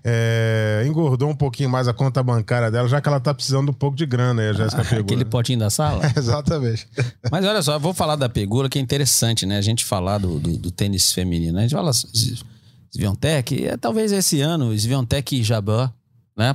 é, 0.04 0.84
engordou 0.86 1.28
um 1.28 1.34
pouquinho 1.34 1.68
mais 1.68 1.88
a 1.88 1.94
conta 1.94 2.22
bancária 2.22 2.70
dela, 2.70 2.88
já 2.88 3.00
que 3.00 3.08
ela 3.08 3.20
tá 3.20 3.32
precisando 3.34 3.70
um 3.70 3.74
pouco 3.74 3.96
de 3.96 4.06
grana 4.06 4.42
aí, 4.42 4.48
a 4.48 4.52
Jéssica 4.52 4.82
ah, 4.82 4.84
Pegula. 4.84 5.02
Aquele 5.02 5.24
potinho 5.24 5.58
da 5.58 5.70
sala? 5.70 6.02
exatamente. 6.16 6.86
Mas 7.30 7.44
olha 7.44 7.62
só, 7.62 7.74
eu 7.74 7.80
vou 7.80 7.94
falar 7.94 8.16
da 8.16 8.28
Pegula, 8.28 8.68
que 8.68 8.78
é 8.78 8.82
interessante, 8.82 9.46
né? 9.46 9.58
A 9.58 9.62
gente 9.62 9.84
falar 9.84 10.18
do, 10.18 10.38
do, 10.38 10.56
do 10.56 10.70
tênis 10.70 11.12
feminino. 11.12 11.54
Né? 11.54 11.60
A 11.60 11.62
gente 11.62 11.74
fala 11.74 11.92
Sviontech, 12.90 13.66
é, 13.66 13.76
talvez 13.76 14.12
esse 14.12 14.40
ano, 14.40 14.72
Sviontech 14.72 15.36
e 15.36 15.42
Jabá, 15.42 15.92
né? 16.36 16.54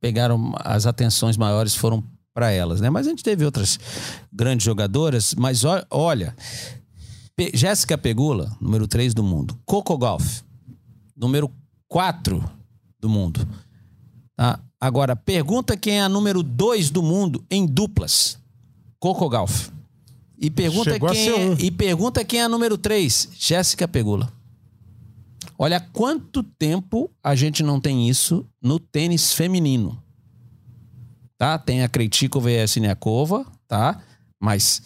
Pegaram 0.00 0.52
as 0.56 0.86
atenções 0.86 1.36
maiores, 1.36 1.74
foram 1.74 2.04
para 2.34 2.50
elas, 2.50 2.80
né? 2.80 2.90
Mas 2.90 3.06
a 3.06 3.10
gente 3.10 3.22
teve 3.22 3.44
outras 3.44 3.78
grandes 4.32 4.64
jogadoras, 4.64 5.34
mas 5.34 5.62
olha, 5.90 6.34
Jéssica 7.54 7.96
Pegula, 7.96 8.54
número 8.60 8.88
3 8.88 9.14
do 9.14 9.22
mundo. 9.22 9.58
Coco 9.64 9.96
Golf, 9.96 10.42
número 11.16 11.50
4 11.88 12.42
do 12.98 13.08
mundo. 13.08 13.46
Tá? 14.36 14.58
Agora, 14.80 15.14
pergunta 15.14 15.76
quem 15.76 15.98
é 16.00 16.02
a 16.02 16.08
número 16.08 16.42
2 16.42 16.90
do 16.90 17.02
mundo 17.02 17.44
em 17.50 17.66
duplas. 17.66 18.38
Coco 18.98 19.28
Golf. 19.28 19.68
E 20.38 20.50
pergunta, 20.50 20.98
quem 20.98 21.28
é, 21.28 21.34
um. 21.36 21.56
e 21.58 21.70
pergunta 21.70 22.24
quem 22.24 22.40
é 22.40 22.44
a 22.44 22.48
número 22.48 22.76
3. 22.76 23.30
Jéssica 23.38 23.86
Pegula. 23.86 24.32
Olha 25.56 25.80
quanto 25.80 26.42
tempo 26.42 27.10
a 27.22 27.34
gente 27.34 27.62
não 27.62 27.80
tem 27.80 28.08
isso 28.08 28.46
no 28.60 28.78
tênis 28.78 29.32
feminino. 29.32 30.02
Tá? 31.38 31.58
Tem 31.58 31.82
a 31.82 31.88
Krejcikova 31.88 32.50
e 32.50 32.60
a 32.60 32.66
Siniakova, 32.66 33.46
tá? 33.68 34.02
Mas 34.40 34.82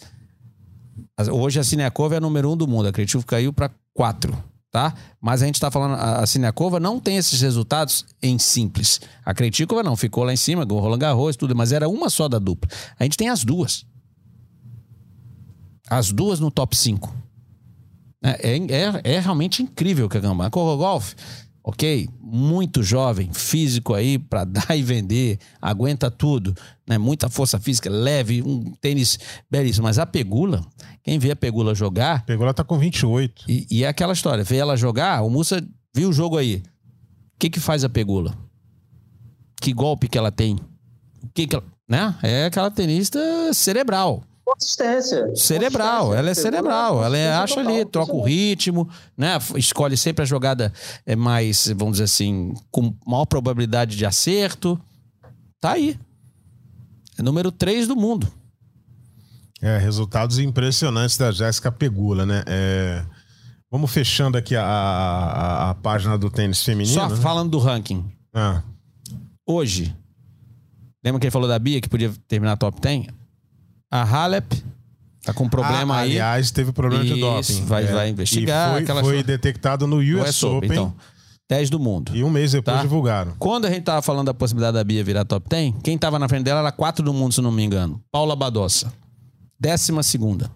hoje 1.31 1.59
a 1.59 1.63
Siniakova 1.63 2.15
é 2.15 2.17
a 2.17 2.21
número 2.21 2.49
1 2.49 2.53
um 2.53 2.57
do 2.57 2.67
mundo. 2.67 2.87
A 2.87 2.93
Krejcikova 2.93 3.25
caiu 3.25 3.51
para 3.51 3.71
4 3.93 4.48
tá? 4.71 4.93
Mas 5.19 5.41
a 5.41 5.45
gente 5.45 5.55
está 5.55 5.71
falando, 5.71 5.95
a 5.95 6.25
Siniakova 6.25 6.79
não 6.79 6.99
tem 6.99 7.17
esses 7.17 7.41
resultados 7.41 8.05
em 8.21 8.37
simples. 8.37 9.01
A 9.25 9.33
Kretikova 9.33 9.83
não, 9.83 9.95
ficou 9.95 10.23
lá 10.23 10.33
em 10.33 10.37
cima, 10.37 10.65
do 10.65 10.77
Roland 10.77 10.99
Garros 10.99 11.35
tudo, 11.35 11.55
mas 11.55 11.71
era 11.71 11.89
uma 11.89 12.09
só 12.09 12.27
da 12.27 12.39
dupla. 12.39 12.69
A 12.97 13.03
gente 13.03 13.17
tem 13.17 13.29
as 13.29 13.43
duas. 13.43 13.85
As 15.89 16.11
duas 16.11 16.39
no 16.39 16.51
top 16.51 16.77
5. 16.77 17.15
É, 18.23 18.57
é, 18.57 19.15
é 19.15 19.19
realmente 19.19 19.63
incrível 19.63 20.05
o 20.05 20.09
que 20.09 20.17
a 20.17 20.21
Gamba. 20.21 20.45
A 20.45 20.49
Golf 20.49 21.13
ok? 21.69 22.09
Muito 22.19 22.83
jovem, 22.83 23.31
físico 23.31 23.93
aí 23.93 24.17
para 24.17 24.43
dar 24.45 24.75
e 24.75 24.81
vender, 24.81 25.39
aguenta 25.61 26.11
tudo, 26.11 26.53
né? 26.87 26.97
Muita 26.97 27.29
força 27.29 27.59
física, 27.59 27.89
leve, 27.89 28.41
um 28.41 28.71
tênis 28.81 29.17
belíssimo. 29.49 29.85
Mas 29.85 29.99
a 29.99 30.05
Pegula, 30.05 30.65
quem 31.03 31.17
vê 31.19 31.31
a 31.31 31.35
Pegula 31.35 31.73
jogar. 31.73 32.17
A 32.17 32.21
Pegula 32.21 32.53
tá 32.53 32.63
com 32.63 32.77
28. 32.77 33.45
E, 33.47 33.67
e 33.69 33.83
é 33.83 33.87
aquela 33.87 34.13
história: 34.13 34.43
vê 34.43 34.57
ela 34.57 34.75
jogar, 34.75 35.21
o 35.21 35.29
Mussa 35.29 35.65
viu 35.95 36.09
o 36.09 36.13
jogo 36.13 36.37
aí. 36.37 36.63
O 37.35 37.39
que 37.39 37.49
que 37.49 37.59
faz 37.59 37.83
a 37.83 37.89
Pegula? 37.89 38.35
Que 39.61 39.73
golpe 39.73 40.07
que 40.07 40.17
ela 40.17 40.31
tem? 40.31 40.55
O 41.23 41.29
que 41.33 41.47
que 41.47 41.55
ela. 41.55 41.63
Né? 41.87 42.15
É 42.21 42.45
aquela 42.45 42.69
tenista 42.69 43.19
cerebral 43.53 44.23
consistência. 44.53 45.35
Cerebral, 45.35 46.07
consistência. 46.07 46.19
ela 46.19 46.29
é 46.29 46.33
cerebral. 46.33 47.03
Ela 47.03 47.17
é, 47.17 47.33
acha 47.33 47.59
ali, 47.59 47.85
troca 47.85 48.13
o 48.13 48.23
ritmo, 48.23 48.89
né? 49.17 49.37
Escolhe 49.55 49.97
sempre 49.97 50.23
a 50.23 50.25
jogada 50.25 50.73
é 51.05 51.15
mais, 51.15 51.67
vamos 51.75 51.93
dizer 51.93 52.05
assim, 52.05 52.53
com 52.71 52.93
maior 53.05 53.25
probabilidade 53.25 53.95
de 53.95 54.05
acerto. 54.05 54.79
Tá 55.59 55.73
aí. 55.73 55.99
É 57.17 57.21
número 57.21 57.51
3 57.51 57.87
do 57.87 57.95
mundo. 57.95 58.31
É, 59.61 59.77
resultados 59.77 60.39
impressionantes 60.39 61.17
da 61.17 61.31
Jéssica 61.31 61.71
Pegula, 61.71 62.25
né? 62.25 62.43
É... 62.47 63.05
Vamos 63.69 63.91
fechando 63.91 64.37
aqui 64.37 64.55
a, 64.55 64.63
a, 64.63 65.69
a, 65.69 65.75
página 65.75 66.17
do 66.17 66.31
tênis 66.31 66.63
feminino. 66.63 66.93
Só 66.95 67.07
né? 67.07 67.15
falando 67.17 67.51
do 67.51 67.59
ranking. 67.59 68.03
Ah. 68.33 68.63
Hoje, 69.45 69.95
lembra 71.03 71.19
que 71.19 71.27
ele 71.27 71.31
falou 71.31 71.47
da 71.47 71.59
Bia 71.59 71.79
que 71.79 71.89
podia 71.89 72.11
terminar 72.27 72.57
top 72.57 72.81
10? 72.81 73.18
A 73.91 74.03
Halep, 74.03 74.63
Tá 75.21 75.33
com 75.33 75.43
um 75.43 75.49
problema 75.49 75.95
Ah, 75.95 75.99
aí. 75.99 76.11
Aliás, 76.11 76.49
teve 76.49 76.71
problema 76.71 77.03
de 77.03 77.11
Isso, 77.11 77.19
doping. 77.19 77.65
vai- 77.65 77.83
É. 77.83 77.91
vai 77.91 78.09
investigar 78.09 78.69
E 78.69 78.71
foi, 78.73 78.81
aquela 78.83 79.01
foi 79.01 79.21
detectado 79.21 79.85
no 79.85 80.01
Não 80.01 80.21
US 80.21 80.29
é 80.29 80.31
sobre, 80.31 80.67
Open. 80.67 80.71
então. 80.71 80.95
10 81.47 81.69
do 81.69 81.77
mundo. 81.77 82.15
E 82.15 82.23
um 82.23 82.29
mês 82.29 82.53
depois 82.53 82.77
Tá. 82.77 82.81
divulgaram. 82.83 83.33
Quando 83.37 83.65
a 83.65 83.69
gente 83.69 83.83
tava 83.83 84.01
falando 84.01 84.27
da 84.27 84.33
possibilidade 84.33 84.75
da 84.75 84.83
Bia 84.83 85.03
virar 85.03 85.25
top 85.25 85.47
10, 85.49 85.73
quem 85.83 85.97
tava 85.97 86.17
na 86.17 86.27
frente 86.29 86.43
dela 86.45 86.61
era 86.61 86.71
4 86.71 87.03
do 87.03 87.13
mundo, 87.13 87.33
se 87.33 87.41
não 87.41 87.51
me 87.51 87.61
engano. 87.63 88.01
Paula 88.11 88.33
Badossa. 88.35 88.93
Décima 89.59 90.01
segunda. 90.03 90.49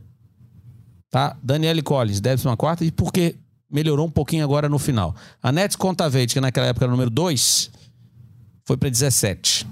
Tá? 1.11 1.35
Daniele 1.43 1.81
Collins, 1.81 2.21
décima 2.21 2.55
quarta. 2.55 2.85
E 2.85 2.91
porque 2.91 3.35
melhorou 3.69 4.07
um 4.07 4.11
pouquinho 4.11 4.43
agora 4.45 4.69
no 4.69 4.79
final. 4.79 5.13
A 5.41 5.51
Nets 5.51 5.75
Contaveit, 5.75 6.33
que 6.33 6.39
naquela 6.39 6.67
época 6.67 6.85
era 6.85 6.89
o 6.91 6.95
número 6.95 7.09
2, 7.11 7.69
foi 8.65 8.77
para 8.77 8.89
17. 8.89 9.67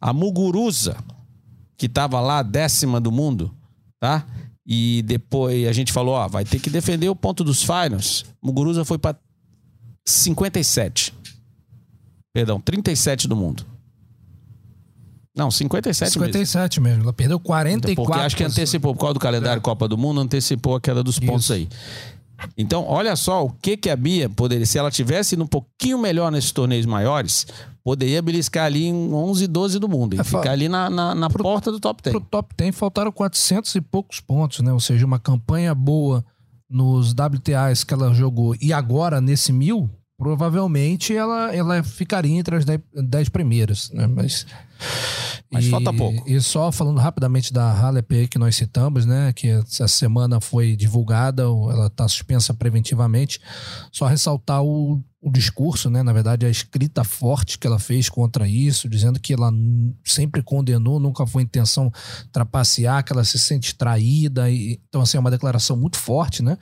A 0.00 0.12
Muguruza, 0.12 0.96
que 1.78 1.88
tava 1.88 2.20
lá, 2.20 2.42
décima 2.42 3.00
do 3.00 3.12
mundo, 3.12 3.54
tá? 4.00 4.26
E 4.66 5.02
depois 5.06 5.66
a 5.66 5.72
gente 5.72 5.92
falou, 5.92 6.14
ó, 6.14 6.28
vai 6.28 6.44
ter 6.44 6.58
que 6.58 6.68
defender 6.68 7.08
o 7.08 7.16
ponto 7.16 7.42
dos 7.42 7.62
finals. 7.62 8.26
Muguruza 8.42 8.84
foi 8.84 8.98
para 8.98 9.16
57. 10.06 11.14
Perdão, 12.34 12.60
37 12.60 13.26
do 13.28 13.36
mundo. 13.36 13.64
Não, 15.34 15.52
57, 15.52 16.18
mesmo. 16.18 16.26
57 16.26 16.80
mesmo. 16.80 17.02
Ela 17.04 17.12
perdeu 17.12 17.38
44. 17.38 18.04
Porque 18.04 18.26
acho 18.26 18.36
que 18.36 18.42
antecipou, 18.42 18.92
por 18.92 19.00
causa 19.00 19.14
do 19.14 19.20
calendário 19.20 19.62
Copa 19.62 19.86
do 19.86 19.96
Mundo, 19.96 20.20
antecipou 20.20 20.74
a 20.74 20.80
queda 20.80 21.02
dos 21.02 21.20
pontos 21.20 21.44
Isso. 21.44 21.52
aí. 21.52 21.68
Então, 22.56 22.84
olha 22.86 23.16
só 23.16 23.44
o 23.44 23.50
que 23.50 23.76
que 23.76 23.90
a 23.90 23.96
Bia 23.96 24.28
poderia, 24.28 24.66
se 24.66 24.78
ela 24.78 24.90
tivesse 24.90 25.34
ido 25.34 25.44
um 25.44 25.46
pouquinho 25.46 25.98
melhor 25.98 26.30
nesses 26.30 26.52
torneios 26.52 26.86
maiores, 26.86 27.46
poderia 27.82 28.20
beliscar 28.22 28.66
ali 28.66 28.86
em 28.86 29.12
11, 29.12 29.46
12 29.46 29.78
do 29.78 29.88
mundo 29.88 30.14
e 30.14 30.20
É, 30.20 30.24
ficar 30.24 30.50
ali 30.50 30.68
na, 30.68 30.88
na, 30.90 31.14
na 31.14 31.30
porta 31.30 31.72
do 31.72 31.80
top 31.80 32.02
10. 32.02 32.16
Pro 32.16 32.24
top 32.24 32.54
10 32.56 32.76
faltaram 32.76 33.10
400 33.10 33.74
e 33.74 33.80
poucos 33.80 34.20
pontos, 34.20 34.60
né? 34.60 34.72
Ou 34.72 34.80
seja, 34.80 35.04
uma 35.06 35.18
campanha 35.18 35.74
boa 35.74 36.24
nos 36.68 37.12
WTAs 37.12 37.82
que 37.82 37.94
ela 37.94 38.12
jogou 38.12 38.54
e 38.60 38.72
agora 38.72 39.20
nesse 39.20 39.52
mil, 39.52 39.88
provavelmente 40.18 41.16
ela, 41.16 41.54
ela 41.54 41.82
ficaria 41.84 42.36
entre 42.36 42.56
as 42.56 42.64
10, 42.64 42.80
10 42.92 43.28
primeiras, 43.28 43.88
né? 43.92 44.08
Mas, 44.08 44.44
Mas 45.50 45.64
e- 45.66 45.70
falta 45.70 45.92
pouco. 45.94 46.28
E 46.28 46.40
só 46.40 46.72
falando 46.72 46.98
rapidamente 46.98 47.52
da 47.52 47.70
Halep 47.70 48.26
que 48.26 48.38
nós 48.38 48.56
citamos, 48.56 49.06
né? 49.06 49.32
Que 49.32 49.46
essa 49.46 49.86
semana 49.86 50.40
foi 50.40 50.74
divulgada, 50.74 51.48
ou 51.48 51.70
ela 51.70 51.86
está 51.86 52.06
suspensa 52.08 52.52
preventivamente. 52.52 53.40
Só 53.92 54.08
ressaltar 54.08 54.60
o, 54.60 55.00
o 55.22 55.30
discurso, 55.30 55.88
né? 55.88 56.02
Na 56.02 56.12
verdade, 56.12 56.44
a 56.44 56.50
escrita 56.50 57.04
forte 57.04 57.56
que 57.56 57.68
ela 57.68 57.78
fez 57.78 58.08
contra 58.08 58.48
isso, 58.48 58.88
dizendo 58.88 59.20
que 59.20 59.32
ela 59.32 59.52
sempre 60.04 60.42
condenou, 60.42 60.98
nunca 60.98 61.24
foi 61.28 61.42
intenção 61.44 61.92
trapacear, 62.32 63.04
que 63.04 63.12
ela 63.12 63.22
se 63.22 63.38
sente 63.38 63.72
traída. 63.76 64.50
E, 64.50 64.80
então, 64.88 65.00
assim, 65.00 65.16
é 65.16 65.20
uma 65.20 65.30
declaração 65.30 65.76
muito 65.76 65.96
forte, 65.96 66.42
né? 66.42 66.58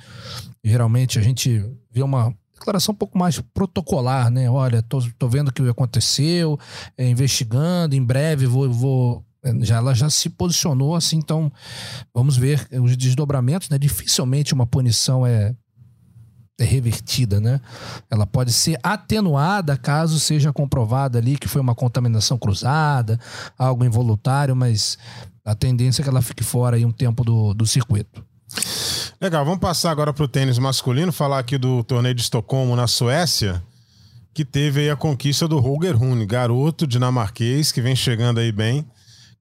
Geralmente 0.62 1.18
a 1.18 1.22
gente 1.22 1.64
vê 1.90 2.02
uma 2.02 2.34
declaração 2.58 2.92
um 2.92 2.96
pouco 2.96 3.18
mais 3.18 3.40
protocolar, 3.40 4.30
né? 4.30 4.50
Olha, 4.50 4.82
tô, 4.82 5.00
tô 5.18 5.28
vendo 5.28 5.48
o 5.48 5.52
que 5.52 5.62
aconteceu, 5.68 6.58
é, 6.96 7.08
investigando, 7.08 7.94
em 7.94 8.02
breve 8.02 8.46
vou. 8.46 8.70
vou 8.70 9.24
é, 9.42 9.64
já, 9.64 9.76
ela 9.76 9.94
já 9.94 10.10
se 10.10 10.28
posicionou 10.30 10.96
assim, 10.96 11.16
então 11.18 11.52
vamos 12.12 12.36
ver 12.36 12.66
os 12.72 12.96
desdobramentos, 12.96 13.68
né? 13.68 13.78
Dificilmente 13.78 14.54
uma 14.54 14.66
punição 14.66 15.26
é, 15.26 15.54
é 16.58 16.64
revertida, 16.64 17.38
né? 17.38 17.60
Ela 18.10 18.26
pode 18.26 18.52
ser 18.52 18.78
atenuada 18.82 19.76
caso 19.76 20.18
seja 20.18 20.52
comprovada 20.52 21.18
ali 21.18 21.36
que 21.36 21.48
foi 21.48 21.60
uma 21.60 21.74
contaminação 21.74 22.38
cruzada, 22.38 23.20
algo 23.58 23.84
involuntário, 23.84 24.56
mas 24.56 24.98
a 25.44 25.54
tendência 25.54 26.00
é 26.00 26.02
que 26.02 26.08
ela 26.08 26.22
fique 26.22 26.42
fora 26.42 26.76
aí 26.76 26.84
um 26.84 26.92
tempo 26.92 27.22
do, 27.22 27.54
do 27.54 27.66
circuito. 27.66 28.24
Legal, 29.18 29.46
vamos 29.46 29.60
passar 29.60 29.90
agora 29.90 30.12
pro 30.12 30.28
tênis 30.28 30.58
masculino, 30.58 31.10
falar 31.10 31.38
aqui 31.38 31.56
do 31.56 31.82
torneio 31.82 32.14
de 32.14 32.20
Estocolmo 32.20 32.76
na 32.76 32.86
Suécia, 32.86 33.62
que 34.34 34.44
teve 34.44 34.80
aí 34.80 34.90
a 34.90 34.96
conquista 34.96 35.48
do 35.48 35.58
Holger 35.58 35.96
Rune, 35.96 36.26
garoto 36.26 36.86
dinamarquês 36.86 37.72
que 37.72 37.80
vem 37.80 37.96
chegando 37.96 38.40
aí 38.40 38.52
bem. 38.52 38.86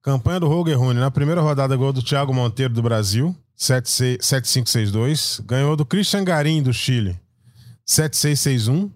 Campanha 0.02 0.40
do 0.40 0.48
Holger 0.48 0.80
Rune, 0.80 0.98
na 1.02 1.12
primeira 1.12 1.42
rodada 1.42 1.76
gol 1.76 1.92
do 1.92 2.02
Thiago 2.02 2.34
Monteiro 2.34 2.74
do 2.74 2.82
Brasil, 2.82 3.36
7-6 3.60 4.20
7-5-6-2. 4.20 5.44
Ganhou 5.46 5.76
do 5.76 5.86
Christian 5.86 6.24
Garim 6.24 6.64
do 6.64 6.72
Chile, 6.72 7.20
7-6-6-1. 7.86 8.90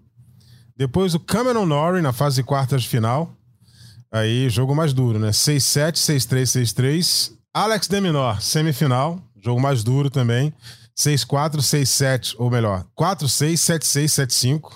Depois 0.78 1.14
o 1.14 1.20
Cameron 1.20 1.66
Norrie 1.66 2.00
na 2.00 2.14
fase 2.14 2.36
de 2.36 2.42
quartas 2.42 2.84
de 2.84 2.88
final. 2.88 3.36
Aí, 4.10 4.48
jogo 4.48 4.74
mais 4.74 4.94
duro, 4.94 5.18
né? 5.18 5.28
6-7, 5.28 5.92
6-3, 5.96 6.64
6-3. 6.64 7.32
Alex 7.52 7.86
Deminor, 7.86 8.40
semifinal. 8.40 9.20
Jogo 9.42 9.60
mais 9.60 9.82
duro 9.82 10.10
também. 10.10 10.52
6-4, 10.96 11.56
6-7, 11.56 12.34
ou 12.38 12.50
melhor, 12.50 12.84
4-6, 12.98 13.54
7-6, 13.54 14.26
7-5. 14.26 14.72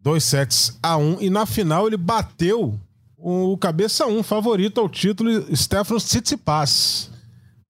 Dois 0.00 0.24
sets 0.24 0.78
a 0.82 0.96
1. 0.96 1.20
E 1.20 1.28
na 1.28 1.44
final 1.44 1.86
ele 1.86 1.96
bateu 1.96 2.78
o 3.16 3.56
cabeça 3.58 4.06
1, 4.06 4.22
favorito 4.22 4.80
ao 4.80 4.88
título, 4.88 5.54
Stefanos 5.54 6.04
Tsitsipas. 6.04 7.10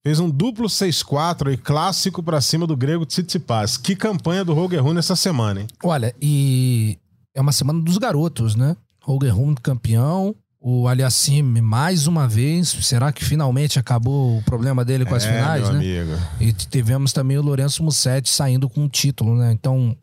Fez 0.03 0.19
um 0.19 0.29
duplo 0.29 0.67
6-4 0.67 1.49
aí, 1.49 1.57
clássico 1.57 2.23
pra 2.23 2.41
cima 2.41 2.65
do 2.65 2.77
grego 2.77 3.05
Tsitsipas. 3.05 3.77
Que 3.77 3.95
campanha 3.95 4.45
do 4.45 4.53
Roger 4.53 4.81
Rune 4.81 4.99
essa 4.99 5.15
semana, 5.15 5.61
hein? 5.61 5.67
Olha, 5.83 6.15
e 6.21 6.97
é 7.35 7.41
uma 7.41 7.51
semana 7.51 7.81
dos 7.81 7.97
garotos, 7.97 8.55
né? 8.55 8.75
Holger 9.03 9.35
Rune 9.35 9.55
campeão, 9.61 10.35
o 10.63 10.87
Aliassime 10.87 11.59
mais 11.59 12.05
uma 12.05 12.27
vez. 12.27 12.69
Será 12.69 13.11
que 13.11 13.25
finalmente 13.25 13.79
acabou 13.79 14.37
o 14.37 14.43
problema 14.43 14.85
dele 14.85 15.03
com 15.03 15.15
as 15.15 15.25
é, 15.25 15.33
finais, 15.33 15.69
né? 15.69 15.75
amigo. 15.75 16.11
E 16.39 16.53
tivemos 16.53 17.11
também 17.11 17.37
o 17.37 17.41
Lourenço 17.41 17.83
Mussetti 17.83 18.29
saindo 18.29 18.69
com 18.69 18.85
o 18.85 18.89
título, 18.89 19.35
né? 19.35 19.51
Então, 19.51 19.97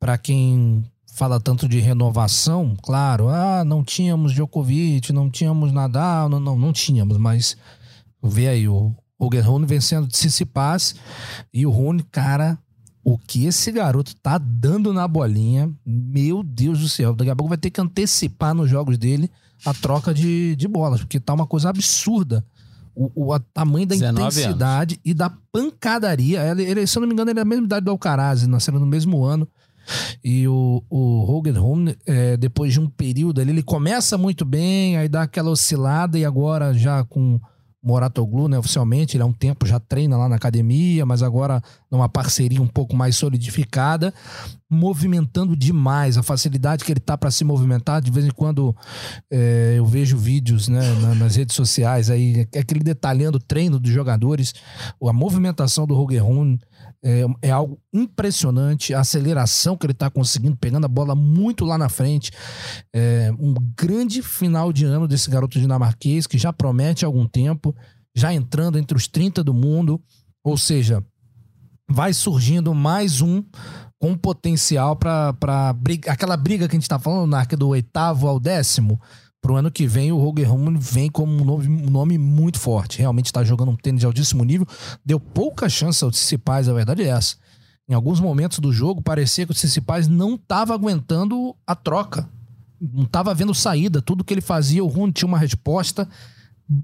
para 0.00 0.16
quem 0.16 0.82
fala 1.14 1.38
tanto 1.38 1.68
de 1.68 1.78
renovação, 1.78 2.74
claro, 2.82 3.28
ah, 3.28 3.62
não 3.64 3.84
tínhamos 3.84 4.32
Djokovic, 4.32 5.12
não 5.12 5.28
tínhamos 5.28 5.72
Nadal, 5.72 6.28
não, 6.28 6.40
não, 6.40 6.58
não 6.58 6.72
tínhamos, 6.72 7.18
mas 7.18 7.56
vê 8.22 8.48
aí 8.48 8.68
o 8.68 8.94
Holger 9.20 9.46
Rune 9.46 9.66
vencendo 9.66 10.06
de 10.06 10.12
Tsitsipas 10.12 10.94
e 11.52 11.66
o 11.66 11.70
Rune, 11.70 12.04
cara, 12.04 12.56
o 13.02 13.18
que 13.18 13.46
esse 13.46 13.72
garoto 13.72 14.14
tá 14.16 14.38
dando 14.38 14.92
na 14.92 15.08
bolinha, 15.08 15.70
meu 15.84 16.42
Deus 16.42 16.78
do 16.78 16.88
céu, 16.88 17.14
daqui 17.14 17.30
a 17.30 17.36
pouco 17.36 17.48
vai 17.48 17.58
ter 17.58 17.70
que 17.70 17.80
antecipar 17.80 18.54
nos 18.54 18.70
jogos 18.70 18.96
dele 18.96 19.28
a 19.64 19.74
troca 19.74 20.14
de, 20.14 20.54
de 20.56 20.68
bolas, 20.68 21.00
porque 21.00 21.20
tá 21.20 21.34
uma 21.34 21.46
coisa 21.46 21.70
absurda. 21.70 22.44
O, 22.94 23.32
o 23.32 23.38
tamanho 23.38 23.86
da 23.86 23.94
19 23.94 24.26
intensidade 24.26 25.00
e 25.04 25.14
da 25.14 25.30
pancadaria. 25.52 26.42
Ele, 26.42 26.64
ele, 26.64 26.86
se 26.86 26.98
eu 26.98 27.00
não 27.00 27.06
me 27.06 27.14
engano, 27.14 27.30
ele 27.30 27.38
é 27.38 27.42
a 27.42 27.44
mesma 27.44 27.64
idade 27.64 27.84
do 27.84 27.92
Alcaraz, 27.92 28.44
nasceram 28.46 28.80
no 28.80 28.86
mesmo 28.86 29.24
ano. 29.24 29.46
E 30.22 30.46
o, 30.48 30.82
o 30.90 31.20
Roger 31.22 31.62
Rune, 31.62 31.96
é, 32.04 32.36
depois 32.36 32.72
de 32.72 32.80
um 32.80 32.88
período 32.88 33.40
ali, 33.40 33.50
ele 33.50 33.62
começa 33.62 34.18
muito 34.18 34.44
bem, 34.44 34.96
aí 34.96 35.08
dá 35.08 35.22
aquela 35.22 35.50
oscilada 35.50 36.18
e 36.18 36.24
agora 36.24 36.74
já 36.74 37.04
com 37.04 37.40
Moratoglu, 37.82 38.48
né, 38.48 38.58
oficialmente, 38.58 39.16
ele 39.16 39.22
há 39.22 39.26
um 39.26 39.32
tempo 39.32 39.64
já 39.64 39.78
treina 39.78 40.16
lá 40.16 40.28
na 40.28 40.34
academia, 40.36 41.06
mas 41.06 41.22
agora 41.22 41.62
numa 41.90 42.08
parceria 42.08 42.60
um 42.60 42.66
pouco 42.66 42.96
mais 42.96 43.16
solidificada, 43.16 44.12
movimentando 44.68 45.56
demais, 45.56 46.18
a 46.18 46.22
facilidade 46.22 46.84
que 46.84 46.92
ele 46.92 47.00
tá 47.00 47.16
para 47.16 47.30
se 47.30 47.44
movimentar, 47.44 48.02
de 48.02 48.10
vez 48.10 48.26
em 48.26 48.30
quando 48.30 48.74
é, 49.30 49.74
eu 49.78 49.86
vejo 49.86 50.18
vídeos 50.18 50.68
né, 50.68 50.80
na- 51.00 51.14
nas 51.14 51.36
redes 51.36 51.54
sociais 51.54 52.10
aí, 52.10 52.46
aquele 52.58 52.80
detalhando 52.80 53.38
o 53.38 53.40
treino 53.40 53.78
dos 53.78 53.90
jogadores, 53.90 54.52
a 55.02 55.12
movimentação 55.12 55.86
do 55.86 55.94
Roger 55.94 56.24
Rune 56.24 56.58
é, 57.04 57.24
é 57.42 57.50
algo 57.50 57.80
impressionante, 57.92 58.92
a 58.92 59.00
aceleração 59.00 59.76
que 59.76 59.86
ele 59.86 59.94
tá 59.94 60.10
conseguindo, 60.10 60.56
pegando 60.56 60.84
a 60.84 60.88
bola 60.88 61.14
muito 61.14 61.64
lá 61.64 61.78
na 61.78 61.88
frente. 61.88 62.30
É, 62.94 63.30
um 63.38 63.54
grande 63.76 64.22
final 64.22 64.72
de 64.72 64.84
ano 64.84 65.06
desse 65.06 65.30
garoto 65.30 65.60
dinamarquês 65.60 66.26
que 66.26 66.38
já 66.38 66.52
promete 66.52 67.04
algum 67.04 67.26
tempo, 67.26 67.74
já 68.14 68.32
entrando 68.32 68.78
entre 68.78 68.96
os 68.96 69.06
30 69.06 69.44
do 69.44 69.54
mundo, 69.54 70.00
ou 70.42 70.56
seja, 70.56 71.04
vai 71.88 72.12
surgindo 72.12 72.74
mais 72.74 73.20
um 73.20 73.42
com 73.98 74.16
potencial 74.16 74.94
para 74.94 75.34
aquela 76.06 76.36
briga 76.36 76.68
que 76.68 76.76
a 76.76 76.78
gente 76.78 76.88
tá 76.88 76.98
falando, 76.98 77.30
Narc, 77.30 77.52
do 77.56 77.68
oitavo 77.68 78.28
ao 78.28 78.38
décimo. 78.38 79.00
Pro 79.40 79.54
ano 79.56 79.70
que 79.70 79.86
vem, 79.86 80.10
o 80.10 80.18
Roger 80.18 80.50
Rune 80.50 80.78
vem 80.80 81.08
como 81.08 81.32
um 81.32 81.44
nome, 81.44 81.68
um 81.68 81.90
nome 81.90 82.18
muito 82.18 82.58
forte. 82.58 82.98
Realmente 82.98 83.26
está 83.26 83.44
jogando 83.44 83.70
um 83.70 83.76
tênis 83.76 84.00
de 84.00 84.06
altíssimo 84.06 84.44
nível. 84.44 84.66
Deu 85.04 85.20
pouca 85.20 85.68
chance 85.68 86.02
ao 86.02 86.10
Tsitsipas, 86.10 86.68
a 86.68 86.72
verdade 86.72 87.02
é 87.02 87.08
essa. 87.08 87.36
Em 87.88 87.94
alguns 87.94 88.20
momentos 88.20 88.58
do 88.58 88.72
jogo, 88.72 89.00
parecia 89.00 89.46
que 89.46 89.52
o 89.52 89.54
Tsitsipas 89.54 90.08
não 90.08 90.34
estava 90.34 90.74
aguentando 90.74 91.54
a 91.66 91.74
troca. 91.76 92.28
Não 92.80 93.04
estava 93.04 93.32
vendo 93.32 93.54
saída. 93.54 94.02
Tudo 94.02 94.24
que 94.24 94.34
ele 94.34 94.40
fazia, 94.40 94.82
o 94.84 94.88
Rune 94.88 95.12
tinha 95.12 95.26
uma 95.28 95.38
resposta 95.38 96.08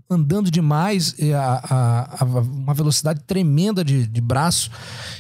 andando 0.09 0.51
demais, 0.51 1.15
a, 1.37 1.75
a- 1.75 2.23
a- 2.23 2.25
uma 2.25 2.73
velocidade 2.73 3.21
tremenda 3.27 3.85
de, 3.85 4.07
de 4.07 4.21
braço. 4.21 4.71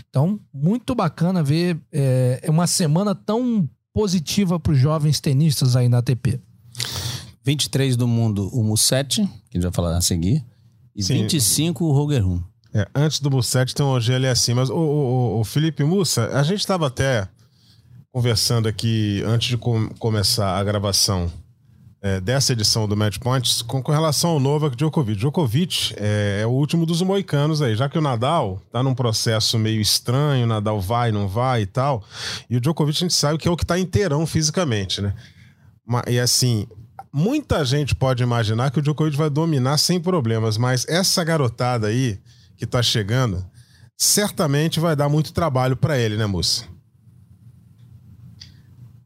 Então, 0.09 0.41
muito 0.55 0.95
bacana 0.95 1.43
ver 1.43 1.79
é, 1.93 2.41
é 2.43 2.51
uma 2.51 2.67
semana 2.67 3.15
tão 3.15 3.69
positiva 3.93 4.59
para 4.59 4.73
os 4.73 4.79
jovens 4.79 5.21
tenistas 5.21 5.77
aí 5.77 5.89
na 5.89 5.99
ATP. 5.99 6.41
23 7.45 7.97
do 7.97 8.09
mundo, 8.09 8.49
o 8.53 8.63
Musetti, 8.63 9.23
que 9.51 9.57
a 9.57 9.61
gente 9.61 9.63
vai 9.63 9.73
falar 9.73 9.97
a 9.97 10.01
seguir. 10.01 10.45
E 10.97 11.03
Sim. 11.03 11.23
25, 11.23 11.85
o 11.85 11.93
Roger 11.93 12.25
Rune. 12.25 12.45
É, 12.73 12.89
antes 12.93 13.21
do 13.21 13.31
Mussete 13.31 13.73
tem 13.73 13.87
um 13.87 13.91
OGL 13.91 14.27
assim, 14.27 14.53
mas 14.53 14.69
o, 14.69 14.75
o, 14.75 15.41
o 15.41 15.45
Felipe 15.45 15.85
Mussa, 15.85 16.27
a 16.37 16.43
gente 16.43 16.59
estava 16.59 16.89
até 16.89 17.29
conversando 18.11 18.69
aqui 18.69 19.23
antes 19.25 19.49
de 19.49 19.57
com, 19.57 19.89
começar 20.01 20.59
a 20.59 20.65
gravação 20.65 21.31
é, 22.03 22.21
dessa 22.21 22.53
edição 22.53 22.89
do 22.89 22.97
Match 22.97 23.19
Points 23.19 23.63
com, 23.63 23.81
com 23.81 23.93
relação 23.93 24.31
ao 24.31 24.41
Novak 24.41 24.77
Djokovic. 24.77 25.19
Djokovic 25.19 25.95
é, 25.97 26.41
é, 26.43 26.47
o 26.47 26.51
último 26.51 26.85
dos 26.85 27.01
moicanos 27.01 27.63
aí, 27.63 27.77
já 27.77 27.89
que 27.89 27.97
o 27.97 28.03
Nadal 28.03 28.61
tá 28.73 28.83
num 28.83 28.95
processo 28.95 29.57
meio 29.57 29.81
estranho, 29.81 30.45
o 30.45 30.49
Nadal 30.49 30.81
vai, 30.81 31.13
não 31.13 31.29
vai 31.29 31.63
e 31.63 31.67
tal. 31.67 32.05
E 32.51 32.57
o 32.57 32.61
Djokovic 32.61 32.99
a 32.99 33.01
gente 33.01 33.15
sabe 33.15 33.39
que 33.39 33.47
é 33.47 33.51
o 33.51 33.57
que 33.57 33.65
tá 33.65 33.79
inteirão 33.79 34.27
fisicamente, 34.27 35.01
né? 35.01 35.15
E 36.09 36.19
assim, 36.19 36.67
muita 37.15 37.65
gente 37.65 37.95
pode 37.95 38.25
imaginar 38.25 38.73
que 38.73 38.81
o 38.81 38.83
Djokovic 38.83 39.17
vai 39.17 39.31
dominar 39.31 39.79
sem 39.79 40.01
problemas, 40.01 40.59
mas 40.59 40.85
essa 40.89 41.23
garotada 41.23 41.87
aí 41.87 42.19
que 42.57 42.67
tá 42.67 42.83
chegando, 42.83 43.47
certamente 43.97 44.81
vai 44.81 44.97
dar 44.97 45.09
muito 45.09 45.33
trabalho 45.33 45.77
para 45.77 45.97
ele, 45.97 46.17
né, 46.17 46.27
moça? 46.27 46.65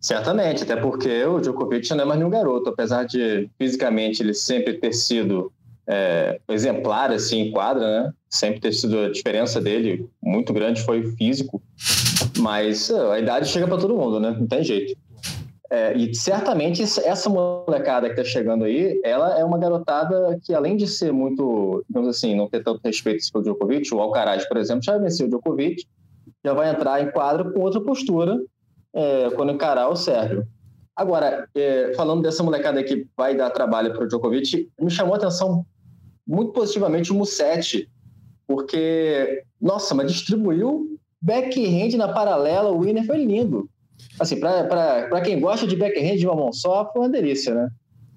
Certamente, 0.00 0.62
até 0.62 0.74
porque 0.74 1.22
o 1.24 1.38
Djokovic 1.38 1.90
não 1.90 2.04
é 2.04 2.04
mais 2.06 2.18
nenhum 2.18 2.30
garoto, 2.30 2.70
apesar 2.70 3.04
de 3.04 3.50
fisicamente 3.58 4.22
ele 4.22 4.32
sempre 4.32 4.74
ter 4.74 4.94
sido 4.94 5.52
é, 5.86 6.40
exemplar 6.48 7.10
assim 7.12 7.40
em 7.40 7.50
quadra, 7.50 8.04
né? 8.04 8.12
Sempre 8.30 8.60
ter 8.60 8.72
sido 8.72 9.00
a 9.00 9.10
diferença 9.10 9.60
dele 9.60 10.08
muito 10.22 10.52
grande 10.54 10.82
foi 10.82 11.02
físico, 11.12 11.62
mas 12.38 12.90
a 12.90 13.18
idade 13.18 13.48
chega 13.48 13.66
para 13.68 13.76
todo 13.76 13.96
mundo, 13.96 14.18
né? 14.18 14.34
Não 14.38 14.46
tem 14.46 14.64
jeito. 14.64 14.96
É, 15.70 15.94
e 15.94 16.14
certamente 16.14 16.82
essa 16.82 17.28
molecada 17.28 18.08
que 18.08 18.18
está 18.18 18.24
chegando 18.24 18.64
aí, 18.64 18.98
ela 19.04 19.38
é 19.38 19.44
uma 19.44 19.58
garotada 19.58 20.38
que, 20.42 20.54
além 20.54 20.78
de 20.78 20.86
ser 20.86 21.12
muito, 21.12 21.84
digamos 21.86 22.08
assim, 22.08 22.34
não 22.34 22.48
ter 22.48 22.62
tanto 22.62 22.80
respeito 22.82 23.22
pelo 23.30 23.44
Djokovic, 23.44 23.92
o 23.92 24.00
Alcaraz, 24.00 24.48
por 24.48 24.56
exemplo, 24.56 24.82
já 24.82 24.96
venceu 24.96 25.26
o 25.26 25.28
Djokovic, 25.28 25.84
já 26.42 26.54
vai 26.54 26.70
entrar 26.70 27.02
em 27.02 27.10
quadro 27.10 27.52
com 27.52 27.60
outra 27.60 27.82
postura 27.82 28.42
é, 28.94 29.28
quando 29.30 29.52
encarar 29.52 29.90
o 29.90 29.96
Sérgio. 29.96 30.46
Agora, 30.96 31.46
é, 31.54 31.92
falando 31.94 32.22
dessa 32.22 32.42
molecada 32.42 32.82
que 32.82 33.06
vai 33.14 33.36
dar 33.36 33.50
trabalho 33.50 33.92
para 33.92 34.04
o 34.04 34.08
Djokovic, 34.08 34.70
me 34.80 34.90
chamou 34.90 35.14
a 35.14 35.18
atenção 35.18 35.66
muito 36.26 36.52
positivamente 36.52 37.12
o 37.12 37.14
Musetti, 37.14 37.90
porque, 38.46 39.44
nossa, 39.60 39.94
mas 39.94 40.10
distribuiu 40.10 40.98
backhand 41.20 41.94
na 41.98 42.08
paralela, 42.08 42.70
o 42.70 42.80
winner 42.80 43.04
foi 43.04 43.22
lindo 43.22 43.68
assim, 44.18 44.38
para 44.38 45.20
quem 45.22 45.40
gosta 45.40 45.66
de 45.66 45.76
backhand 45.76 46.16
de 46.16 46.26
uma 46.26 46.36
mão 46.36 46.52
só, 46.52 46.90
foi 46.92 47.02
uma 47.02 47.08
delícia, 47.08 47.54
né? 47.54 47.70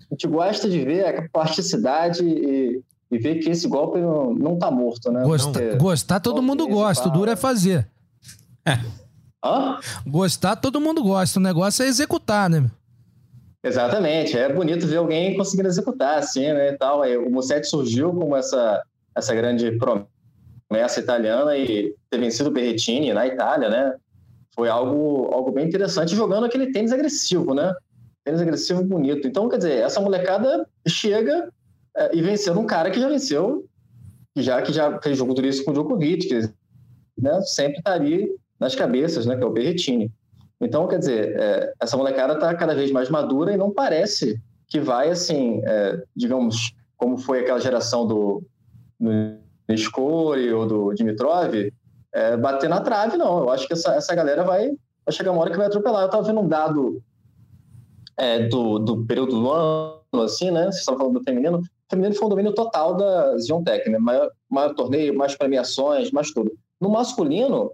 A 0.10 0.14
gente 0.14 0.28
gosta 0.28 0.70
de 0.70 0.84
ver 0.84 1.06
a 1.06 1.30
plasticidade 1.30 2.24
e, 2.24 2.82
e 3.10 3.18
ver 3.18 3.36
que 3.40 3.50
esse 3.50 3.68
golpe 3.68 4.00
não, 4.00 4.34
não 4.34 4.58
tá 4.58 4.70
morto, 4.70 5.12
né? 5.12 5.24
Gosta, 5.24 5.76
gostar 5.78 6.20
todo 6.20 6.42
mundo 6.42 6.68
gosta, 6.68 7.08
o 7.08 7.12
duro 7.12 7.32
é 7.32 7.36
fazer. 7.36 7.88
Hã? 9.44 9.80
Gostar 10.06 10.56
todo 10.56 10.80
mundo 10.80 11.02
gosta, 11.02 11.40
o 11.40 11.42
negócio 11.42 11.84
é 11.84 11.88
executar, 11.88 12.50
né? 12.50 12.70
Exatamente, 13.64 14.38
é 14.38 14.52
bonito 14.52 14.88
ver 14.88 14.98
alguém 14.98 15.38
conseguindo 15.38 15.68
executar 15.68 16.18
assim, 16.18 16.52
né, 16.52 16.70
e 16.70 16.78
tal. 16.78 17.02
Aí, 17.02 17.16
o 17.16 17.30
Musetti 17.30 17.68
surgiu 17.68 18.12
como 18.12 18.36
essa, 18.36 18.84
essa 19.16 19.36
grande 19.36 19.78
promessa 19.78 21.00
italiana 21.00 21.56
e 21.56 21.96
ter 22.10 22.20
vencido 22.20 22.50
o 22.50 22.52
Berrettini 22.52 23.14
na 23.14 23.28
Itália, 23.28 23.70
né? 23.70 23.96
Foi 24.54 24.70
algo, 24.70 25.30
algo 25.34 25.52
bem 25.52 25.68
interessante, 25.68 26.16
jogando 26.16 26.45
aquele 26.45 26.72
tênis 26.72 26.91
agressivo, 26.91 27.54
né? 27.54 27.74
Tênis 28.24 28.41
agressivo 28.41 28.84
bonito. 28.84 29.28
Então, 29.28 29.47
quer 29.49 29.58
dizer, 29.58 29.78
essa 29.78 30.02
molecada 30.02 30.68
chega 30.88 31.52
é, 31.95 32.16
e 32.16 32.22
venceu 32.22 32.58
um 32.58 32.66
cara 32.66 32.91
que 32.91 32.99
já 32.99 33.08
venceu, 33.08 33.66
que 34.34 34.41
já, 34.41 34.62
que 34.62 34.74
já 34.74 34.99
fez 35.02 35.18
jogo 35.18 35.34
turístico 35.34 35.66
com 35.66 35.72
o 35.72 35.74
Djokovic, 35.74 36.28
que 36.28 36.49
né, 37.20 37.41
sempre 37.41 37.78
estaria 37.78 38.28
tá 38.28 38.34
nas 38.60 38.76
cabeças, 38.76 39.26
né? 39.26 39.36
Que 39.36 39.43
é 39.43 39.45
o 39.45 39.52
Berretini. 39.52 40.12
Então, 40.60 40.88
quer 40.88 40.99
dizer, 40.99 41.36
é, 41.39 41.74
essa 41.80 41.97
molecada 41.97 42.34
está 42.34 42.54
cada 42.54 42.76
vez 42.76 42.91
mais 42.91 43.10
madura 43.10 43.54
e 43.54 43.58
não 43.58 43.72
parece 43.72 44.39
que 44.68 44.80
vai, 44.80 45.10
assim, 45.10 45.62
é, 45.66 46.04
digamos, 46.16 46.74
como 46.95 47.18
foi 47.18 47.39
aquela 47.39 47.60
geração 47.60 48.06
do, 48.06 48.43
do 48.99 49.10
Niscori 49.68 50.54
ou 50.54 50.68
do 50.68 50.93
Dimitrov, 50.93 51.72
é, 52.14 52.36
bater 52.38 52.70
na 52.70 52.82
trave, 52.82 53.18
não. 53.18 53.39
Eu 53.39 53.49
acho 53.49 53.68
que 53.68 53.74
essa, 53.74 53.95
essa 53.95 54.14
galera 54.16 54.43
vai, 54.43 54.70
vai 55.05 55.14
chegar 55.14 55.32
uma 55.32 55.41
hora 55.41 55.51
que 55.51 55.57
vai 55.57 55.68
atropelar. 55.68 56.03
Eu 56.03 56.07
estava 56.07 56.24
vendo 56.24 56.41
um 56.41 56.47
dado 56.47 57.01
é, 58.18 58.47
do, 58.47 58.80
do 58.80 59.05
período 59.05 59.32
do 59.32 59.51
ano, 59.51 60.01
assim, 60.24 60.51
né? 60.51 60.64
Vocês 60.64 60.80
estavam 60.80 60.99
falando 60.99 61.20
do 61.20 61.24
feminino. 61.24 61.59
O 61.59 61.64
feminino 61.89 62.16
foi 62.16 62.26
um 62.26 62.30
domínio 62.30 62.53
total 62.53 62.95
da 62.95 63.38
Ziontech, 63.38 63.89
né? 63.89 63.97
Maior, 63.97 64.30
maior 64.49 64.74
torneio, 64.74 65.18
mais 65.18 65.36
premiações, 65.36 66.12
mais 66.12 66.32
tudo. 66.32 66.51
No 66.80 66.89
masculino, 66.89 67.72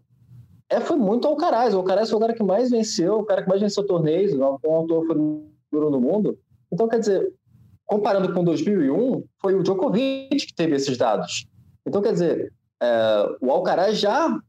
é, 0.70 0.80
foi 0.80 0.98
muito 0.98 1.28
Alcaraz. 1.28 1.74
O 1.74 1.78
Alcaraz 1.78 2.10
foi 2.10 2.18
o 2.18 2.22
cara 2.22 2.34
que 2.34 2.44
mais 2.44 2.70
venceu, 2.70 3.20
o 3.20 3.26
cara 3.26 3.42
que 3.42 3.50
mais 3.50 3.62
venceu 3.62 3.86
torneios, 3.86 4.34
o 4.34 4.44
autor 4.44 5.06
foi 5.06 5.16
no 5.16 6.02
mundo. 6.02 6.38
Então, 6.72 6.88
quer 6.88 7.00
dizer, 7.00 7.34
comparando 7.86 8.34
com 8.34 8.44
2001, 8.44 9.24
foi 9.42 9.56
o 9.56 9.64
Djokovic 9.64 10.36
que 10.36 10.54
teve 10.54 10.76
esses 10.76 10.98
dados. 10.98 11.48
Então, 11.86 12.02
quer 12.02 12.12
dizer, 12.12 12.54
é, 12.82 13.38
o 13.42 13.52
Alcaraz 13.52 13.98
já, 14.00 14.40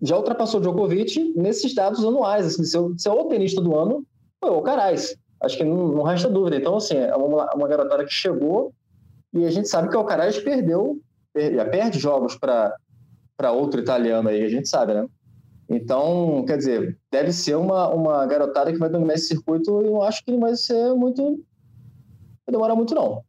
já 0.00 0.16
ultrapassou 0.16 0.60
o 0.60 0.62
Djokovic 0.62 1.32
nesses 1.36 1.74
dados 1.74 2.04
anuais. 2.04 2.46
Assim, 2.46 2.64
seu, 2.64 2.94
seu 2.98 3.12
o 3.12 3.24
tenista 3.24 3.60
do 3.60 3.76
ano 3.76 4.04
foi 4.40 4.50
o 4.50 4.54
Alcaraz. 4.54 5.16
Acho 5.42 5.56
que 5.56 5.64
não, 5.64 5.88
não 5.88 6.02
resta 6.02 6.28
dúvida. 6.28 6.56
Então, 6.56 6.76
assim, 6.76 6.96
é 6.96 7.14
uma, 7.14 7.52
uma 7.54 7.68
garotada 7.68 8.04
que 8.04 8.12
chegou 8.12 8.72
e 9.32 9.44
a 9.44 9.50
gente 9.50 9.68
sabe 9.68 9.88
que 9.88 9.96
o 9.96 10.00
Alcaraz 10.00 10.38
perdeu, 10.38 11.00
já 11.34 11.64
perde 11.64 11.98
jogos 11.98 12.36
para 12.36 13.52
outro 13.52 13.80
italiano 13.80 14.28
aí, 14.28 14.44
a 14.44 14.48
gente 14.48 14.68
sabe, 14.68 14.94
né? 14.94 15.06
Então, 15.68 16.44
quer 16.46 16.58
dizer, 16.58 16.98
deve 17.10 17.32
ser 17.32 17.54
uma, 17.56 17.88
uma 17.88 18.26
garotada 18.26 18.70
que 18.70 18.78
vai 18.78 18.90
dominar 18.90 19.14
esse 19.14 19.28
circuito 19.28 19.82
e 19.82 19.86
eu 19.86 20.02
acho 20.02 20.22
que 20.22 20.30
não 20.30 20.40
vai 20.40 20.54
ser 20.54 20.94
muito. 20.94 21.42
Vai 22.46 22.52
demorar 22.52 22.74
muito, 22.74 22.94
não. 22.94 23.24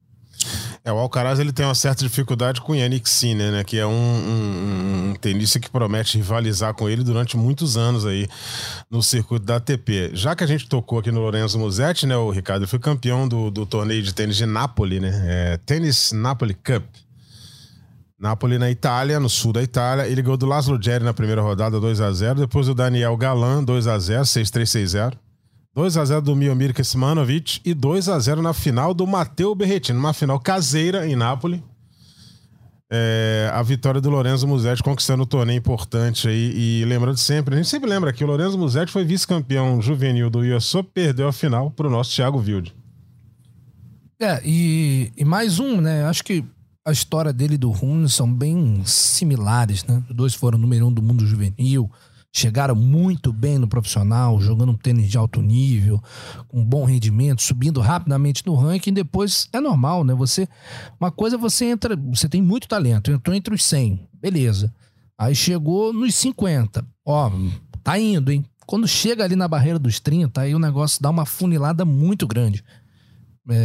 É, 0.85 0.91
o 0.91 0.97
Alcaraz 0.97 1.39
ele 1.39 1.53
tem 1.53 1.65
uma 1.65 1.75
certa 1.75 2.03
dificuldade 2.03 2.59
com 2.59 2.73
o 2.73 2.75
Yannick 2.75 3.09
Sinner, 3.09 3.53
né? 3.53 3.63
Que 3.63 3.79
é 3.79 3.85
um, 3.85 3.91
um, 3.91 5.11
um, 5.11 5.15
tenista 5.15 5.57
que 5.57 5.69
promete 5.69 6.17
rivalizar 6.17 6.73
com 6.73 6.89
ele 6.89 7.05
durante 7.05 7.37
muitos 7.37 7.77
anos 7.77 8.05
aí 8.05 8.27
no 8.91 9.01
circuito 9.01 9.45
da 9.45 9.55
ATP. 9.55 10.11
Já 10.13 10.35
que 10.35 10.43
a 10.43 10.47
gente 10.47 10.67
tocou 10.67 10.99
aqui 10.99 11.09
no 11.09 11.21
Lorenzo 11.21 11.57
Musetti, 11.57 12.05
né? 12.05 12.17
O 12.17 12.29
Ricardo 12.29 12.67
foi 12.67 12.79
campeão 12.79 13.29
do, 13.29 13.49
do 13.49 13.65
torneio 13.65 14.03
de 14.03 14.13
tênis 14.13 14.35
de 14.35 14.45
Napoli, 14.45 14.99
né? 14.99 15.23
É, 15.25 15.57
tênis 15.65 16.11
Napoli 16.11 16.53
Cup. 16.53 16.83
Napoli 18.19 18.57
na 18.57 18.69
Itália, 18.69 19.21
no 19.21 19.29
sul 19.29 19.53
da 19.53 19.63
Itália. 19.63 20.05
Ele 20.05 20.21
ganhou 20.21 20.37
do 20.37 20.45
Laszlo 20.45 20.77
Jerry 20.81 21.05
na 21.05 21.13
primeira 21.13 21.41
rodada, 21.41 21.79
2x0. 21.79 22.35
Depois 22.35 22.67
do 22.67 22.75
Daniel 22.75 23.15
Galan, 23.15 23.63
2x0, 23.63 24.21
6-3, 24.21 24.63
6-0. 24.63 25.22
2x0 25.75 26.21
do 26.21 26.35
Miomir 26.35 26.73
Kesmanovic 26.73 27.59
e 27.65 27.73
2x0 27.73 28.41
na 28.41 28.53
final 28.53 28.93
do 28.93 29.07
Mateu 29.07 29.55
Berretino. 29.55 29.99
Uma 29.99 30.13
final 30.13 30.39
caseira 30.39 31.07
em 31.07 31.15
Nápoles. 31.15 31.61
É, 32.91 33.49
a 33.51 33.63
vitória 33.63 33.99
do 33.99 34.07
Lorenzo 34.07 34.47
Musetti 34.47 34.83
conquistando 34.83 35.23
um 35.23 35.25
torneio 35.25 35.57
importante 35.57 36.27
aí. 36.27 36.53
E 36.55 36.85
lembrando 36.85 37.17
sempre, 37.17 37.55
a 37.55 37.57
gente 37.57 37.67
sempre 37.67 37.89
lembra 37.89 38.13
que 38.13 38.23
o 38.23 38.27
Lorenzo 38.27 38.55
Musetti 38.55 38.91
foi 38.91 39.03
vice-campeão 39.03 39.81
juvenil 39.81 40.29
do 40.29 40.41
US 40.55 40.75
perdeu 40.93 41.27
a 41.27 41.33
final 41.33 41.71
para 41.71 41.87
o 41.87 41.89
nosso 41.89 42.15
Thiago 42.15 42.37
Wilde. 42.37 42.75
É, 44.19 44.39
e, 44.45 45.11
e, 45.17 45.25
mais 45.25 45.59
um, 45.59 45.81
né? 45.81 46.05
Acho 46.05 46.23
que 46.23 46.45
a 46.85 46.91
história 46.91 47.33
dele 47.33 47.55
e 47.55 47.57
do 47.57 47.71
Rune 47.71 48.07
são 48.07 48.31
bem 48.31 48.83
similares, 48.85 49.83
né? 49.85 50.03
Os 50.07 50.15
dois 50.15 50.35
foram 50.35 50.59
número 50.59 50.87
um 50.87 50.93
do 50.93 51.01
mundo 51.01 51.25
juvenil 51.25 51.89
chegaram 52.35 52.75
muito 52.75 53.31
bem 53.31 53.59
no 53.59 53.67
profissional, 53.67 54.41
jogando 54.41 54.71
um 54.71 54.77
tênis 54.77 55.07
de 55.07 55.17
alto 55.17 55.39
nível, 55.39 56.01
com 56.47 56.65
bom 56.65 56.83
rendimento, 56.83 57.43
subindo 57.43 57.79
rapidamente 57.79 58.43
no 58.45 58.55
ranking, 58.55 58.91
depois 58.91 59.47
é 59.53 59.61
normal, 59.61 60.03
né? 60.03 60.15
Você 60.15 60.49
uma 60.99 61.11
coisa 61.11 61.37
você 61.37 61.65
entra, 61.65 61.95
você 61.95 62.27
tem 62.27 62.41
muito 62.41 62.67
talento, 62.67 63.11
entrou 63.11 63.35
entre 63.35 63.53
os 63.53 63.63
100, 63.63 64.09
beleza. 64.19 64.73
Aí 65.15 65.35
chegou 65.35 65.93
nos 65.93 66.15
50. 66.15 66.83
Ó, 67.05 67.31
tá 67.83 67.99
indo, 67.99 68.31
hein? 68.31 68.43
Quando 68.65 68.87
chega 68.87 69.23
ali 69.23 69.35
na 69.35 69.47
barreira 69.47 69.77
dos 69.77 69.99
30, 69.99 70.41
aí 70.41 70.55
o 70.55 70.59
negócio 70.59 71.01
dá 71.01 71.11
uma 71.11 71.25
funilada 71.25 71.85
muito 71.85 72.25
grande. 72.25 72.63
É, 73.49 73.55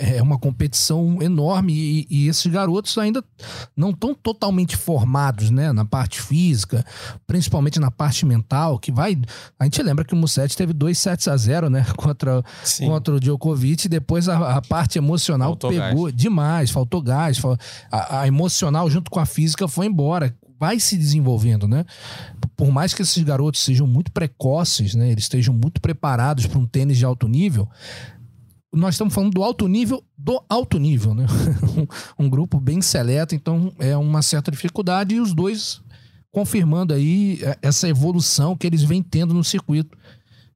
é, 0.00 0.16
é 0.16 0.22
uma 0.22 0.36
competição 0.36 1.22
enorme 1.22 1.72
e, 1.72 2.06
e, 2.10 2.26
esses 2.26 2.44
garotos 2.46 2.98
ainda 2.98 3.22
não 3.76 3.90
estão 3.90 4.12
totalmente 4.12 4.76
formados 4.76 5.50
né, 5.50 5.72
na 5.72 5.84
parte 5.84 6.20
física, 6.20 6.84
principalmente 7.28 7.78
na 7.78 7.92
parte 7.92 8.26
mental, 8.26 8.76
que 8.76 8.90
vai. 8.90 9.16
A 9.56 9.64
gente 9.64 9.80
lembra 9.84 10.04
que 10.04 10.14
o 10.14 10.16
Musetti 10.16 10.56
teve 10.56 10.72
dois 10.72 10.98
sets 10.98 11.28
a 11.28 11.36
0 11.36 11.70
né, 11.70 11.86
contra, 11.96 12.42
contra 12.80 13.14
o 13.14 13.20
Djokovic, 13.20 13.86
e 13.86 13.88
depois 13.88 14.28
a, 14.28 14.56
a 14.56 14.62
parte 14.62 14.98
emocional 14.98 15.50
faltou 15.50 15.70
pegou 15.70 16.06
gás. 16.06 16.16
demais, 16.16 16.70
faltou 16.72 17.00
gás, 17.00 17.40
a, 17.88 18.22
a 18.22 18.26
emocional 18.26 18.90
junto 18.90 19.12
com 19.12 19.20
a 19.20 19.26
física 19.26 19.68
foi 19.68 19.86
embora 19.86 20.34
vai 20.58 20.78
se 20.78 20.94
desenvolvendo, 20.96 21.66
né? 21.66 21.86
Por 22.54 22.70
mais 22.70 22.92
que 22.92 23.00
esses 23.00 23.22
garotos 23.22 23.62
sejam 23.62 23.86
muito 23.86 24.12
precoces, 24.12 24.94
né? 24.94 25.10
Eles 25.10 25.24
estejam 25.24 25.54
muito 25.54 25.80
preparados 25.80 26.46
para 26.46 26.58
um 26.58 26.66
tênis 26.66 26.98
de 26.98 27.04
alto 27.06 27.26
nível, 27.26 27.66
nós 28.72 28.94
estamos 28.94 29.12
falando 29.12 29.32
do 29.32 29.42
alto 29.42 29.66
nível 29.66 30.02
do 30.16 30.42
alto 30.48 30.78
nível, 30.78 31.14
né? 31.14 31.26
um 32.18 32.28
grupo 32.28 32.60
bem 32.60 32.80
seleto, 32.80 33.34
então 33.34 33.72
é 33.78 33.96
uma 33.96 34.22
certa 34.22 34.50
dificuldade 34.50 35.14
e 35.14 35.20
os 35.20 35.34
dois 35.34 35.80
confirmando 36.30 36.94
aí 36.94 37.40
é, 37.42 37.58
essa 37.62 37.88
evolução 37.88 38.56
que 38.56 38.66
eles 38.66 38.82
vêm 38.82 39.02
tendo 39.02 39.34
no 39.34 39.42
circuito. 39.42 39.98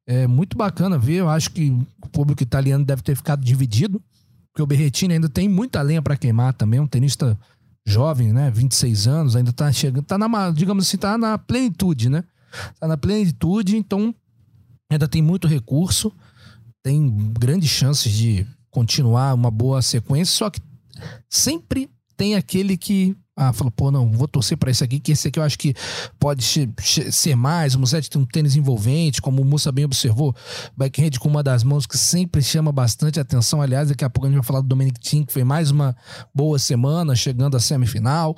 É 0.06 0.26
muito 0.26 0.56
bacana 0.56 0.98
ver, 0.98 1.14
eu 1.14 1.28
acho 1.28 1.50
que 1.50 1.70
o 2.02 2.08
público 2.08 2.42
italiano 2.42 2.84
deve 2.84 3.02
ter 3.02 3.16
ficado 3.16 3.42
dividido, 3.42 4.02
porque 4.52 4.62
o 4.62 4.66
Berretini 4.66 5.14
ainda 5.14 5.28
tem 5.28 5.48
muita 5.48 5.80
lenha 5.80 6.02
para 6.02 6.16
queimar 6.16 6.52
também, 6.52 6.78
um 6.78 6.86
tenista 6.86 7.38
jovem, 7.86 8.32
né, 8.32 8.50
26 8.50 9.06
anos, 9.06 9.36
ainda 9.36 9.52
tá 9.52 9.70
chegando, 9.72 10.04
tá 10.04 10.16
na, 10.16 10.50
digamos 10.50 10.86
assim, 10.86 10.96
tá 10.96 11.18
na 11.18 11.36
plenitude, 11.38 12.08
né? 12.08 12.22
Tá 12.78 12.86
na 12.86 12.96
plenitude, 12.96 13.76
então 13.76 14.14
ainda 14.90 15.08
tem 15.08 15.20
muito 15.20 15.48
recurso, 15.48 16.12
tem 16.84 17.32
grandes 17.32 17.70
chances 17.70 18.12
de 18.12 18.46
continuar 18.70 19.34
uma 19.34 19.50
boa 19.50 19.80
sequência, 19.80 20.36
só 20.36 20.50
que 20.50 20.60
sempre 21.30 21.88
tem 22.16 22.34
aquele 22.34 22.76
que 22.76 23.16
ah, 23.36 23.52
falou, 23.52 23.72
pô, 23.72 23.90
não, 23.90 24.12
vou 24.12 24.28
torcer 24.28 24.56
para 24.56 24.70
esse 24.70 24.84
aqui, 24.84 25.00
que 25.00 25.10
esse 25.10 25.26
aqui 25.26 25.40
eu 25.40 25.42
acho 25.42 25.58
que 25.58 25.74
pode 26.20 26.44
ser 26.44 27.34
mais. 27.34 27.74
O 27.74 27.80
Musetti 27.80 28.08
tem 28.08 28.22
um 28.22 28.24
tênis 28.24 28.54
envolvente, 28.54 29.20
como 29.20 29.42
o 29.42 29.44
Mussa 29.44 29.72
bem 29.72 29.84
observou, 29.84 30.32
backhand 30.76 31.18
com 31.18 31.28
uma 31.28 31.42
das 31.42 31.64
mãos 31.64 31.84
que 31.84 31.98
sempre 31.98 32.40
chama 32.42 32.70
bastante 32.70 33.18
atenção. 33.18 33.60
Aliás, 33.60 33.88
daqui 33.88 34.04
a 34.04 34.10
pouco 34.10 34.26
a 34.26 34.30
gente 34.30 34.38
vai 34.38 34.46
falar 34.46 34.60
do 34.60 34.68
Dominic 34.68 35.00
Thiem, 35.00 35.24
que 35.24 35.32
foi 35.32 35.42
mais 35.42 35.72
uma 35.72 35.96
boa 36.32 36.60
semana, 36.60 37.16
chegando 37.16 37.56
à 37.56 37.60
semifinal. 37.60 38.36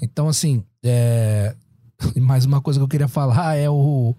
Então, 0.00 0.28
assim, 0.28 0.64
é... 0.82 1.54
mais 2.16 2.46
uma 2.46 2.62
coisa 2.62 2.78
que 2.80 2.84
eu 2.84 2.88
queria 2.88 3.08
falar 3.08 3.54
é 3.54 3.68
o, 3.68 4.16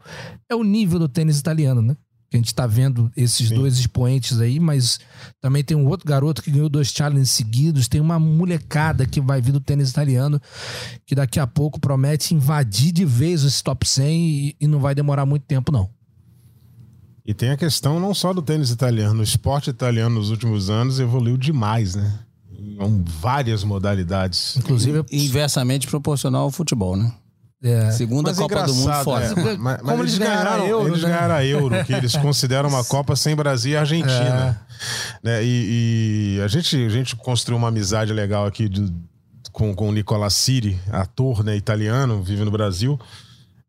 é 0.47 0.53
o 0.53 0.63
nível 0.63 0.99
do 0.99 1.09
tênis 1.09 1.39
italiano, 1.39 1.82
né? 1.82 1.95
Que 2.30 2.38
a 2.38 2.39
gente 2.39 2.47
está 2.47 2.67
vendo 2.67 3.11
esses 3.17 3.49
Sim. 3.49 3.55
dois 3.55 3.80
expoentes 3.80 4.39
aí, 4.39 4.59
mas 4.59 4.99
também 5.41 5.63
tem 5.63 5.75
um 5.75 5.88
outro 5.88 6.07
garoto 6.07 6.43
que 6.43 6.51
ganhou 6.51 6.69
dois 6.69 6.89
challenges 6.89 7.32
seguidos, 7.32 7.88
tem 7.88 7.99
uma 7.99 8.19
molecada 8.19 9.05
que 9.05 9.19
vai 9.19 9.41
vir 9.41 9.51
do 9.51 9.59
tênis 9.59 9.89
italiano, 9.89 10.39
que 11.05 11.15
daqui 11.15 11.39
a 11.39 11.47
pouco 11.47 11.80
promete 11.80 12.36
invadir 12.36 12.91
de 12.91 13.03
vez 13.03 13.43
esse 13.43 13.63
top 13.63 13.88
100 13.88 14.30
e, 14.30 14.55
e 14.61 14.67
não 14.67 14.80
vai 14.80 14.93
demorar 14.93 15.25
muito 15.25 15.43
tempo, 15.43 15.71
não. 15.71 15.89
E 17.25 17.34
tem 17.34 17.49
a 17.49 17.57
questão 17.57 17.99
não 17.99 18.13
só 18.13 18.34
do 18.34 18.41
tênis 18.41 18.69
italiano, 18.69 19.19
o 19.19 19.23
esporte 19.23 19.69
italiano 19.69 20.15
nos 20.15 20.30
últimos 20.30 20.69
anos 20.69 20.99
evoluiu 20.99 21.38
demais, 21.38 21.95
né? 21.95 22.19
Em 22.51 23.03
várias 23.03 23.63
modalidades. 23.63 24.55
Inclusive, 24.57 25.03
inversamente 25.11 25.88
proporcional 25.88 26.43
ao 26.43 26.51
futebol, 26.51 26.95
né? 26.95 27.13
É. 27.62 27.91
Segunda 27.91 28.30
mas 28.30 28.38
Copa 28.38 28.64
do 28.64 28.74
Mundo 28.74 29.03
fora. 29.03 29.26
É. 29.26 29.57
Mas, 29.57 29.82
mas 29.82 29.99
eles, 29.99 30.14
eles, 30.14 30.18
ganharam, 30.18 30.66
euro, 30.66 30.88
eles 30.88 31.03
né? 31.03 31.10
ganharam 31.10 31.36
a 31.36 31.45
Euro, 31.45 31.86
que 31.86 31.93
eles 31.93 32.16
consideram 32.18 32.70
uma 32.70 32.84
Copa 32.86 33.16
sem 33.16 33.36
Brasil 33.36 33.74
e 33.74 33.78
Argentina. 33.78 34.66
É. 35.24 35.28
Né? 35.28 35.43
E, 35.43 36.38
e, 36.38 36.41
a, 36.41 36.47
gente, 36.47 36.76
a 36.86 36.89
gente 36.89 37.16
construiu 37.18 37.57
uma 37.57 37.68
amizade 37.68 38.14
legal 38.14 38.45
aqui 38.45 38.70
de, 38.70 38.93
com, 39.51 39.76
com 39.76 39.89
o 39.89 39.91
Nicolas 39.91 40.36
Siri, 40.36 40.80
ator 40.89 41.43
né, 41.43 41.55
italiano, 41.57 42.24
vive 42.24 42.45
no 42.45 42.51
Brasil. 42.51 42.97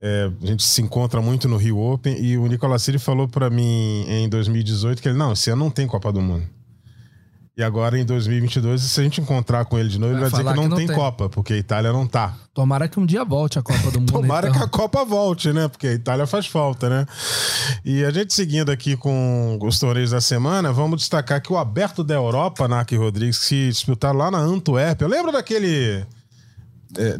É, 0.00 0.30
a 0.40 0.46
gente 0.46 0.62
se 0.62 0.80
encontra 0.80 1.20
muito 1.20 1.48
no 1.48 1.56
Rio 1.56 1.78
Open 1.78 2.16
e 2.18 2.38
o 2.38 2.46
Nicolas 2.46 2.82
Siri 2.82 2.98
falou 2.98 3.28
para 3.28 3.50
mim 3.50 4.06
em 4.08 4.28
2018 4.28 5.02
que 5.02 5.08
ele, 5.08 5.18
não, 5.18 5.32
esse 5.32 5.50
ano 5.50 5.64
não 5.64 5.70
tem 5.70 5.86
Copa 5.86 6.12
do 6.12 6.22
Mundo. 6.22 6.46
E 7.56 7.62
agora 7.62 7.98
em 7.98 8.04
2022, 8.04 8.80
se 8.80 9.00
a 9.00 9.02
gente 9.02 9.20
encontrar 9.20 9.64
com 9.64 9.78
ele 9.78 9.88
de 9.88 9.98
novo, 9.98 10.12
vai 10.12 10.22
ele 10.22 10.30
vai 10.30 10.40
dizer 10.40 10.50
que 10.50 10.56
não, 10.56 10.62
que 10.62 10.68
não 10.68 10.76
tem, 10.76 10.86
tem, 10.86 10.96
Copa, 10.96 11.28
porque 11.28 11.52
a 11.52 11.56
Itália 11.56 11.92
não 11.92 12.06
tá. 12.06 12.34
Tomara 12.54 12.88
que 12.88 12.98
um 12.98 13.04
dia 13.04 13.24
volte 13.24 13.58
a 13.58 13.62
Copa 13.62 13.90
do 13.90 13.98
Mundo. 14.00 14.12
Tomara 14.12 14.48
então. 14.48 14.58
que 14.58 14.64
a 14.64 14.68
Copa 14.68 15.04
volte, 15.04 15.52
né? 15.52 15.68
Porque 15.68 15.88
a 15.88 15.92
Itália 15.92 16.26
faz 16.26 16.46
falta, 16.46 16.88
né? 16.88 17.06
E 17.84 18.04
a 18.04 18.10
gente 18.10 18.32
seguindo 18.32 18.70
aqui 18.70 18.96
com 18.96 19.58
os 19.62 19.78
torneios 19.78 20.12
da 20.12 20.20
semana, 20.20 20.72
vamos 20.72 21.00
destacar 21.00 21.42
que 21.42 21.52
o 21.52 21.58
Aberto 21.58 22.02
da 22.02 22.14
Europa, 22.14 22.66
Naki 22.66 22.96
Rodrigues, 22.96 23.38
se 23.38 23.68
disputaram 23.68 24.18
lá 24.18 24.30
na 24.30 24.38
Antuérpia. 24.38 25.06
Lembra 25.06 25.32
daquele 25.32 26.06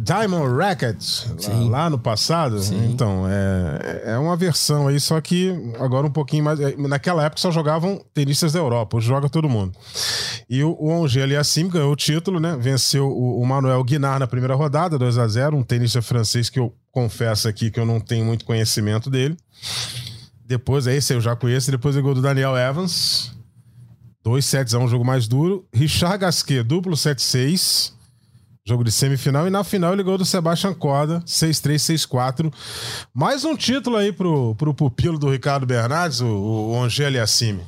Diamond 0.01 0.57
Racket 0.57 1.01
lá, 1.47 1.55
lá, 1.69 1.91
no 1.91 1.99
passado. 1.99 2.59
Sim. 2.61 2.91
Então, 2.93 3.25
é, 3.29 4.13
é 4.13 4.19
uma 4.19 4.37
versão 4.37 4.89
aí, 4.89 4.99
só 4.99 5.21
que 5.21 5.55
agora 5.79 6.07
um 6.07 6.11
pouquinho 6.11 6.45
mais. 6.45 6.59
É, 6.59 6.77
naquela 6.77 7.25
época 7.25 7.41
só 7.41 7.53
jogavam 7.53 8.05
tenistas 8.13 8.53
da 8.53 8.59
Europa, 8.59 8.97
hoje 8.97 9.07
joga 9.07 9.29
todo 9.29 9.49
mundo. 9.49 9.73
E 10.49 10.65
o, 10.65 10.77
o 10.79 10.93
Angel 10.93 11.23
Aliassim 11.23 11.69
ganhou 11.69 11.93
o 11.93 11.97
título, 11.97 12.41
né? 12.41 12.57
Venceu 12.61 13.07
o, 13.07 13.41
o 13.41 13.47
Manuel 13.47 13.83
Guinard 13.85 14.19
na 14.19 14.27
primeira 14.27 14.55
rodada, 14.55 14.99
2 14.99 15.19
a 15.19 15.29
0 15.29 15.57
um 15.57 15.63
tenista 15.63 16.03
francês 16.03 16.51
que 16.51 16.59
eu 16.59 16.75
confesso 16.91 17.47
aqui 17.47 17.71
que 17.71 17.79
eu 17.79 17.87
não 17.87 18.01
tenho 18.01 18.25
muito 18.25 18.45
conhecimento 18.45 19.09
dele. 19.09 19.37
Depois, 20.45 20.89
é 20.89 20.97
esse 20.97 21.15
eu 21.15 21.21
já 21.21 21.37
conheço, 21.37 21.71
depois 21.71 21.97
o 21.97 22.03
gol 22.03 22.15
do 22.15 22.23
Daniel 22.23 22.57
Evans. 22.57 23.33
2 24.25 24.45
sets 24.45 24.75
a 24.75 24.79
um 24.79 24.89
jogo 24.89 25.05
mais 25.05 25.29
duro. 25.29 25.65
Richard 25.73 26.19
Gasquet, 26.19 26.65
duplo 26.65 26.95
7-6. 26.95 28.00
Jogo 28.71 28.85
de 28.85 28.93
semifinal. 28.93 29.49
E 29.49 29.51
na 29.51 29.65
final 29.65 29.93
ele 29.93 30.05
ganhou 30.05 30.17
do 30.17 30.25
Sebastian 30.25 30.73
Corda, 30.73 31.19
6-3, 31.27 32.07
6-4. 32.07 32.55
Mais 33.13 33.45
um 33.45 33.57
título 33.57 33.97
aí 33.97 34.13
pro, 34.13 34.55
pro 34.55 34.73
pupilo 34.73 35.19
do 35.19 35.29
Ricardo 35.29 35.67
Bernardes, 35.67 36.21
o, 36.21 36.29
o 36.29 36.81
Angeli 36.81 37.19
Assimi. 37.19 37.65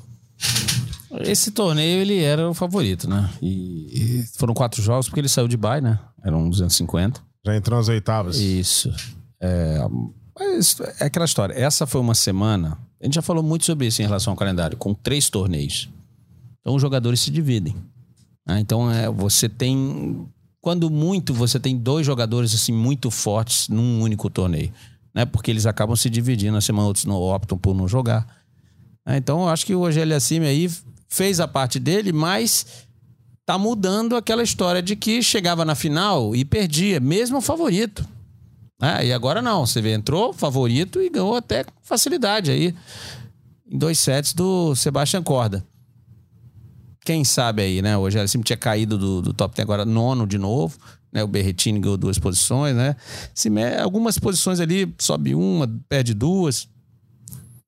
Esse 1.23 1.51
torneio 1.51 2.01
ele 2.03 2.23
era 2.23 2.49
o 2.49 2.55
favorito, 2.55 3.11
né? 3.11 3.29
E, 3.43 4.21
e 4.21 4.27
foram 4.39 4.55
quatro 4.55 4.81
jogos 4.81 5.09
porque 5.09 5.19
ele 5.19 5.29
saiu 5.29 5.49
de 5.49 5.57
bye, 5.57 5.81
né? 5.81 5.99
Eram 6.25 6.49
250. 6.49 7.21
Já 7.45 7.57
entrou 7.57 7.81
nas 7.81 7.89
oitavas. 7.89 8.37
Isso. 8.37 8.89
É, 9.41 9.81
mas 10.39 10.77
é 11.01 11.07
aquela 11.07 11.25
história. 11.25 11.53
Essa 11.55 11.85
foi 11.85 12.01
uma 12.01 12.15
semana. 12.15 12.79
A 13.01 13.05
gente 13.05 13.15
já 13.15 13.23
falou 13.23 13.43
muito 13.43 13.65
sobre 13.65 13.89
isso 13.89 14.01
em 14.01 14.05
relação 14.05 14.35
ao 14.35 14.37
calendário, 14.37 14.77
com 14.77 14.95
três 14.95 15.29
torneios. 15.29 15.91
Então 16.61 16.77
os 16.77 16.81
jogadores 16.81 17.21
se 17.21 17.33
dividem. 17.33 17.75
Né? 18.47 18.61
Então 18.61 18.89
é, 18.89 19.11
você 19.11 19.49
tem 19.49 20.29
quando 20.63 20.89
muito, 20.89 21.35
você 21.35 21.59
tem 21.59 21.77
dois 21.77 22.07
jogadores 22.07 22.55
assim 22.55 22.73
muito 22.73 23.11
fortes 23.11 23.69
num 23.69 24.01
único 24.01 24.31
torneio. 24.31 24.73
Né? 25.13 25.27
Porque 25.27 25.51
eles 25.51 25.67
acabam 25.67 25.97
se 25.97 26.09
dividindo, 26.09 26.53
na 26.53 26.61
semana 26.61 26.87
outros 26.87 27.05
não 27.05 27.17
optam 27.17 27.59
por 27.59 27.75
não 27.75 27.89
jogar. 27.89 28.25
Né? 29.05 29.17
Então, 29.17 29.43
eu 29.43 29.49
acho 29.49 29.67
que 29.67 29.75
o 29.75 29.81
Rogério 29.81 30.15
Acime 30.15 30.47
aí 30.47 30.71
fez 31.09 31.41
a 31.41 31.49
parte 31.49 31.81
dele, 31.81 32.13
mas 32.13 32.87
tá 33.45 33.59
mudando 33.59 34.17
aquela 34.17 34.45
história 34.45 34.81
de 34.81 34.95
que 34.95 35.21
chegava 35.21 35.65
na 35.65 35.75
final 35.75 36.35
e 36.35 36.45
perdia, 36.45 37.01
mesmo 37.01 37.39
o 37.39 37.43
favorito. 37.43 38.09
É, 38.81 39.07
e 39.07 39.13
agora 39.13 39.43
não, 39.43 39.67
você 39.67 39.83
vê, 39.83 39.93
entrou 39.93 40.33
favorito 40.33 41.03
e 41.03 41.11
ganhou 41.11 41.35
até 41.35 41.65
facilidade 41.83 42.53
aí. 42.53 42.73
Em 43.69 43.77
dois 43.77 43.99
sets 43.99 44.33
do 44.33 44.77
Sebastian 44.77 45.25
Corda 45.25 45.65
quem 47.05 47.25
sabe 47.25 47.63
aí, 47.63 47.83
né? 47.83 47.97
O 47.97 48.01
Rogério 48.01 48.29
sempre 48.29 48.47
tinha 48.47 48.57
caído 48.57 48.97
do, 48.97 49.23
do 49.23 49.33
top 49.33 49.55
10, 49.55 49.65
agora 49.65 49.85
nono 49.85 50.27
de 50.27 50.39
novo. 50.39 50.79
Né? 51.13 51.23
O 51.23 51.27
Berretini 51.27 51.79
ganhou 51.79 51.97
duas 51.97 52.19
posições, 52.19 52.75
né? 52.75 52.97
Se 53.35 53.51
me... 53.51 53.77
Algumas 53.77 54.19
posições 54.19 54.61
ali, 54.61 54.93
sobe 54.99 55.35
uma, 55.35 55.69
perde 55.89 56.15
duas. 56.15 56.69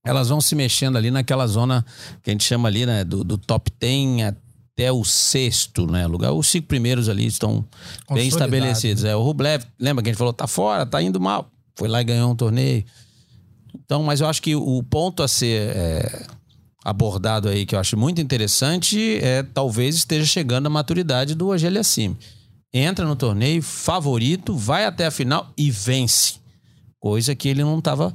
Elas 0.05 0.29
vão 0.29 0.41
se 0.41 0.55
mexendo 0.55 0.97
ali 0.97 1.11
naquela 1.11 1.47
zona 1.47 1.85
que 2.23 2.31
a 2.31 2.33
gente 2.33 2.45
chama 2.45 2.69
ali, 2.69 2.87
né? 2.87 3.05
Do, 3.05 3.25
do 3.25 3.37
top 3.37 3.71
10 3.79 4.35
até 4.75 4.91
o 4.91 5.05
sexto, 5.05 5.87
né? 5.87 6.07
Lugar. 6.07 6.33
Os 6.33 6.49
cinco 6.49 6.69
primeiros 6.69 7.09
ali 7.09 7.27
estão 7.27 7.65
bem 8.13 8.29
estabelecidos. 8.29 9.05
É, 9.05 9.15
o 9.17 9.23
Rublev, 9.23 9.65
lembra 9.79 10.03
que 10.03 10.11
a 10.11 10.13
gente 10.13 10.19
falou, 10.19 10.33
tá 10.33 10.47
fora, 10.47 10.87
tá 10.87 11.03
indo 11.03 11.21
mal. 11.21 11.51
Foi 11.77 11.89
lá 11.89 12.01
e 12.01 12.05
ganhou 12.05 12.31
um 12.31 12.37
torneio. 12.37 12.85
Então, 13.75 14.03
mas 14.03 14.21
eu 14.21 14.27
acho 14.27 14.41
que 14.41 14.55
o 14.55 14.83
ponto 14.83 15.23
a 15.23 15.29
ser 15.29 15.71
é, 15.77 16.27
abordado 16.85 17.49
aí 17.49 17.65
que 17.65 17.75
eu 17.75 17.79
acho 17.81 17.97
muito 17.97 18.21
interessante 18.21 19.19
é 19.23 19.43
talvez 19.43 19.95
esteja 19.95 20.27
chegando 20.27 20.67
a 20.67 20.71
maturidade 20.71 21.35
do 21.35 21.51
Agele 21.51 21.79
Assim. 21.79 22.17
Entra 22.73 23.07
no 23.07 23.17
torneio, 23.17 23.63
favorito, 23.63 24.55
vai 24.57 24.85
até 24.85 25.07
a 25.07 25.11
final 25.11 25.53
e 25.57 25.71
vence. 25.71 26.35
Coisa 26.99 27.35
que 27.35 27.49
ele 27.49 27.63
não 27.63 27.79
estava 27.79 28.15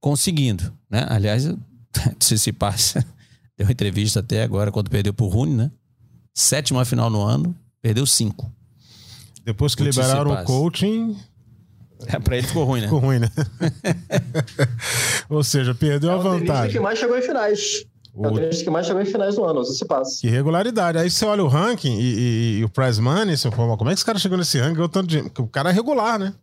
conseguindo, 0.00 0.72
né? 0.90 1.06
Aliás, 1.08 1.44
se 2.20 2.38
se 2.38 2.52
passa, 2.52 3.00
deu 3.56 3.66
uma 3.66 3.72
entrevista 3.72 4.20
até 4.20 4.42
agora 4.42 4.70
quando 4.70 4.90
perdeu 4.90 5.12
pro 5.12 5.26
Rune, 5.26 5.54
né? 5.54 5.70
Sétima 6.34 6.84
final 6.84 7.10
no 7.10 7.22
ano, 7.22 7.56
perdeu 7.82 8.06
cinco. 8.06 8.52
Depois 9.44 9.74
que 9.74 9.82
liberaram 9.82 10.30
o 10.30 10.44
coaching, 10.44 11.16
é, 12.06 12.18
pra 12.18 12.36
ele 12.36 12.46
ficou 12.46 12.64
ruim, 12.64 12.80
né? 12.80 12.86
Ficou 12.86 13.00
ruim, 13.00 13.18
né? 13.18 13.28
Ou 15.28 15.42
seja, 15.42 15.74
perdeu 15.74 16.10
é 16.10 16.14
a 16.14 16.16
vantagem. 16.16 16.68
o 16.68 16.72
que 16.72 16.80
mais 16.80 16.98
chegou 16.98 17.18
em 17.18 17.22
finais. 17.22 17.84
O... 18.14 18.24
É 18.24 18.28
o 18.28 18.34
tenista 18.34 18.64
que 18.64 18.70
mais 18.70 18.86
chegou 18.86 19.02
em 19.02 19.04
finais 19.04 19.34
do 19.34 19.44
ano, 19.44 19.64
se 19.64 19.84
passa. 19.84 20.20
Que 20.20 20.28
regularidade. 20.28 20.98
Aí 20.98 21.10
você 21.10 21.24
olha 21.24 21.42
o 21.42 21.48
ranking 21.48 21.98
e, 21.98 22.02
e, 22.02 22.58
e 22.58 22.64
o 22.64 22.68
prize 22.68 23.00
money, 23.00 23.36
você 23.36 23.50
fala, 23.50 23.76
como 23.76 23.90
é 23.90 23.92
que 23.92 23.98
esse 23.98 24.04
cara 24.04 24.18
chegou 24.18 24.38
nesse 24.38 24.58
ranking? 24.58 24.80
O, 24.80 24.88
tanto 24.88 25.06
de... 25.06 25.18
o 25.38 25.46
cara 25.46 25.70
é 25.70 25.72
regular, 25.72 26.18
né? 26.18 26.34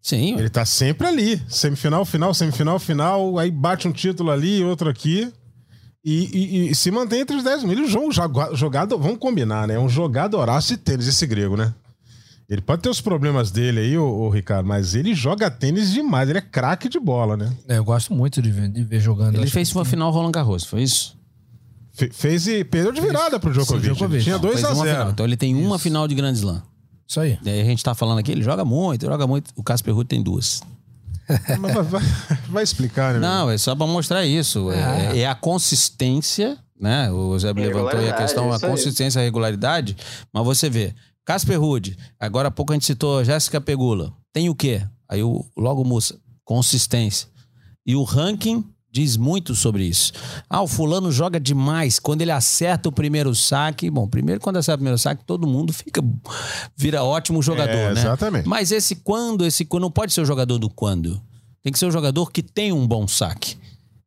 Sim. 0.00 0.36
Ele 0.36 0.50
tá 0.50 0.64
sempre 0.64 1.06
ali. 1.06 1.40
Semifinal, 1.48 2.04
final, 2.04 2.34
semifinal, 2.34 2.78
final. 2.78 3.38
Aí 3.38 3.50
bate 3.50 3.86
um 3.86 3.92
título 3.92 4.30
ali, 4.30 4.64
outro 4.64 4.88
aqui. 4.88 5.32
E, 6.04 6.66
e, 6.66 6.70
e 6.70 6.74
se 6.74 6.90
mantém 6.90 7.20
entre 7.20 7.36
os 7.36 7.44
10 7.44 7.62
mil. 7.62 7.78
É 7.78 7.98
um 7.98 8.10
jogado, 8.56 8.98
vamos 8.98 9.18
combinar, 9.18 9.68
né? 9.68 9.74
É 9.74 9.78
um 9.78 9.88
jogadoraço 9.88 10.68
de 10.68 10.76
tênis 10.76 11.06
esse 11.06 11.24
grego, 11.26 11.56
né? 11.56 11.72
Ele 12.48 12.60
pode 12.60 12.82
ter 12.82 12.88
os 12.88 13.00
problemas 13.00 13.50
dele 13.50 13.80
aí, 13.80 13.96
o, 13.98 14.04
o 14.04 14.28
Ricardo, 14.28 14.66
mas 14.66 14.94
ele 14.94 15.14
joga 15.14 15.50
tênis 15.50 15.90
demais. 15.92 16.28
Ele 16.28 16.38
é 16.38 16.42
craque 16.42 16.88
de 16.88 16.98
bola, 17.00 17.36
né? 17.36 17.50
É, 17.68 17.78
eu 17.78 17.84
gosto 17.84 18.12
muito 18.12 18.42
de 18.42 18.50
ver, 18.50 18.68
de 18.68 18.84
ver 18.84 19.00
jogando. 19.00 19.36
Ele 19.36 19.46
fez 19.48 19.72
uma 19.74 19.84
final 19.84 20.10
Roland 20.10 20.32
Garros, 20.32 20.64
foi 20.64 20.82
isso? 20.82 21.16
Fe- 21.94 22.10
Fez 22.12 22.46
e 22.46 22.62
perdeu 22.64 22.92
de 22.92 23.00
virada 23.00 23.38
pro 23.40 23.52
Djokovic. 23.52 23.86
Sim, 23.86 23.92
Djokovic. 23.92 24.24
Tinha 24.24 24.34
Não, 24.36 24.42
2 24.42 24.54
Fez 24.54 24.64
a 24.64 24.68
uma 24.74 24.84
0 24.84 24.96
final. 24.96 25.10
Então 25.12 25.26
ele 25.26 25.36
tem 25.36 25.54
uma 25.54 25.78
final 25.78 26.06
de 26.08 26.14
Grand 26.14 26.32
Slam. 26.32 26.62
Isso 27.08 27.20
aí. 27.20 27.38
Daí 27.42 27.60
a 27.60 27.64
gente 27.64 27.82
tá 27.84 27.94
falando 27.94 28.18
aqui, 28.18 28.32
ele 28.32 28.42
joga 28.42 28.64
muito, 28.64 29.06
joga 29.06 29.26
muito. 29.26 29.50
O 29.56 29.62
Casper 29.62 29.94
Ruud 29.94 30.08
tem 30.08 30.22
duas. 30.22 30.62
Mas 31.60 31.72
vai, 31.74 31.82
vai- 31.84 32.02
vai 32.48 32.62
explicar, 32.64 33.14
né? 33.14 33.20
Não, 33.20 33.50
é 33.50 33.56
só 33.56 33.74
pra 33.74 33.86
mostrar 33.86 34.24
isso. 34.26 34.70
É, 34.72 35.20
é 35.20 35.26
a 35.26 35.34
consistência, 35.34 36.58
né? 36.78 37.10
O 37.10 37.38
Zé 37.38 37.52
levantou 37.52 37.98
aí 38.00 38.08
a 38.10 38.14
questão, 38.14 38.52
a 38.52 38.58
consistência, 38.60 39.20
a 39.20 39.24
regularidade. 39.24 39.96
Mas 40.32 40.44
você 40.44 40.68
vê, 40.68 40.94
Casper 41.24 41.60
Ruud, 41.60 41.96
agora 42.18 42.48
há 42.48 42.50
pouco 42.50 42.72
a 42.72 42.76
gente 42.76 42.86
citou 42.86 43.24
Jéssica 43.24 43.60
Pegula. 43.60 44.12
Tem 44.32 44.48
o 44.48 44.54
quê? 44.54 44.82
Aí 45.08 45.22
o, 45.22 45.44
logo 45.56 45.84
Mussa, 45.84 46.18
consistência. 46.44 47.28
E 47.86 47.94
o 47.94 48.02
ranking 48.02 48.64
diz 48.90 49.16
muito 49.16 49.54
sobre 49.54 49.84
isso. 49.84 50.12
Ah, 50.50 50.60
o 50.62 50.66
fulano 50.68 51.10
joga 51.10 51.40
demais. 51.40 51.98
Quando 51.98 52.22
ele 52.22 52.30
acerta 52.30 52.88
o 52.88 52.92
primeiro 52.92 53.34
saque, 53.34 53.90
bom, 53.90 54.06
primeiro 54.06 54.40
quando 54.40 54.56
acerta 54.58 54.76
o 54.76 54.78
primeiro 54.78 54.98
saque, 54.98 55.24
todo 55.24 55.46
mundo 55.46 55.72
fica 55.72 56.02
vira 56.76 57.02
ótimo 57.02 57.42
jogador, 57.42 57.72
É, 57.72 57.94
né? 57.94 58.00
exatamente. 58.00 58.48
Mas 58.48 58.70
esse 58.70 58.96
quando, 58.96 59.46
esse 59.46 59.64
quando 59.64 59.82
não 59.82 59.90
pode 59.90 60.12
ser 60.12 60.20
o 60.20 60.26
jogador 60.26 60.58
do 60.58 60.68
quando. 60.68 61.20
Tem 61.62 61.72
que 61.72 61.78
ser 61.78 61.86
o 61.86 61.90
jogador 61.92 62.30
que 62.30 62.42
tem 62.42 62.72
um 62.72 62.86
bom 62.86 63.06
saque. 63.06 63.56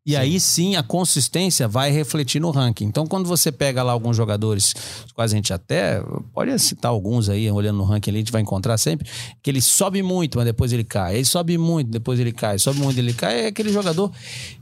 E 0.07 0.15
aí 0.15 0.39
sim 0.39 0.75
a 0.75 0.83
consistência 0.83 1.67
vai 1.67 1.89
refletir 1.89 2.39
no 2.39 2.51
ranking. 2.51 2.85
Então, 2.85 3.07
quando 3.07 3.27
você 3.27 3.51
pega 3.51 3.81
lá 3.81 3.91
alguns 3.91 4.15
jogadores, 4.15 4.75
quase 5.15 5.33
a 5.33 5.37
gente 5.37 5.51
até 5.51 5.99
pode 6.31 6.57
citar 6.59 6.91
alguns 6.91 7.27
aí, 7.27 7.49
olhando 7.49 7.77
no 7.77 7.83
ranking 7.83 8.11
ali, 8.11 8.19
a 8.19 8.21
gente 8.21 8.31
vai 8.31 8.41
encontrar 8.41 8.77
sempre, 8.77 9.09
que 9.41 9.49
ele 9.49 9.61
sobe 9.61 10.03
muito, 10.03 10.37
mas 10.37 10.45
depois 10.45 10.71
ele 10.71 10.83
cai. 10.83 11.15
Ele 11.15 11.25
sobe 11.25 11.57
muito, 11.57 11.89
depois 11.89 12.19
ele 12.19 12.31
cai. 12.31 12.59
Sobe 12.59 12.79
muito, 12.81 12.99
ele 12.99 13.13
cai. 13.13 13.45
É 13.45 13.47
aquele 13.47 13.73
jogador 13.73 14.11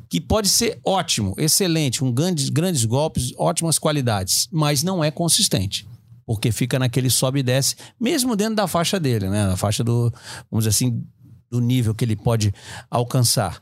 que 0.10 0.22
pode 0.22 0.48
ser 0.48 0.80
ótimo, 0.86 1.34
excelente, 1.38 2.00
com 2.00 2.10
grandes, 2.10 2.48
grandes 2.48 2.86
golpes, 2.86 3.34
ótimas 3.38 3.78
qualidades, 3.78 4.48
mas 4.50 4.82
não 4.82 5.04
é 5.04 5.12
consistente. 5.12 5.86
Porque 6.26 6.54
fica 6.54 6.80
naquele 6.80 7.10
sobe 7.10 7.40
e 7.40 7.44
desce, 7.44 7.76
mesmo 8.00 8.36
dentro 8.38 8.56
da 8.56 8.68
faixa 8.68 8.98
dele, 8.98 9.28
né? 9.28 9.48
Na 9.48 9.58
faixa 9.58 9.84
do, 9.84 10.10
vamos 10.50 10.64
dizer 10.64 10.70
assim, 10.70 11.04
do 11.52 11.60
nível 11.60 11.94
que 11.94 12.06
ele 12.06 12.16
pode 12.16 12.54
alcançar. 12.90 13.62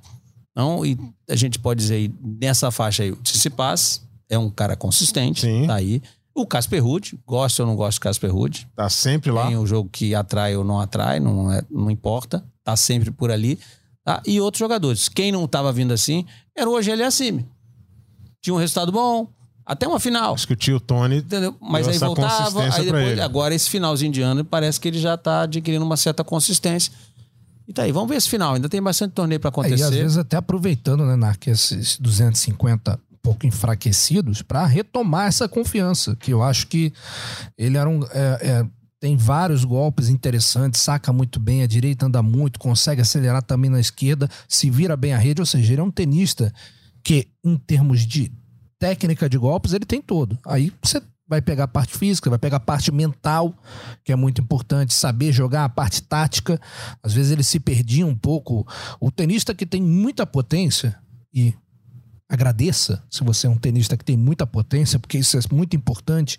Então, 0.51 0.85
e 0.85 0.97
a 1.29 1.35
gente 1.35 1.57
pode 1.59 1.79
dizer 1.79 1.95
aí, 1.95 2.13
nessa 2.41 2.71
faixa 2.71 3.03
aí, 3.03 3.11
o 3.11 3.15
Tsitsipas 3.17 4.01
é 4.29 4.37
um 4.37 4.49
cara 4.49 4.75
consistente, 4.75 5.41
Sim. 5.41 5.67
tá 5.67 5.75
aí. 5.75 6.01
O 6.33 6.45
Casper 6.45 6.83
Ruud, 6.83 7.19
gosto 7.25 7.59
ou 7.61 7.65
não 7.67 7.75
gosto 7.75 7.97
do 7.99 8.01
Casper 8.03 8.33
Ruud, 8.33 8.67
Tá 8.75 8.89
sempre 8.89 9.31
lá. 9.31 9.47
tem 9.47 9.57
o 9.57 9.65
jogo 9.65 9.89
que 9.91 10.15
atrai 10.15 10.55
ou 10.55 10.63
não 10.63 10.79
atrai, 10.79 11.19
não, 11.19 11.51
é- 11.51 11.63
não 11.69 11.89
importa, 11.91 12.43
tá 12.63 12.75
sempre 12.75 13.11
por 13.11 13.31
ali. 13.31 13.59
Tá? 14.03 14.21
E 14.25 14.39
outros 14.41 14.59
jogadores. 14.59 15.07
Quem 15.09 15.31
não 15.31 15.47
tava 15.47 15.71
vindo 15.71 15.93
assim 15.93 16.25
era 16.55 16.69
o 16.69 16.73
Ogélio 16.73 17.05
Assime. 17.05 17.45
Tinha 18.41 18.53
um 18.53 18.57
resultado 18.57 18.91
bom, 18.91 19.27
até 19.65 19.87
uma 19.87 19.99
final. 19.99 20.33
Acho 20.33 20.47
que 20.47 20.53
o 20.53 20.55
tio 20.55 20.79
Tony. 20.79 21.17
Entendeu? 21.17 21.55
Mas 21.61 21.87
aí 21.87 21.97
voltava, 21.99 22.63
aí 22.63 22.85
depois, 22.85 23.19
agora 23.19 23.53
esse 23.53 23.69
finalzinho 23.69 24.11
de 24.11 24.21
ano 24.21 24.43
parece 24.43 24.79
que 24.79 24.87
ele 24.87 24.99
já 24.99 25.15
tá 25.17 25.41
adquirindo 25.43 25.85
uma 25.85 25.97
certa 25.97 26.23
consistência. 26.23 26.91
E 27.71 27.73
tá 27.73 27.83
aí, 27.83 27.91
vamos 27.93 28.09
ver 28.09 28.17
esse 28.17 28.27
final. 28.29 28.53
Ainda 28.55 28.67
tem 28.67 28.81
bastante 28.81 29.13
torneio 29.13 29.39
pra 29.39 29.47
É, 29.47 29.49
e 29.49 29.53
acontecer. 29.53 29.83
às 29.85 29.89
vezes 29.91 30.17
até 30.17 30.35
aproveitando, 30.35 31.05
né, 31.05 31.15
Narc, 31.15 31.47
esses 31.47 31.97
250 31.97 32.99
um 33.09 33.15
pouco 33.23 33.47
enfraquecidos 33.47 34.41
para 34.41 34.65
retomar 34.65 35.27
essa 35.27 35.47
confiança, 35.47 36.13
que 36.17 36.31
eu 36.33 36.43
acho 36.43 36.67
que 36.67 36.91
ele 37.57 37.77
era 37.77 37.89
um. 37.89 38.03
é, 38.11 38.39
é, 38.41 38.65
tem 38.99 39.15
vários 39.15 39.63
golpes 39.63 40.09
interessantes, 40.09 40.81
saca 40.81 41.13
muito 41.13 41.39
bem, 41.39 41.63
a 41.63 41.67
direita 41.67 42.05
anda 42.05 42.21
muito, 42.21 42.59
consegue 42.59 43.01
acelerar 43.01 43.41
também 43.41 43.69
na 43.71 43.79
esquerda, 43.79 44.29
se 44.49 44.69
vira 44.69 44.97
bem 44.97 45.13
a 45.13 45.17
rede, 45.17 45.41
ou 45.41 45.45
seja, 45.45 45.71
ele 45.73 45.81
é 45.81 45.83
um 45.83 45.89
tenista 45.89 46.53
que, 47.03 47.27
em 47.43 47.55
termos 47.57 48.05
de 48.05 48.31
técnica 48.77 49.29
de 49.29 49.37
golpes, 49.37 49.73
ele 49.73 49.85
tem 49.85 50.01
todo. 50.01 50.37
Aí 50.45 50.71
você 50.83 51.01
vai 51.31 51.41
pegar 51.41 51.63
a 51.63 51.67
parte 51.67 51.97
física, 51.97 52.29
vai 52.29 52.37
pegar 52.37 52.57
a 52.57 52.59
parte 52.59 52.91
mental, 52.91 53.55
que 54.03 54.11
é 54.11 54.15
muito 54.17 54.41
importante, 54.41 54.93
saber 54.93 55.31
jogar 55.31 55.63
a 55.63 55.69
parte 55.69 56.03
tática. 56.03 56.59
Às 57.01 57.13
vezes 57.13 57.31
ele 57.31 57.41
se 57.43 57.57
perdia 57.57 58.05
um 58.05 58.13
pouco. 58.13 58.67
O 58.99 59.09
tenista 59.09 59.55
que 59.55 59.65
tem 59.65 59.81
muita 59.81 60.27
potência, 60.27 60.99
e 61.33 61.53
agradeça 62.29 63.01
se 63.09 63.23
você 63.23 63.47
é 63.47 63.49
um 63.49 63.57
tenista 63.57 63.95
que 63.95 64.03
tem 64.03 64.17
muita 64.17 64.45
potência, 64.45 64.99
porque 64.99 65.17
isso 65.17 65.37
é 65.37 65.41
muito 65.53 65.73
importante, 65.75 66.37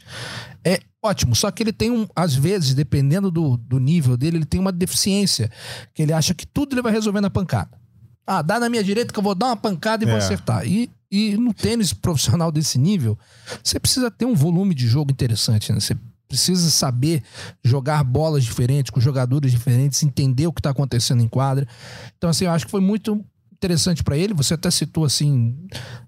é 0.62 0.78
ótimo. 1.02 1.34
Só 1.34 1.50
que 1.50 1.62
ele 1.62 1.72
tem, 1.72 1.90
um, 1.90 2.06
às 2.14 2.34
vezes, 2.34 2.74
dependendo 2.74 3.30
do, 3.30 3.56
do 3.56 3.78
nível 3.78 4.14
dele, 4.16 4.36
ele 4.36 4.44
tem 4.46 4.60
uma 4.60 4.72
deficiência, 4.72 5.50
que 5.94 6.02
ele 6.02 6.12
acha 6.12 6.34
que 6.34 6.46
tudo 6.46 6.74
ele 6.74 6.82
vai 6.82 6.92
resolver 6.92 7.22
na 7.22 7.30
pancada. 7.30 7.70
Ah, 8.26 8.42
dá 8.42 8.60
na 8.60 8.68
minha 8.68 8.84
direita 8.84 9.10
que 9.10 9.18
eu 9.18 9.22
vou 9.22 9.34
dar 9.34 9.46
uma 9.46 9.56
pancada 9.56 10.04
e 10.04 10.06
vou 10.06 10.16
É. 10.16 10.18
acertar. 10.18 10.66
E, 10.66 10.90
e 11.12 11.36
no 11.36 11.52
tênis 11.52 11.92
profissional 11.92 12.50
desse 12.50 12.78
nível, 12.78 13.18
você 13.62 13.78
precisa 13.78 14.10
ter 14.10 14.24
um 14.24 14.34
volume 14.34 14.74
de 14.74 14.88
jogo 14.88 15.12
interessante, 15.12 15.70
né? 15.70 15.78
Você 15.78 15.94
precisa 16.26 16.70
saber 16.70 17.22
jogar 17.62 18.02
bolas 18.02 18.42
diferentes, 18.42 18.90
com 18.90 18.98
jogadores 18.98 19.52
diferentes, 19.52 20.02
entender 20.02 20.46
o 20.46 20.52
que 20.52 20.60
está 20.60 20.70
acontecendo 20.70 21.22
em 21.22 21.28
quadra. 21.28 21.68
Então, 22.16 22.30
assim, 22.30 22.46
eu 22.46 22.50
acho 22.50 22.64
que 22.64 22.70
foi 22.70 22.80
muito 22.80 23.22
interessante 23.52 24.02
para 24.02 24.16
ele. 24.16 24.32
Você 24.32 24.54
até 24.54 24.70
citou, 24.70 25.04
assim, 25.04 25.54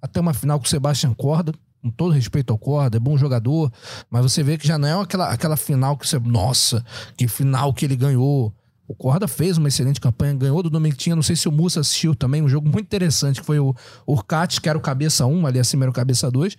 até 0.00 0.18
uma 0.18 0.32
final 0.32 0.58
com 0.58 0.64
o 0.64 0.68
Sebastian 0.68 1.12
Corda, 1.12 1.52
com 1.82 1.90
todo 1.90 2.14
respeito 2.14 2.50
ao 2.50 2.58
Corda, 2.58 2.96
é 2.96 3.00
bom 3.00 3.18
jogador, 3.18 3.70
mas 4.08 4.22
você 4.22 4.42
vê 4.42 4.56
que 4.56 4.66
já 4.66 4.78
não 4.78 4.88
é 4.88 5.02
aquela, 5.02 5.28
aquela 5.28 5.56
final 5.56 5.98
que 5.98 6.08
você. 6.08 6.18
Nossa, 6.18 6.82
que 7.14 7.28
final 7.28 7.74
que 7.74 7.84
ele 7.84 7.94
ganhou. 7.94 8.54
O 8.86 8.94
Corda 8.94 9.26
fez 9.26 9.56
uma 9.56 9.68
excelente 9.68 9.98
campanha, 9.98 10.34
ganhou 10.34 10.62
do 10.62 10.68
Dominicinho. 10.68 11.16
Não 11.16 11.22
sei 11.22 11.34
se 11.34 11.48
o 11.48 11.52
Mussa 11.52 11.80
assistiu 11.80 12.14
também, 12.14 12.42
um 12.42 12.48
jogo 12.48 12.68
muito 12.68 12.84
interessante, 12.84 13.40
que 13.40 13.46
foi 13.46 13.58
o 13.58 13.74
Urcat, 14.06 14.60
que 14.60 14.68
era 14.68 14.76
o 14.76 14.80
cabeça 14.80 15.24
1, 15.24 15.46
ali 15.46 15.58
acima 15.58 15.84
era 15.84 15.90
o 15.90 15.94
cabeça 15.94 16.30
2, 16.30 16.54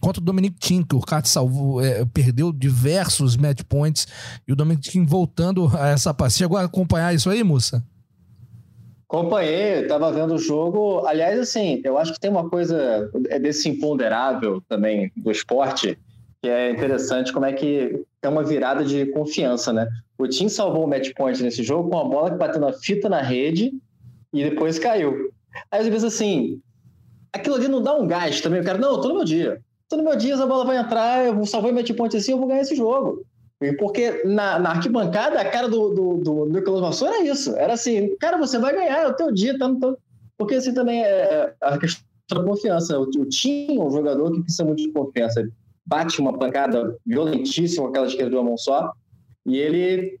contra 0.00 0.20
o 0.20 0.24
Dominic 0.24 0.58
Thiem, 0.58 0.82
que 0.82 0.94
o 0.94 0.98
Urcat 0.98 1.26
salvou, 1.26 1.82
é, 1.82 2.04
perdeu 2.04 2.52
diversos 2.52 3.34
match 3.36 3.62
points. 3.66 4.06
E 4.46 4.52
o 4.52 4.56
Dominic 4.56 4.90
Thiem 4.90 5.06
voltando 5.06 5.70
a 5.74 5.88
essa 5.88 6.12
partida. 6.12 6.38
Chegou 6.38 6.58
a 6.58 6.64
acompanhar 6.64 7.14
isso 7.14 7.30
aí, 7.30 7.42
Mussa? 7.42 7.82
Acompanhei, 9.08 9.80
estava 9.80 10.12
vendo 10.12 10.34
o 10.34 10.38
jogo. 10.38 11.04
Aliás, 11.06 11.40
assim, 11.40 11.80
eu 11.82 11.96
acho 11.96 12.12
que 12.12 12.20
tem 12.20 12.30
uma 12.30 12.48
coisa 12.48 13.10
é 13.28 13.38
desse 13.38 13.68
imponderável 13.68 14.62
também 14.68 15.10
do 15.16 15.30
esporte, 15.30 15.98
que 16.42 16.48
é 16.48 16.70
interessante 16.70 17.32
como 17.32 17.46
é 17.46 17.52
que 17.52 18.04
é 18.22 18.28
uma 18.28 18.44
virada 18.44 18.84
de 18.84 19.06
confiança, 19.06 19.72
né? 19.72 19.88
O 20.18 20.28
Tim 20.28 20.48
salvou 20.48 20.84
o 20.84 20.88
match 20.88 21.10
point 21.16 21.42
nesse 21.42 21.62
jogo 21.62 21.90
com 21.90 21.98
a 21.98 22.04
bola 22.04 22.30
que 22.30 22.36
bateu 22.36 22.60
na 22.60 22.72
fita 22.72 23.08
na 23.08 23.22
rede 23.22 23.72
e 24.32 24.44
depois 24.44 24.78
caiu. 24.78 25.32
Aí 25.70 25.82
você 25.82 25.90
pensa 25.90 26.06
assim, 26.06 26.60
aquilo 27.32 27.56
ali 27.56 27.68
não 27.68 27.82
dá 27.82 27.94
um 27.94 28.06
gás 28.06 28.40
também. 28.40 28.60
O 28.60 28.64
cara, 28.64 28.78
não, 28.78 28.92
eu 28.92 29.00
tô 29.00 29.08
no 29.08 29.14
meu 29.16 29.24
dia. 29.24 29.60
Tô 29.88 29.96
no 29.96 30.04
meu 30.04 30.16
dia, 30.16 30.34
essa 30.34 30.46
bola 30.46 30.64
vai 30.64 30.76
entrar, 30.76 31.26
eu 31.26 31.44
salvei 31.46 31.72
o 31.72 31.74
match 31.74 31.90
point 31.92 32.16
assim, 32.16 32.32
eu 32.32 32.38
vou 32.38 32.46
ganhar 32.46 32.60
esse 32.60 32.76
jogo. 32.76 33.24
Porque 33.78 34.22
na, 34.24 34.58
na 34.58 34.70
arquibancada, 34.70 35.38
a 35.38 35.44
cara 35.44 35.68
do, 35.68 35.90
do, 35.90 36.16
do 36.16 36.46
Nicolas 36.46 36.80
Massou 36.80 37.08
era 37.08 37.22
isso. 37.22 37.54
Era 37.56 37.74
assim, 37.74 38.16
cara, 38.16 38.38
você 38.38 38.58
vai 38.58 38.74
ganhar, 38.74 39.02
é 39.02 39.06
o 39.06 39.12
teu 39.12 39.30
dia. 39.30 39.58
Tá. 39.58 39.70
Porque 40.38 40.54
assim 40.54 40.72
também 40.72 41.02
é 41.02 41.52
a 41.60 41.76
questão 41.76 42.02
da 42.30 42.42
confiança. 42.42 42.98
O, 42.98 43.02
o 43.02 43.26
Tim 43.26 43.78
é 43.78 43.82
um 43.82 43.90
jogador 43.90 44.32
que 44.32 44.42
precisa 44.42 44.64
muito 44.64 44.82
de 44.82 44.90
confiança. 44.92 45.46
Bate 45.86 46.20
uma 46.20 46.38
pancada 46.38 46.96
violentíssima, 47.04 47.88
aquela 47.88 48.06
esquerda 48.06 48.30
de 48.30 48.36
uma 48.36 48.44
mão 48.44 48.56
só, 48.56 48.92
e 49.46 49.58
ele... 49.58 50.18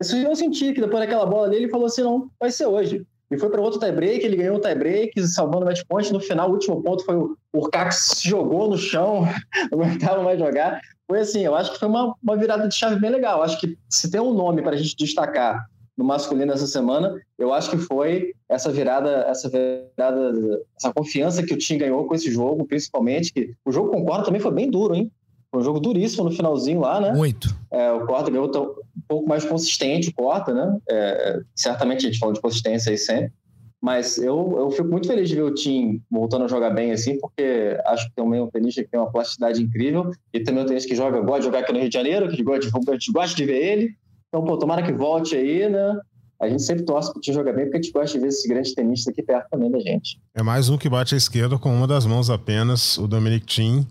Eu 0.00 0.36
senti 0.36 0.72
que 0.72 0.80
depois 0.80 1.00
daquela 1.00 1.26
bola 1.26 1.46
ali, 1.46 1.56
ele 1.56 1.68
falou 1.68 1.86
assim, 1.86 2.02
não, 2.02 2.30
vai 2.38 2.50
ser 2.50 2.66
hoje. 2.66 3.04
E 3.30 3.36
foi 3.36 3.50
para 3.50 3.60
outro 3.60 3.80
tie-break, 3.80 4.24
ele 4.24 4.36
ganhou 4.36 4.56
o 4.56 4.60
tie-break, 4.60 5.20
salvando 5.26 5.64
o 5.64 5.66
match 5.66 5.82
point. 5.88 6.12
No 6.12 6.20
final, 6.20 6.48
o 6.48 6.52
último 6.52 6.82
ponto 6.82 7.04
foi 7.04 7.16
o 7.16 7.36
Urcax 7.52 8.12
se 8.16 8.28
jogou 8.28 8.70
no 8.70 8.78
chão, 8.78 9.26
não 9.70 9.82
aguentava 9.82 10.22
mais 10.22 10.38
jogar. 10.38 10.80
Foi 11.06 11.20
assim, 11.20 11.40
eu 11.40 11.54
acho 11.54 11.72
que 11.72 11.78
foi 11.78 11.88
uma, 11.88 12.14
uma 12.22 12.36
virada 12.36 12.66
de 12.66 12.74
chave 12.74 13.00
bem 13.00 13.10
legal. 13.10 13.42
Acho 13.42 13.60
que 13.60 13.76
se 13.88 14.10
tem 14.10 14.20
um 14.20 14.32
nome 14.32 14.62
para 14.62 14.72
a 14.72 14.76
gente 14.76 14.96
destacar 14.96 15.66
no 15.98 16.04
masculino 16.04 16.52
essa 16.52 16.68
semana, 16.68 17.20
eu 17.36 17.52
acho 17.52 17.70
que 17.70 17.76
foi 17.76 18.32
essa 18.48 18.70
virada, 18.70 19.26
essa 19.28 19.50
virada, 19.50 20.62
essa 20.76 20.92
confiança 20.94 21.42
que 21.42 21.52
o 21.52 21.58
time 21.58 21.80
ganhou 21.80 22.06
com 22.06 22.14
esse 22.14 22.30
jogo, 22.30 22.64
principalmente. 22.64 23.32
Que 23.32 23.52
o 23.64 23.72
jogo 23.72 23.90
com 23.90 24.02
o 24.02 24.04
Corda 24.04 24.24
também 24.24 24.40
foi 24.40 24.52
bem 24.52 24.70
duro, 24.70 24.94
hein? 24.94 25.10
Foi 25.50 25.60
um 25.60 25.64
jogo 25.64 25.80
duríssimo 25.80 26.24
no 26.24 26.30
finalzinho 26.30 26.80
lá, 26.80 27.00
né? 27.00 27.12
Muito. 27.14 27.48
É, 27.72 27.90
o 27.90 28.06
Corda 28.06 28.30
ganhou 28.30 28.46
um 28.46 29.00
pouco 29.08 29.28
mais 29.28 29.44
consistente, 29.44 30.10
o 30.10 30.14
Corda, 30.14 30.54
né? 30.54 30.78
É, 30.88 31.40
certamente 31.56 32.06
a 32.06 32.10
gente 32.10 32.20
fala 32.20 32.32
de 32.32 32.40
consistência 32.40 32.92
aí 32.92 32.98
sempre. 32.98 33.32
Mas 33.80 34.18
eu, 34.18 34.56
eu 34.56 34.70
fico 34.70 34.88
muito 34.88 35.08
feliz 35.08 35.28
de 35.28 35.34
ver 35.34 35.42
o 35.42 35.54
time 35.54 36.00
voltando 36.08 36.44
a 36.44 36.48
jogar 36.48 36.70
bem 36.70 36.92
assim, 36.92 37.18
porque 37.18 37.76
acho 37.86 38.08
que 38.08 38.14
também 38.14 38.38
é 38.38 38.42
um 38.42 38.50
tenista 38.50 38.84
que 38.84 38.90
tem 38.90 39.00
uma 39.00 39.10
plasticidade 39.10 39.62
incrível 39.62 40.10
e 40.32 40.40
também 40.40 40.62
é 40.62 40.64
um 40.64 40.68
tenista 40.68 40.88
que 40.88 40.96
joga, 40.96 41.20
gosta 41.20 41.40
de 41.40 41.46
jogar 41.46 41.60
aqui 41.60 41.72
no 41.72 41.78
Rio 41.80 41.88
de 41.88 41.94
Janeiro, 41.94 42.28
que 42.28 42.42
gosta 42.42 42.68
de, 42.96 43.12
gosta 43.12 43.36
de 43.36 43.44
ver 43.44 43.64
ele. 43.64 43.96
Então, 44.28 44.44
pô, 44.44 44.58
tomara 44.58 44.82
que 44.82 44.92
volte 44.92 45.34
aí, 45.34 45.68
né? 45.68 45.98
A 46.40 46.48
gente 46.48 46.62
sempre 46.62 46.84
torce 46.84 47.12
pro 47.12 47.20
time 47.20 47.34
jogar 47.34 47.52
bem, 47.52 47.64
porque 47.64 47.78
a 47.78 47.82
gente 47.82 47.92
gosta 47.92 48.16
de 48.16 48.22
ver 48.22 48.28
esses 48.28 48.46
grandes 48.46 48.74
tenistas 48.74 49.12
aqui 49.12 49.22
perto 49.22 49.48
também 49.50 49.70
da 49.70 49.80
gente. 49.80 50.20
É 50.34 50.42
mais 50.42 50.68
um 50.68 50.78
que 50.78 50.88
bate 50.88 51.14
à 51.14 51.18
esquerda 51.18 51.58
com 51.58 51.74
uma 51.74 51.86
das 51.86 52.06
mãos 52.06 52.30
apenas, 52.30 52.96
o 52.96 53.08
Dominic 53.08 53.44
Thiem. 53.44 53.86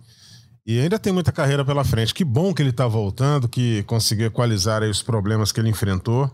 E 0.66 0.80
ainda 0.80 1.00
tem 1.00 1.12
muita 1.12 1.32
carreira 1.32 1.66
pela 1.66 1.84
frente. 1.84 2.14
Que 2.14 2.24
bom 2.24 2.54
que 2.54 2.62
ele 2.62 2.72
tá 2.72 2.88
voltando, 2.88 3.50
que 3.50 3.84
conseguiu 3.84 4.28
equalizar 4.28 4.84
os 4.84 5.02
problemas 5.02 5.52
que 5.52 5.60
ele 5.60 5.70
enfrentou. 5.70 6.30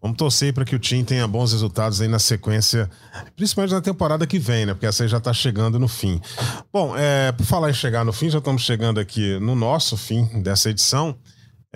Vamos 0.00 0.18
torcer 0.18 0.52
para 0.52 0.64
que 0.64 0.76
o 0.76 0.78
time 0.78 1.02
tenha 1.02 1.26
bons 1.26 1.52
resultados 1.52 2.00
aí 2.00 2.08
na 2.08 2.18
sequência, 2.18 2.90
principalmente 3.34 3.72
na 3.72 3.80
temporada 3.80 4.26
que 4.26 4.38
vem, 4.38 4.66
né? 4.66 4.74
Porque 4.74 4.86
essa 4.86 5.02
aí 5.02 5.08
já 5.08 5.18
está 5.18 5.32
chegando 5.32 5.78
no 5.78 5.88
fim. 5.88 6.20
Bom, 6.72 6.96
é, 6.96 7.32
por 7.32 7.46
falar 7.46 7.70
em 7.70 7.74
chegar 7.74 8.04
no 8.04 8.12
fim, 8.12 8.28
já 8.28 8.38
estamos 8.38 8.62
chegando 8.62 9.00
aqui 9.00 9.38
no 9.40 9.54
nosso 9.54 9.96
fim 9.96 10.42
dessa 10.42 10.70
edição. 10.70 11.16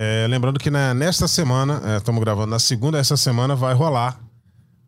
É, 0.01 0.25
lembrando 0.29 0.57
que 0.57 0.71
na, 0.71 0.93
nesta 0.93 1.27
semana, 1.27 1.81
é, 1.83 1.97
estamos 1.97 2.21
gravando 2.21 2.47
na 2.47 2.59
segunda, 2.59 2.97
essa 2.97 3.17
semana 3.17 3.53
vai 3.53 3.73
rolar 3.73 4.17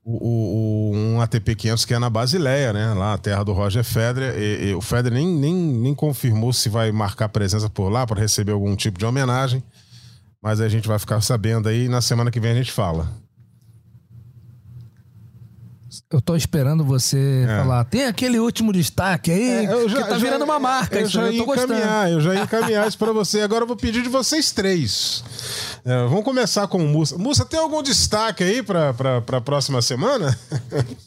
o, 0.05 0.93
o, 0.93 0.95
um 0.95 1.19
ATP 1.19 1.53
500 1.53 1.83
que 1.83 1.93
é 1.93 1.99
na 1.99 2.09
Basileia, 2.09 2.71
né? 2.71 2.93
Lá, 2.93 3.15
a 3.15 3.17
terra 3.17 3.43
do 3.43 3.51
Roger 3.51 3.83
Federer. 3.83 4.37
E, 4.37 4.69
e 4.69 4.73
o 4.73 4.79
Federer 4.79 5.19
nem, 5.19 5.27
nem, 5.27 5.53
nem 5.53 5.93
confirmou 5.93 6.53
se 6.53 6.69
vai 6.69 6.93
marcar 6.93 7.27
presença 7.27 7.69
por 7.69 7.89
lá 7.89 8.07
para 8.07 8.21
receber 8.21 8.53
algum 8.53 8.73
tipo 8.73 8.97
de 8.97 9.05
homenagem. 9.05 9.61
Mas 10.41 10.61
a 10.61 10.69
gente 10.69 10.87
vai 10.87 10.97
ficar 10.97 11.19
sabendo 11.19 11.67
aí 11.67 11.89
na 11.89 11.99
semana 11.99 12.31
que 12.31 12.39
vem 12.39 12.53
a 12.53 12.55
gente 12.55 12.71
fala. 12.71 13.11
Eu 16.11 16.19
tô 16.19 16.35
esperando 16.35 16.83
você 16.83 17.45
É. 17.47 17.57
falar. 17.61 17.85
Tem 17.85 18.05
aquele 18.05 18.37
último 18.37 18.73
destaque 18.73 19.31
aí 19.31 19.65
É, 19.65 19.71
eu 19.73 19.87
já- 19.87 20.03
que 20.03 20.09
tá 20.09 20.17
já- 20.19 20.25
virando 20.25 20.43
uma 20.43 20.59
marca. 20.59 20.97
Eu 20.99 21.03
isso 21.03 21.11
já 21.13 21.31
eu 21.31 21.45
gostando. 21.45 21.73
encaminhar, 21.73 22.11
eu 22.11 22.19
já 22.19 22.33
ia 22.35 22.41
encaminhar 22.43 22.85
isso 22.87 22.97
pra 22.97 23.13
você. 23.13 23.39
Agora 23.41 23.63
eu 23.63 23.67
vou 23.67 23.77
pedir 23.77 24.03
de 24.03 24.09
vocês 24.09 24.51
três. 24.51 25.23
É, 25.85 26.03
vamos 26.07 26.23
começar 26.25 26.67
com 26.67 26.79
o 26.83 26.87
Mussa. 26.87 27.17
Mussa, 27.17 27.45
tem 27.45 27.59
algum 27.59 27.81
destaque 27.81 28.43
aí 28.43 28.61
pra, 28.61 28.93
pra, 28.93 29.21
pra 29.21 29.39
próxima 29.39 29.81
semana? 29.81 30.37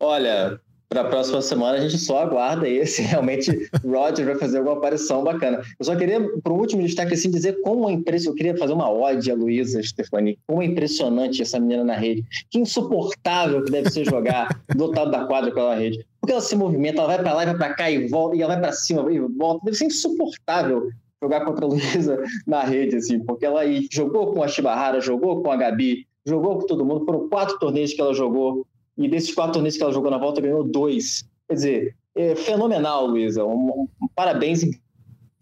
Olha, 0.00 0.58
para 0.90 1.02
a 1.02 1.04
próxima 1.04 1.40
semana 1.40 1.78
a 1.78 1.80
gente 1.80 1.96
só 1.98 2.18
aguarda 2.18 2.66
aí 2.66 2.84
se 2.84 3.00
realmente 3.02 3.70
o 3.84 3.92
Roger 3.92 4.26
vai 4.26 4.34
fazer 4.34 4.58
alguma 4.58 4.76
aparição 4.76 5.22
bacana. 5.22 5.62
Eu 5.78 5.84
só 5.84 5.94
queria, 5.94 6.20
para 6.42 6.52
o 6.52 6.58
último 6.58 6.82
destaque, 6.82 7.14
assim, 7.14 7.30
dizer 7.30 7.60
como 7.62 7.88
é 7.88 7.92
impressionante. 7.92 8.26
Eu 8.26 8.34
queria 8.34 8.56
fazer 8.56 8.72
uma 8.72 8.90
ode 8.90 9.30
a 9.30 9.34
Luísa 9.34 9.80
Stefani. 9.80 10.36
Como 10.48 10.60
é 10.60 10.66
impressionante 10.66 11.40
essa 11.40 11.60
menina 11.60 11.84
na 11.84 11.94
rede. 11.94 12.24
Que 12.50 12.58
insuportável 12.58 13.62
que 13.62 13.70
deve 13.70 13.88
ser 13.88 14.04
jogar 14.04 14.48
do 14.76 14.84
outro 14.84 14.98
lado 14.98 15.12
da 15.12 15.24
quadra 15.26 15.52
com 15.52 15.60
ela 15.60 15.76
na 15.76 15.80
rede. 15.80 16.04
Porque 16.20 16.32
ela 16.32 16.40
se 16.40 16.56
movimenta, 16.56 16.98
ela 16.98 17.06
vai 17.06 17.18
para 17.22 17.34
lá 17.34 17.42
e 17.44 17.46
vai 17.46 17.56
para 17.56 17.74
cá 17.74 17.90
e 17.90 18.08
volta, 18.08 18.36
e 18.36 18.42
ela 18.42 18.54
vai 18.54 18.60
para 18.60 18.72
cima 18.72 19.12
e 19.12 19.20
volta. 19.20 19.64
Deve 19.64 19.76
ser 19.76 19.84
insuportável 19.84 20.90
jogar 21.22 21.44
contra 21.44 21.66
a 21.66 21.68
Luísa 21.68 22.20
na 22.44 22.64
rede, 22.64 22.96
assim, 22.96 23.20
porque 23.20 23.46
ela 23.46 23.60
jogou 23.92 24.32
com 24.32 24.42
a 24.42 24.48
Shibahara, 24.48 25.00
jogou 25.00 25.40
com 25.40 25.52
a 25.52 25.56
Gabi, 25.56 26.04
jogou 26.26 26.58
com 26.58 26.66
todo 26.66 26.84
mundo. 26.84 27.04
Foram 27.04 27.28
quatro 27.28 27.58
torneios 27.60 27.94
que 27.94 28.00
ela 28.00 28.12
jogou 28.12 28.66
e 29.00 29.08
desses 29.08 29.34
quatro 29.34 29.54
torneios 29.54 29.78
que 29.78 29.82
ela 29.82 29.92
jogou 29.92 30.10
na 30.10 30.18
volta, 30.18 30.42
ganhou 30.42 30.62
dois. 30.62 31.24
Quer 31.48 31.54
dizer, 31.54 31.96
é 32.14 32.36
fenomenal, 32.36 33.06
Luísa. 33.06 33.42
Um, 33.44 33.88
um 34.00 34.08
parabéns 34.14 34.60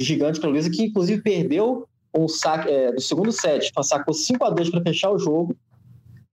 gigante 0.01 0.39
para 0.39 0.49
Luísa, 0.49 0.71
que 0.71 0.85
inclusive 0.85 1.21
perdeu 1.21 1.85
um 2.17 2.29
saque 2.29 2.71
é, 2.71 2.93
do 2.93 3.01
segundo 3.01 3.33
set, 3.33 3.73
sacou 3.83 4.15
5 4.15 4.45
a 4.45 4.51
2 4.51 4.71
para 4.71 4.83
fechar 4.83 5.11
o 5.11 5.19
jogo, 5.19 5.57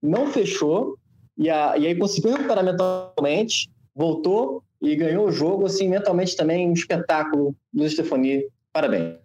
não 0.01 0.27
fechou, 0.27 0.97
e, 1.35 1.49
a, 1.49 1.75
e 1.77 1.87
aí 1.87 1.95
conseguiu 1.95 2.31
recuperar 2.31 2.63
mentalmente, 2.63 3.69
voltou 3.93 4.63
e 4.79 4.95
ganhou 4.95 5.27
o 5.27 5.31
jogo, 5.31 5.65
assim, 5.65 5.89
mentalmente 5.89 6.35
também 6.35 6.69
um 6.69 6.73
espetáculo, 6.73 7.55
Luísa 7.73 7.95
Stefani. 7.95 8.43
Parabéns. 8.71 9.17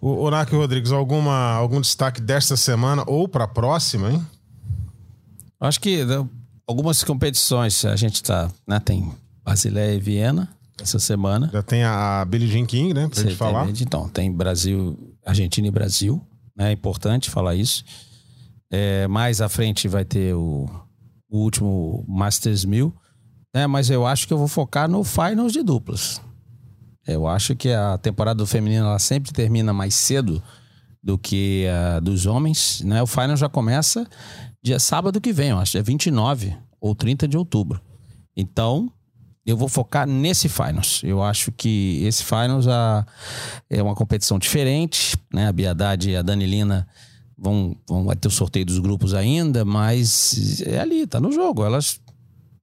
O, 0.00 0.24
o 0.24 0.30
Narco 0.30 0.56
Rodrigues, 0.56 0.92
alguma, 0.92 1.52
algum 1.52 1.80
destaque 1.80 2.20
desta 2.20 2.56
semana 2.56 3.04
ou 3.06 3.26
pra 3.28 3.48
próxima, 3.48 4.10
hein? 4.10 4.26
Acho 5.58 5.80
que 5.80 6.04
né, 6.04 6.28
algumas 6.66 7.04
competições 7.04 7.84
a 7.84 7.96
gente 7.96 8.22
tá, 8.22 8.50
né, 8.66 8.80
tem 8.80 9.12
Basileia 9.44 9.94
e 9.94 10.00
Viena 10.00 10.48
essa 10.80 10.98
semana. 10.98 11.48
Já 11.52 11.62
tem 11.62 11.84
a, 11.84 12.24
Billie 12.24 12.48
Jean 12.48 12.66
King, 12.66 12.92
né? 12.92 13.08
Pra 13.08 13.22
gente 13.22 13.36
falar. 13.36 13.68
Então, 13.80 14.08
tem 14.08 14.30
Brasil, 14.30 14.98
Argentina 15.24 15.66
e 15.66 15.70
Brasil, 15.70 16.20
né? 16.54 16.70
É 16.70 16.72
importante 16.72 17.30
falar 17.30 17.54
isso. 17.54 17.84
É, 18.70 19.06
mais 19.06 19.40
à 19.40 19.48
frente 19.48 19.88
vai 19.88 20.04
ter 20.04 20.34
o, 20.34 20.68
o 21.30 21.38
último 21.38 22.04
Masters 22.06 22.64
1000, 22.64 22.92
né? 23.54 23.66
Mas 23.66 23.88
eu 23.88 24.06
acho 24.06 24.26
que 24.26 24.32
eu 24.32 24.38
vou 24.38 24.48
focar 24.48 24.88
no 24.88 25.02
Finals 25.04 25.52
de 25.52 25.62
duplas. 25.62 26.20
Eu 27.06 27.26
acho 27.26 27.54
que 27.54 27.70
a 27.70 27.96
temporada 27.96 28.38
do 28.38 28.46
feminino 28.46 28.86
ela 28.86 28.98
sempre 28.98 29.32
termina 29.32 29.72
mais 29.72 29.94
cedo 29.94 30.42
do 31.02 31.16
que 31.16 31.66
a 31.68 32.00
dos 32.00 32.26
homens, 32.26 32.82
né? 32.82 33.00
O 33.00 33.06
Finals 33.06 33.38
já 33.38 33.48
começa 33.48 34.06
dia 34.66 34.80
sábado 34.80 35.20
que 35.20 35.32
vem, 35.32 35.50
eu 35.50 35.58
acho, 35.58 35.78
é 35.78 35.82
29 35.82 36.52
ou 36.80 36.92
30 36.92 37.28
de 37.28 37.36
outubro. 37.36 37.80
Então, 38.36 38.90
eu 39.46 39.56
vou 39.56 39.68
focar 39.68 40.08
nesse 40.08 40.48
Finals. 40.48 41.02
Eu 41.04 41.22
acho 41.22 41.52
que 41.52 42.02
esse 42.04 42.24
Finals 42.24 42.66
a- 42.66 43.06
é 43.70 43.80
uma 43.80 43.94
competição 43.94 44.40
diferente, 44.40 45.16
né? 45.32 45.46
A 45.46 45.52
Biadade 45.52 46.10
e 46.10 46.16
a 46.16 46.22
Danilina 46.22 46.84
vão, 47.38 47.76
vão 47.88 48.04
ter 48.16 48.26
o 48.26 48.30
sorteio 48.30 48.66
dos 48.66 48.80
grupos 48.80 49.14
ainda, 49.14 49.64
mas 49.64 50.60
é 50.62 50.80
ali, 50.80 51.06
tá 51.06 51.20
no 51.20 51.30
jogo. 51.30 51.64
Elas 51.64 52.00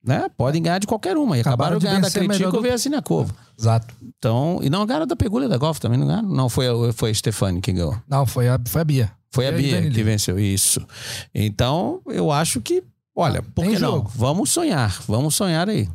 né, 0.06 0.28
podem 0.38 0.62
ganhar 0.62 0.80
de 0.80 0.88
qualquer 0.88 1.16
uma. 1.18 1.38
E 1.38 1.42
acabaram, 1.42 1.78
Acabaram 1.78 1.80
de 1.80 1.86
ganhando 1.86 2.02
da 2.04 2.12
Critico 2.12 2.62
do- 2.62 2.68
e 2.68 2.72
a 2.72 2.78
Sinakova. 2.78 3.34
Exato. 3.60 3.94
Então, 4.18 4.60
e 4.62 4.70
não 4.70 4.86
ganharam 4.86 5.08
da 5.08 5.16
Pegulha 5.16 5.48
da 5.48 5.58
Golf 5.58 5.80
também, 5.80 5.98
não 5.98 6.08
ganharam? 6.08 6.28
Não, 6.30 6.50
foi, 6.50 6.68
a- 6.68 6.94
foi 6.94 7.12
a 7.12 7.14
Stefani 7.14 7.62
que 7.62 7.72
ganhou. 7.72 7.96
Não, 8.10 8.26
foi 8.26 8.50
a, 8.50 8.60
foi 8.68 8.82
a 8.82 8.86
Bia. 8.86 9.12
Foi 9.32 9.48
a 9.48 9.52
Bia 9.52 9.90
que 9.90 10.04
venceu, 10.04 10.40
isso. 10.40 10.86
Então, 11.34 12.02
eu 12.08 12.32
acho 12.32 12.62
que, 12.62 12.84
olha, 13.16 13.42
por 13.42 13.64
tem 13.66 13.76
que 13.76 13.80
não? 13.80 14.04
Vamos 14.16 14.52
sonhar, 14.52 14.96
vamos 15.08 15.36
sonhar 15.36 15.68
aí. 15.70 15.90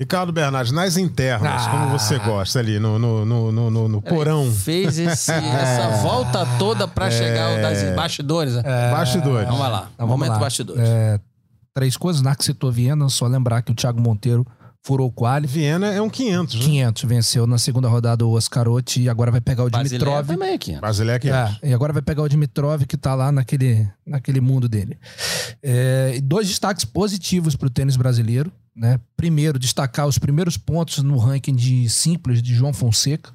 Ricardo 0.00 0.30
Bernardes, 0.32 0.70
nas 0.70 0.96
internas, 0.96 1.66
Ah. 1.66 1.70
como 1.72 1.88
você 1.98 2.20
gosta 2.20 2.60
ali, 2.60 2.78
no, 2.78 3.00
no, 3.00 3.24
no, 3.24 3.50
no, 3.50 3.68
no- 3.70 3.88
no 3.88 4.00
porão, 4.00 4.48
Fez 4.52 4.96
esse- 4.96 5.32
essa 5.32 5.88
volta 6.02 6.46
toda 6.56 6.86
pra 6.86 7.10
chegar 7.10 7.50
ao 7.56 7.60
das 7.62 7.96
bastidores. 7.96 8.54
né? 8.54 8.62
bastidores. 8.92 9.48
Vamos 9.48 9.60
lá, 9.60 9.88
Então, 9.92 10.06
vamos 10.06 10.10
momento 10.16 10.34
lá. 10.34 10.38
bastidores. 10.38 10.88
É, 10.88 11.18
três 11.78 11.96
coisas. 11.96 12.20
Narco 12.22 12.42
citou 12.42 12.72
Viena, 12.72 13.08
só 13.08 13.26
lembrar 13.28 13.62
que 13.62 13.70
o 13.70 13.74
Thiago 13.74 14.00
Monteiro 14.00 14.44
furou 14.84 15.08
o 15.08 15.12
quali. 15.12 15.46
Viena 15.46 15.88
é 15.92 16.00
um 16.02 16.10
500, 16.10 16.54
né? 16.56 16.60
500 16.64 17.02
venceu 17.04 17.46
na 17.46 17.56
segunda 17.58 17.88
rodada 17.88 18.26
o 18.26 18.32
Oscarotti 18.32 19.02
e 19.02 19.08
agora 19.08 19.30
vai 19.30 19.40
pegar 19.40 19.64
o 19.64 19.70
Basileia 19.70 19.98
Dimitrov. 19.98 20.26
também 20.26 20.54
aqui. 20.54 20.76
Brasileiro 20.80 21.16
é 21.16 21.20
500. 21.20 21.58
É, 21.62 21.68
e 21.68 21.74
agora 21.74 21.92
vai 21.92 22.02
pegar 22.02 22.22
o 22.22 22.28
Dimitrov, 22.28 22.82
que 22.84 22.96
tá 22.96 23.14
lá 23.14 23.30
naquele, 23.30 23.88
naquele 24.06 24.40
mundo 24.40 24.68
dele. 24.68 24.98
É, 25.62 26.20
dois 26.22 26.48
destaques 26.48 26.84
positivos 26.84 27.54
pro 27.54 27.70
tênis 27.70 27.96
brasileiro. 27.96 28.50
Né? 28.74 28.98
Primeiro, 29.16 29.58
destacar 29.58 30.06
os 30.06 30.18
primeiros 30.18 30.56
pontos 30.56 31.02
no 31.02 31.16
ranking 31.18 31.54
de 31.54 31.88
simples 31.88 32.40
de 32.42 32.54
João 32.54 32.72
Fonseca. 32.72 33.32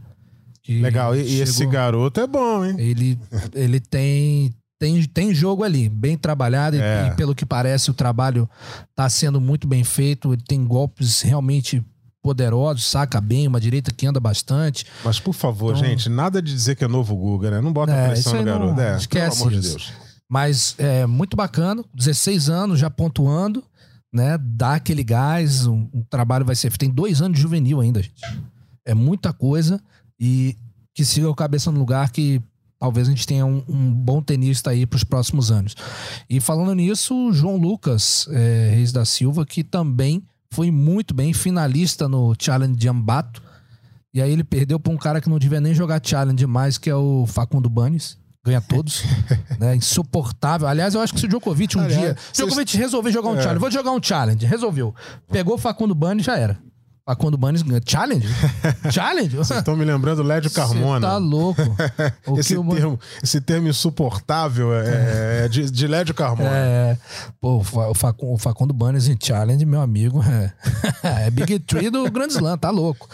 Legal. 0.68 1.14
E, 1.16 1.20
e 1.22 1.42
esse 1.42 1.58
chegou- 1.58 1.74
garoto 1.74 2.22
é 2.22 2.26
bom, 2.26 2.64
hein? 2.64 2.76
Ele, 2.80 3.20
ele 3.54 3.82
tem, 3.82 4.54
tem, 4.84 5.02
tem 5.06 5.34
jogo 5.34 5.64
ali, 5.64 5.88
bem 5.88 6.18
trabalhado, 6.18 6.76
e- 6.76 6.82
É. 6.82 7.08
e, 7.08 7.16
pelo 7.16 7.34
que 7.34 7.46
parece, 7.46 7.90
o 7.90 7.94
trabalho 7.94 8.50
tá 8.94 9.08
sendo 9.10 9.40
muito 9.40 9.66
bem 9.66 9.82
feito. 9.84 10.34
Ele 10.34 10.42
tem 10.46 10.66
golpes 10.66 11.22
realmente 11.22 11.82
poderosos, 12.22 12.86
saca 12.86 13.22
bem, 13.22 13.48
uma 13.48 13.62
direita 13.62 13.94
que 13.94 14.06
anda 14.06 14.20
bastante. 14.20 14.86
Mas, 15.06 15.20
por 15.22 15.34
favor, 15.34 15.74
Então- 15.76 15.88
gente, 15.90 16.10
nada 16.10 16.42
de 16.42 16.52
dizer 16.54 16.76
que 16.76 16.84
é 16.84 16.88
novo 16.88 17.16
Guga, 17.16 17.50
né? 17.52 17.62
Não 17.62 17.72
bota 17.72 17.94
É, 17.94 18.08
pressão 18.10 18.34
no 18.34 18.40
aí 18.40 18.46
não- 18.46 18.52
garoto. 18.60 18.82
É, 18.82 18.98
esquece 18.98 19.38
pelo 19.38 19.50
amor 19.50 19.60
de 19.62 19.66
isso. 19.68 19.78
Deus. 19.78 19.94
Mas 20.30 20.76
é 20.78 21.06
muito 21.06 21.38
bacana, 21.38 21.84
16 21.96 22.50
anos 22.50 22.78
já 22.80 22.90
pontuando, 22.90 23.64
né? 24.14 24.38
Dá 24.42 24.76
aquele 24.76 25.04
gás, 25.04 25.66
um, 25.66 25.88
um 25.94 26.04
trabalho 26.10 26.44
vai 26.46 26.56
ser. 26.56 26.76
Tem 26.78 26.90
dois 26.90 27.22
anos 27.22 27.38
de 27.38 27.42
juvenil 27.42 27.80
ainda, 27.80 28.02
gente. 28.02 28.22
É 28.86 28.94
muita 28.94 29.32
coisa 29.32 29.82
e 30.20 30.58
que 30.94 31.06
siga 31.06 31.30
o 31.30 31.36
cabeça 31.36 31.72
no 31.72 31.80
lugar 31.80 32.10
que 32.12 32.42
talvez 32.84 33.08
a 33.08 33.12
gente 33.12 33.26
tenha 33.26 33.46
um, 33.46 33.64
um 33.66 33.94
bom 33.94 34.22
tenista 34.22 34.72
aí 34.72 34.86
para 34.86 34.98
os 34.98 35.06
próximos 35.06 35.50
anos. 35.50 35.74
E 36.30 36.42
falando 36.42 36.76
nisso, 36.76 37.16
o 37.16 37.32
João 37.32 37.56
Lucas 37.56 38.28
é, 38.30 38.72
Reis 38.76 38.92
da 38.92 39.06
Silva, 39.06 39.46
que 39.46 39.64
também 39.64 40.22
foi 40.52 40.70
muito 40.70 41.14
bem, 41.14 41.32
finalista 41.32 42.10
no 42.10 42.36
Challenge 42.38 42.76
de 42.76 42.90
Ambato. 42.90 43.42
E 44.14 44.22
aí 44.22 44.30
ele 44.30 44.44
perdeu 44.44 44.82
para 44.82 44.92
um 44.92 44.98
cara 44.98 45.22
que 45.22 45.30
não 45.30 45.40
devia 45.40 45.62
nem 45.62 45.74
jogar 45.74 46.02
Challenge 46.04 46.46
mais, 46.46 46.78
que 46.78 46.90
é 46.90 46.96
o 46.96 47.26
Facundo 47.26 47.70
Banes. 47.70 48.18
Ganha 48.46 48.60
todos. 48.60 49.04
né? 49.58 49.78
Insuportável. 49.78 50.68
Aliás, 50.68 50.94
eu 50.94 51.00
acho 51.00 51.14
que 51.14 51.22
se 51.22 51.26
o 51.26 51.30
Djokovic 51.30 51.78
um 51.78 51.82
Aliás, 51.84 52.02
dia. 52.02 52.18
Djokovic 52.34 52.76
resolveu 52.76 53.14
jogar 53.14 53.30
um 53.30 53.38
É. 53.38 53.42
challenge. 53.44 53.60
Vou 53.62 53.72
jogar 53.72 53.92
um 53.92 54.04
challenge. 54.04 54.46
Resolveu. 54.46 54.94
Pegou 55.32 55.56
o 55.56 55.58
Facundo 55.58 55.96
Banes 55.96 56.26
já 56.26 56.38
era. 56.38 56.60
Facundo 57.06 57.38
Banes 57.38 57.62
ganha. 57.62 57.82
Challenge? 57.86 58.26
challenge? 58.92 59.38
Estão 59.38 59.76
me 59.76 59.84
lembrando 59.84 60.20
o 60.20 60.24
Lédio 60.24 60.50
Carmona. 60.52 61.06
Você 61.06 61.12
tá 61.14 61.18
louco. 61.18 61.62
O 62.26 62.40
esse, 62.40 62.54
que 62.54 62.60
o- 62.60 62.70
termo, 62.74 63.00
esse 63.22 63.42
termo 63.42 63.68
insuportável 63.68 64.74
é, 64.74 65.46
é 65.46 65.48
de, 65.50 65.70
de 65.70 65.88
Lédio 65.88 66.16
Carmona. 66.16 66.50
É, 66.56 66.98
pô, 67.42 67.58
o 67.58 67.64
Fa- 67.64 67.90
o 67.90 67.94
Facundo, 67.94 68.34
o 68.34 68.38
Facundo 68.38 68.74
Banes 68.74 69.08
em 69.10 69.18
challenge, 69.22 69.66
meu 69.66 69.82
amigo, 69.82 70.22
é, 70.24 70.54
é 71.28 71.30
Big 71.30 71.60
Tree 71.60 71.90
do 71.90 72.10
Grand 72.10 72.28
Slam, 72.30 72.58
tá 72.58 72.70
louco. 72.70 73.10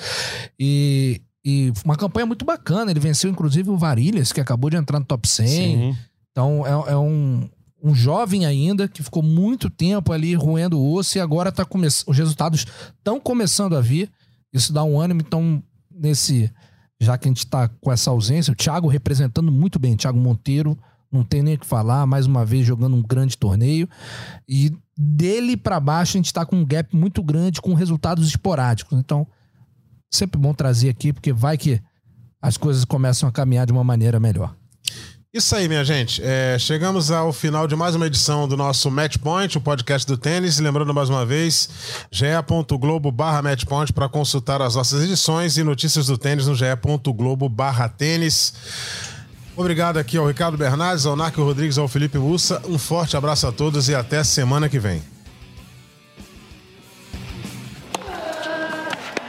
E, 0.59 1.21
e 1.43 1.73
uma 1.83 1.95
campanha 1.95 2.27
muito 2.27 2.45
bacana. 2.45 2.91
Ele 2.91 2.99
venceu, 2.99 3.29
inclusive, 3.31 3.69
o 3.71 3.77
Varilhas, 3.77 4.31
que 4.31 4.39
acabou 4.39 4.69
de 4.69 4.77
entrar 4.77 4.99
no 4.99 5.05
top 5.05 5.27
100. 5.27 5.47
Sim. 5.47 5.97
Então 6.31 6.63
é, 6.65 6.91
é 6.91 6.95
um, 6.97 7.49
um 7.81 7.95
jovem 7.95 8.45
ainda 8.45 8.87
que 8.87 9.01
ficou 9.01 9.23
muito 9.23 9.69
tempo 9.69 10.11
ali 10.11 10.35
roendo 10.35 10.79
o 10.79 10.93
osso 10.93 11.17
e 11.17 11.21
agora 11.21 11.51
tá 11.51 11.65
come... 11.65 11.87
os 11.87 12.17
resultados 12.17 12.65
estão 12.97 13.19
começando 13.19 13.75
a 13.75 13.81
vir. 13.81 14.11
Isso 14.53 14.73
dá 14.73 14.83
um 14.83 14.99
ânimo. 14.99 15.21
Então, 15.21 15.63
nesse. 15.91 16.51
Já 17.01 17.17
que 17.17 17.29
a 17.29 17.31
gente 17.31 17.47
tá 17.47 17.69
com 17.69 17.91
essa 17.91 18.09
ausência, 18.11 18.51
o 18.51 18.55
Thiago 18.55 18.89
representando 18.89 19.49
muito 19.49 19.79
bem, 19.79 19.95
Thiago 19.95 20.19
Monteiro, 20.19 20.77
não 21.09 21.23
tem 21.23 21.41
nem 21.41 21.55
o 21.55 21.57
que 21.57 21.65
falar, 21.65 22.05
mais 22.05 22.25
uma 22.25 22.43
vez 22.43 22.65
jogando 22.65 22.95
um 22.97 23.01
grande 23.01 23.37
torneio. 23.37 23.87
E 24.45 24.73
dele 24.97 25.55
para 25.55 25.79
baixo 25.79 26.17
a 26.17 26.19
gente 26.19 26.33
tá 26.33 26.45
com 26.45 26.57
um 26.57 26.65
gap 26.65 26.93
muito 26.93 27.23
grande 27.23 27.61
com 27.61 27.73
resultados 27.73 28.27
esporádicos. 28.27 28.99
Então, 28.99 29.25
sempre 30.11 30.37
bom 30.37 30.53
trazer 30.53 30.89
aqui, 30.89 31.13
porque 31.13 31.31
vai 31.31 31.57
que 31.57 31.81
as 32.41 32.57
coisas 32.57 32.83
começam 32.83 33.29
a 33.29 33.31
caminhar 33.31 33.65
de 33.65 33.71
uma 33.71 33.83
maneira 33.83 34.19
melhor. 34.19 34.58
Isso 35.31 35.55
aí, 35.55 35.67
minha 35.67 35.85
gente. 35.85 36.23
É, 36.23 36.57
chegamos 36.57 37.11
ao 37.11 37.31
final 37.31 37.67
de 37.67 37.75
mais 37.75 37.93
uma 37.93 38.07
edição 38.07 38.47
do 38.47 38.57
nosso 38.57 38.89
Match 38.89 39.17
Point, 39.17 39.59
o 39.59 39.61
podcast 39.61 40.07
do 40.07 40.17
tênis. 40.17 40.57
Lembrando 40.57 40.91
mais 40.91 41.07
uma 41.07 41.23
vez, 41.23 41.69
ge.globo 42.09 43.11
barra 43.11 43.39
matchpoint 43.43 43.93
para 43.93 44.09
consultar 44.09 44.59
as 44.59 44.73
nossas 44.73 45.03
edições 45.03 45.55
e 45.55 45.63
notícias 45.63 46.07
do 46.07 46.17
tênis 46.17 46.47
no 46.47 46.55
ge.globo 46.55 47.47
barra 47.47 47.87
tênis. 47.87 48.55
Obrigado 49.55 49.97
aqui 49.97 50.17
ao 50.17 50.27
Ricardo 50.27 50.57
Bernardes, 50.57 51.05
ao 51.05 51.15
Narco 51.15 51.43
Rodrigues, 51.43 51.77
ao 51.77 51.87
Felipe 51.87 52.17
Mussa. 52.17 52.59
Um 52.67 52.79
forte 52.79 53.15
abraço 53.15 53.45
a 53.45 53.51
todos 53.51 53.87
e 53.87 53.93
até 53.93 54.23
semana 54.23 54.67
que 54.67 54.79
vem. 54.79 55.03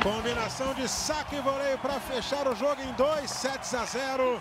Combinação 0.02 0.72
de 0.72 0.88
saque 0.88 1.36
e 1.36 1.42
voleio 1.42 1.76
para 1.76 2.00
fechar 2.00 2.48
o 2.48 2.56
jogo 2.56 2.80
em 2.80 2.90
2 2.94 3.30
sets 3.30 3.74
a 3.74 3.84
0. 3.84 4.40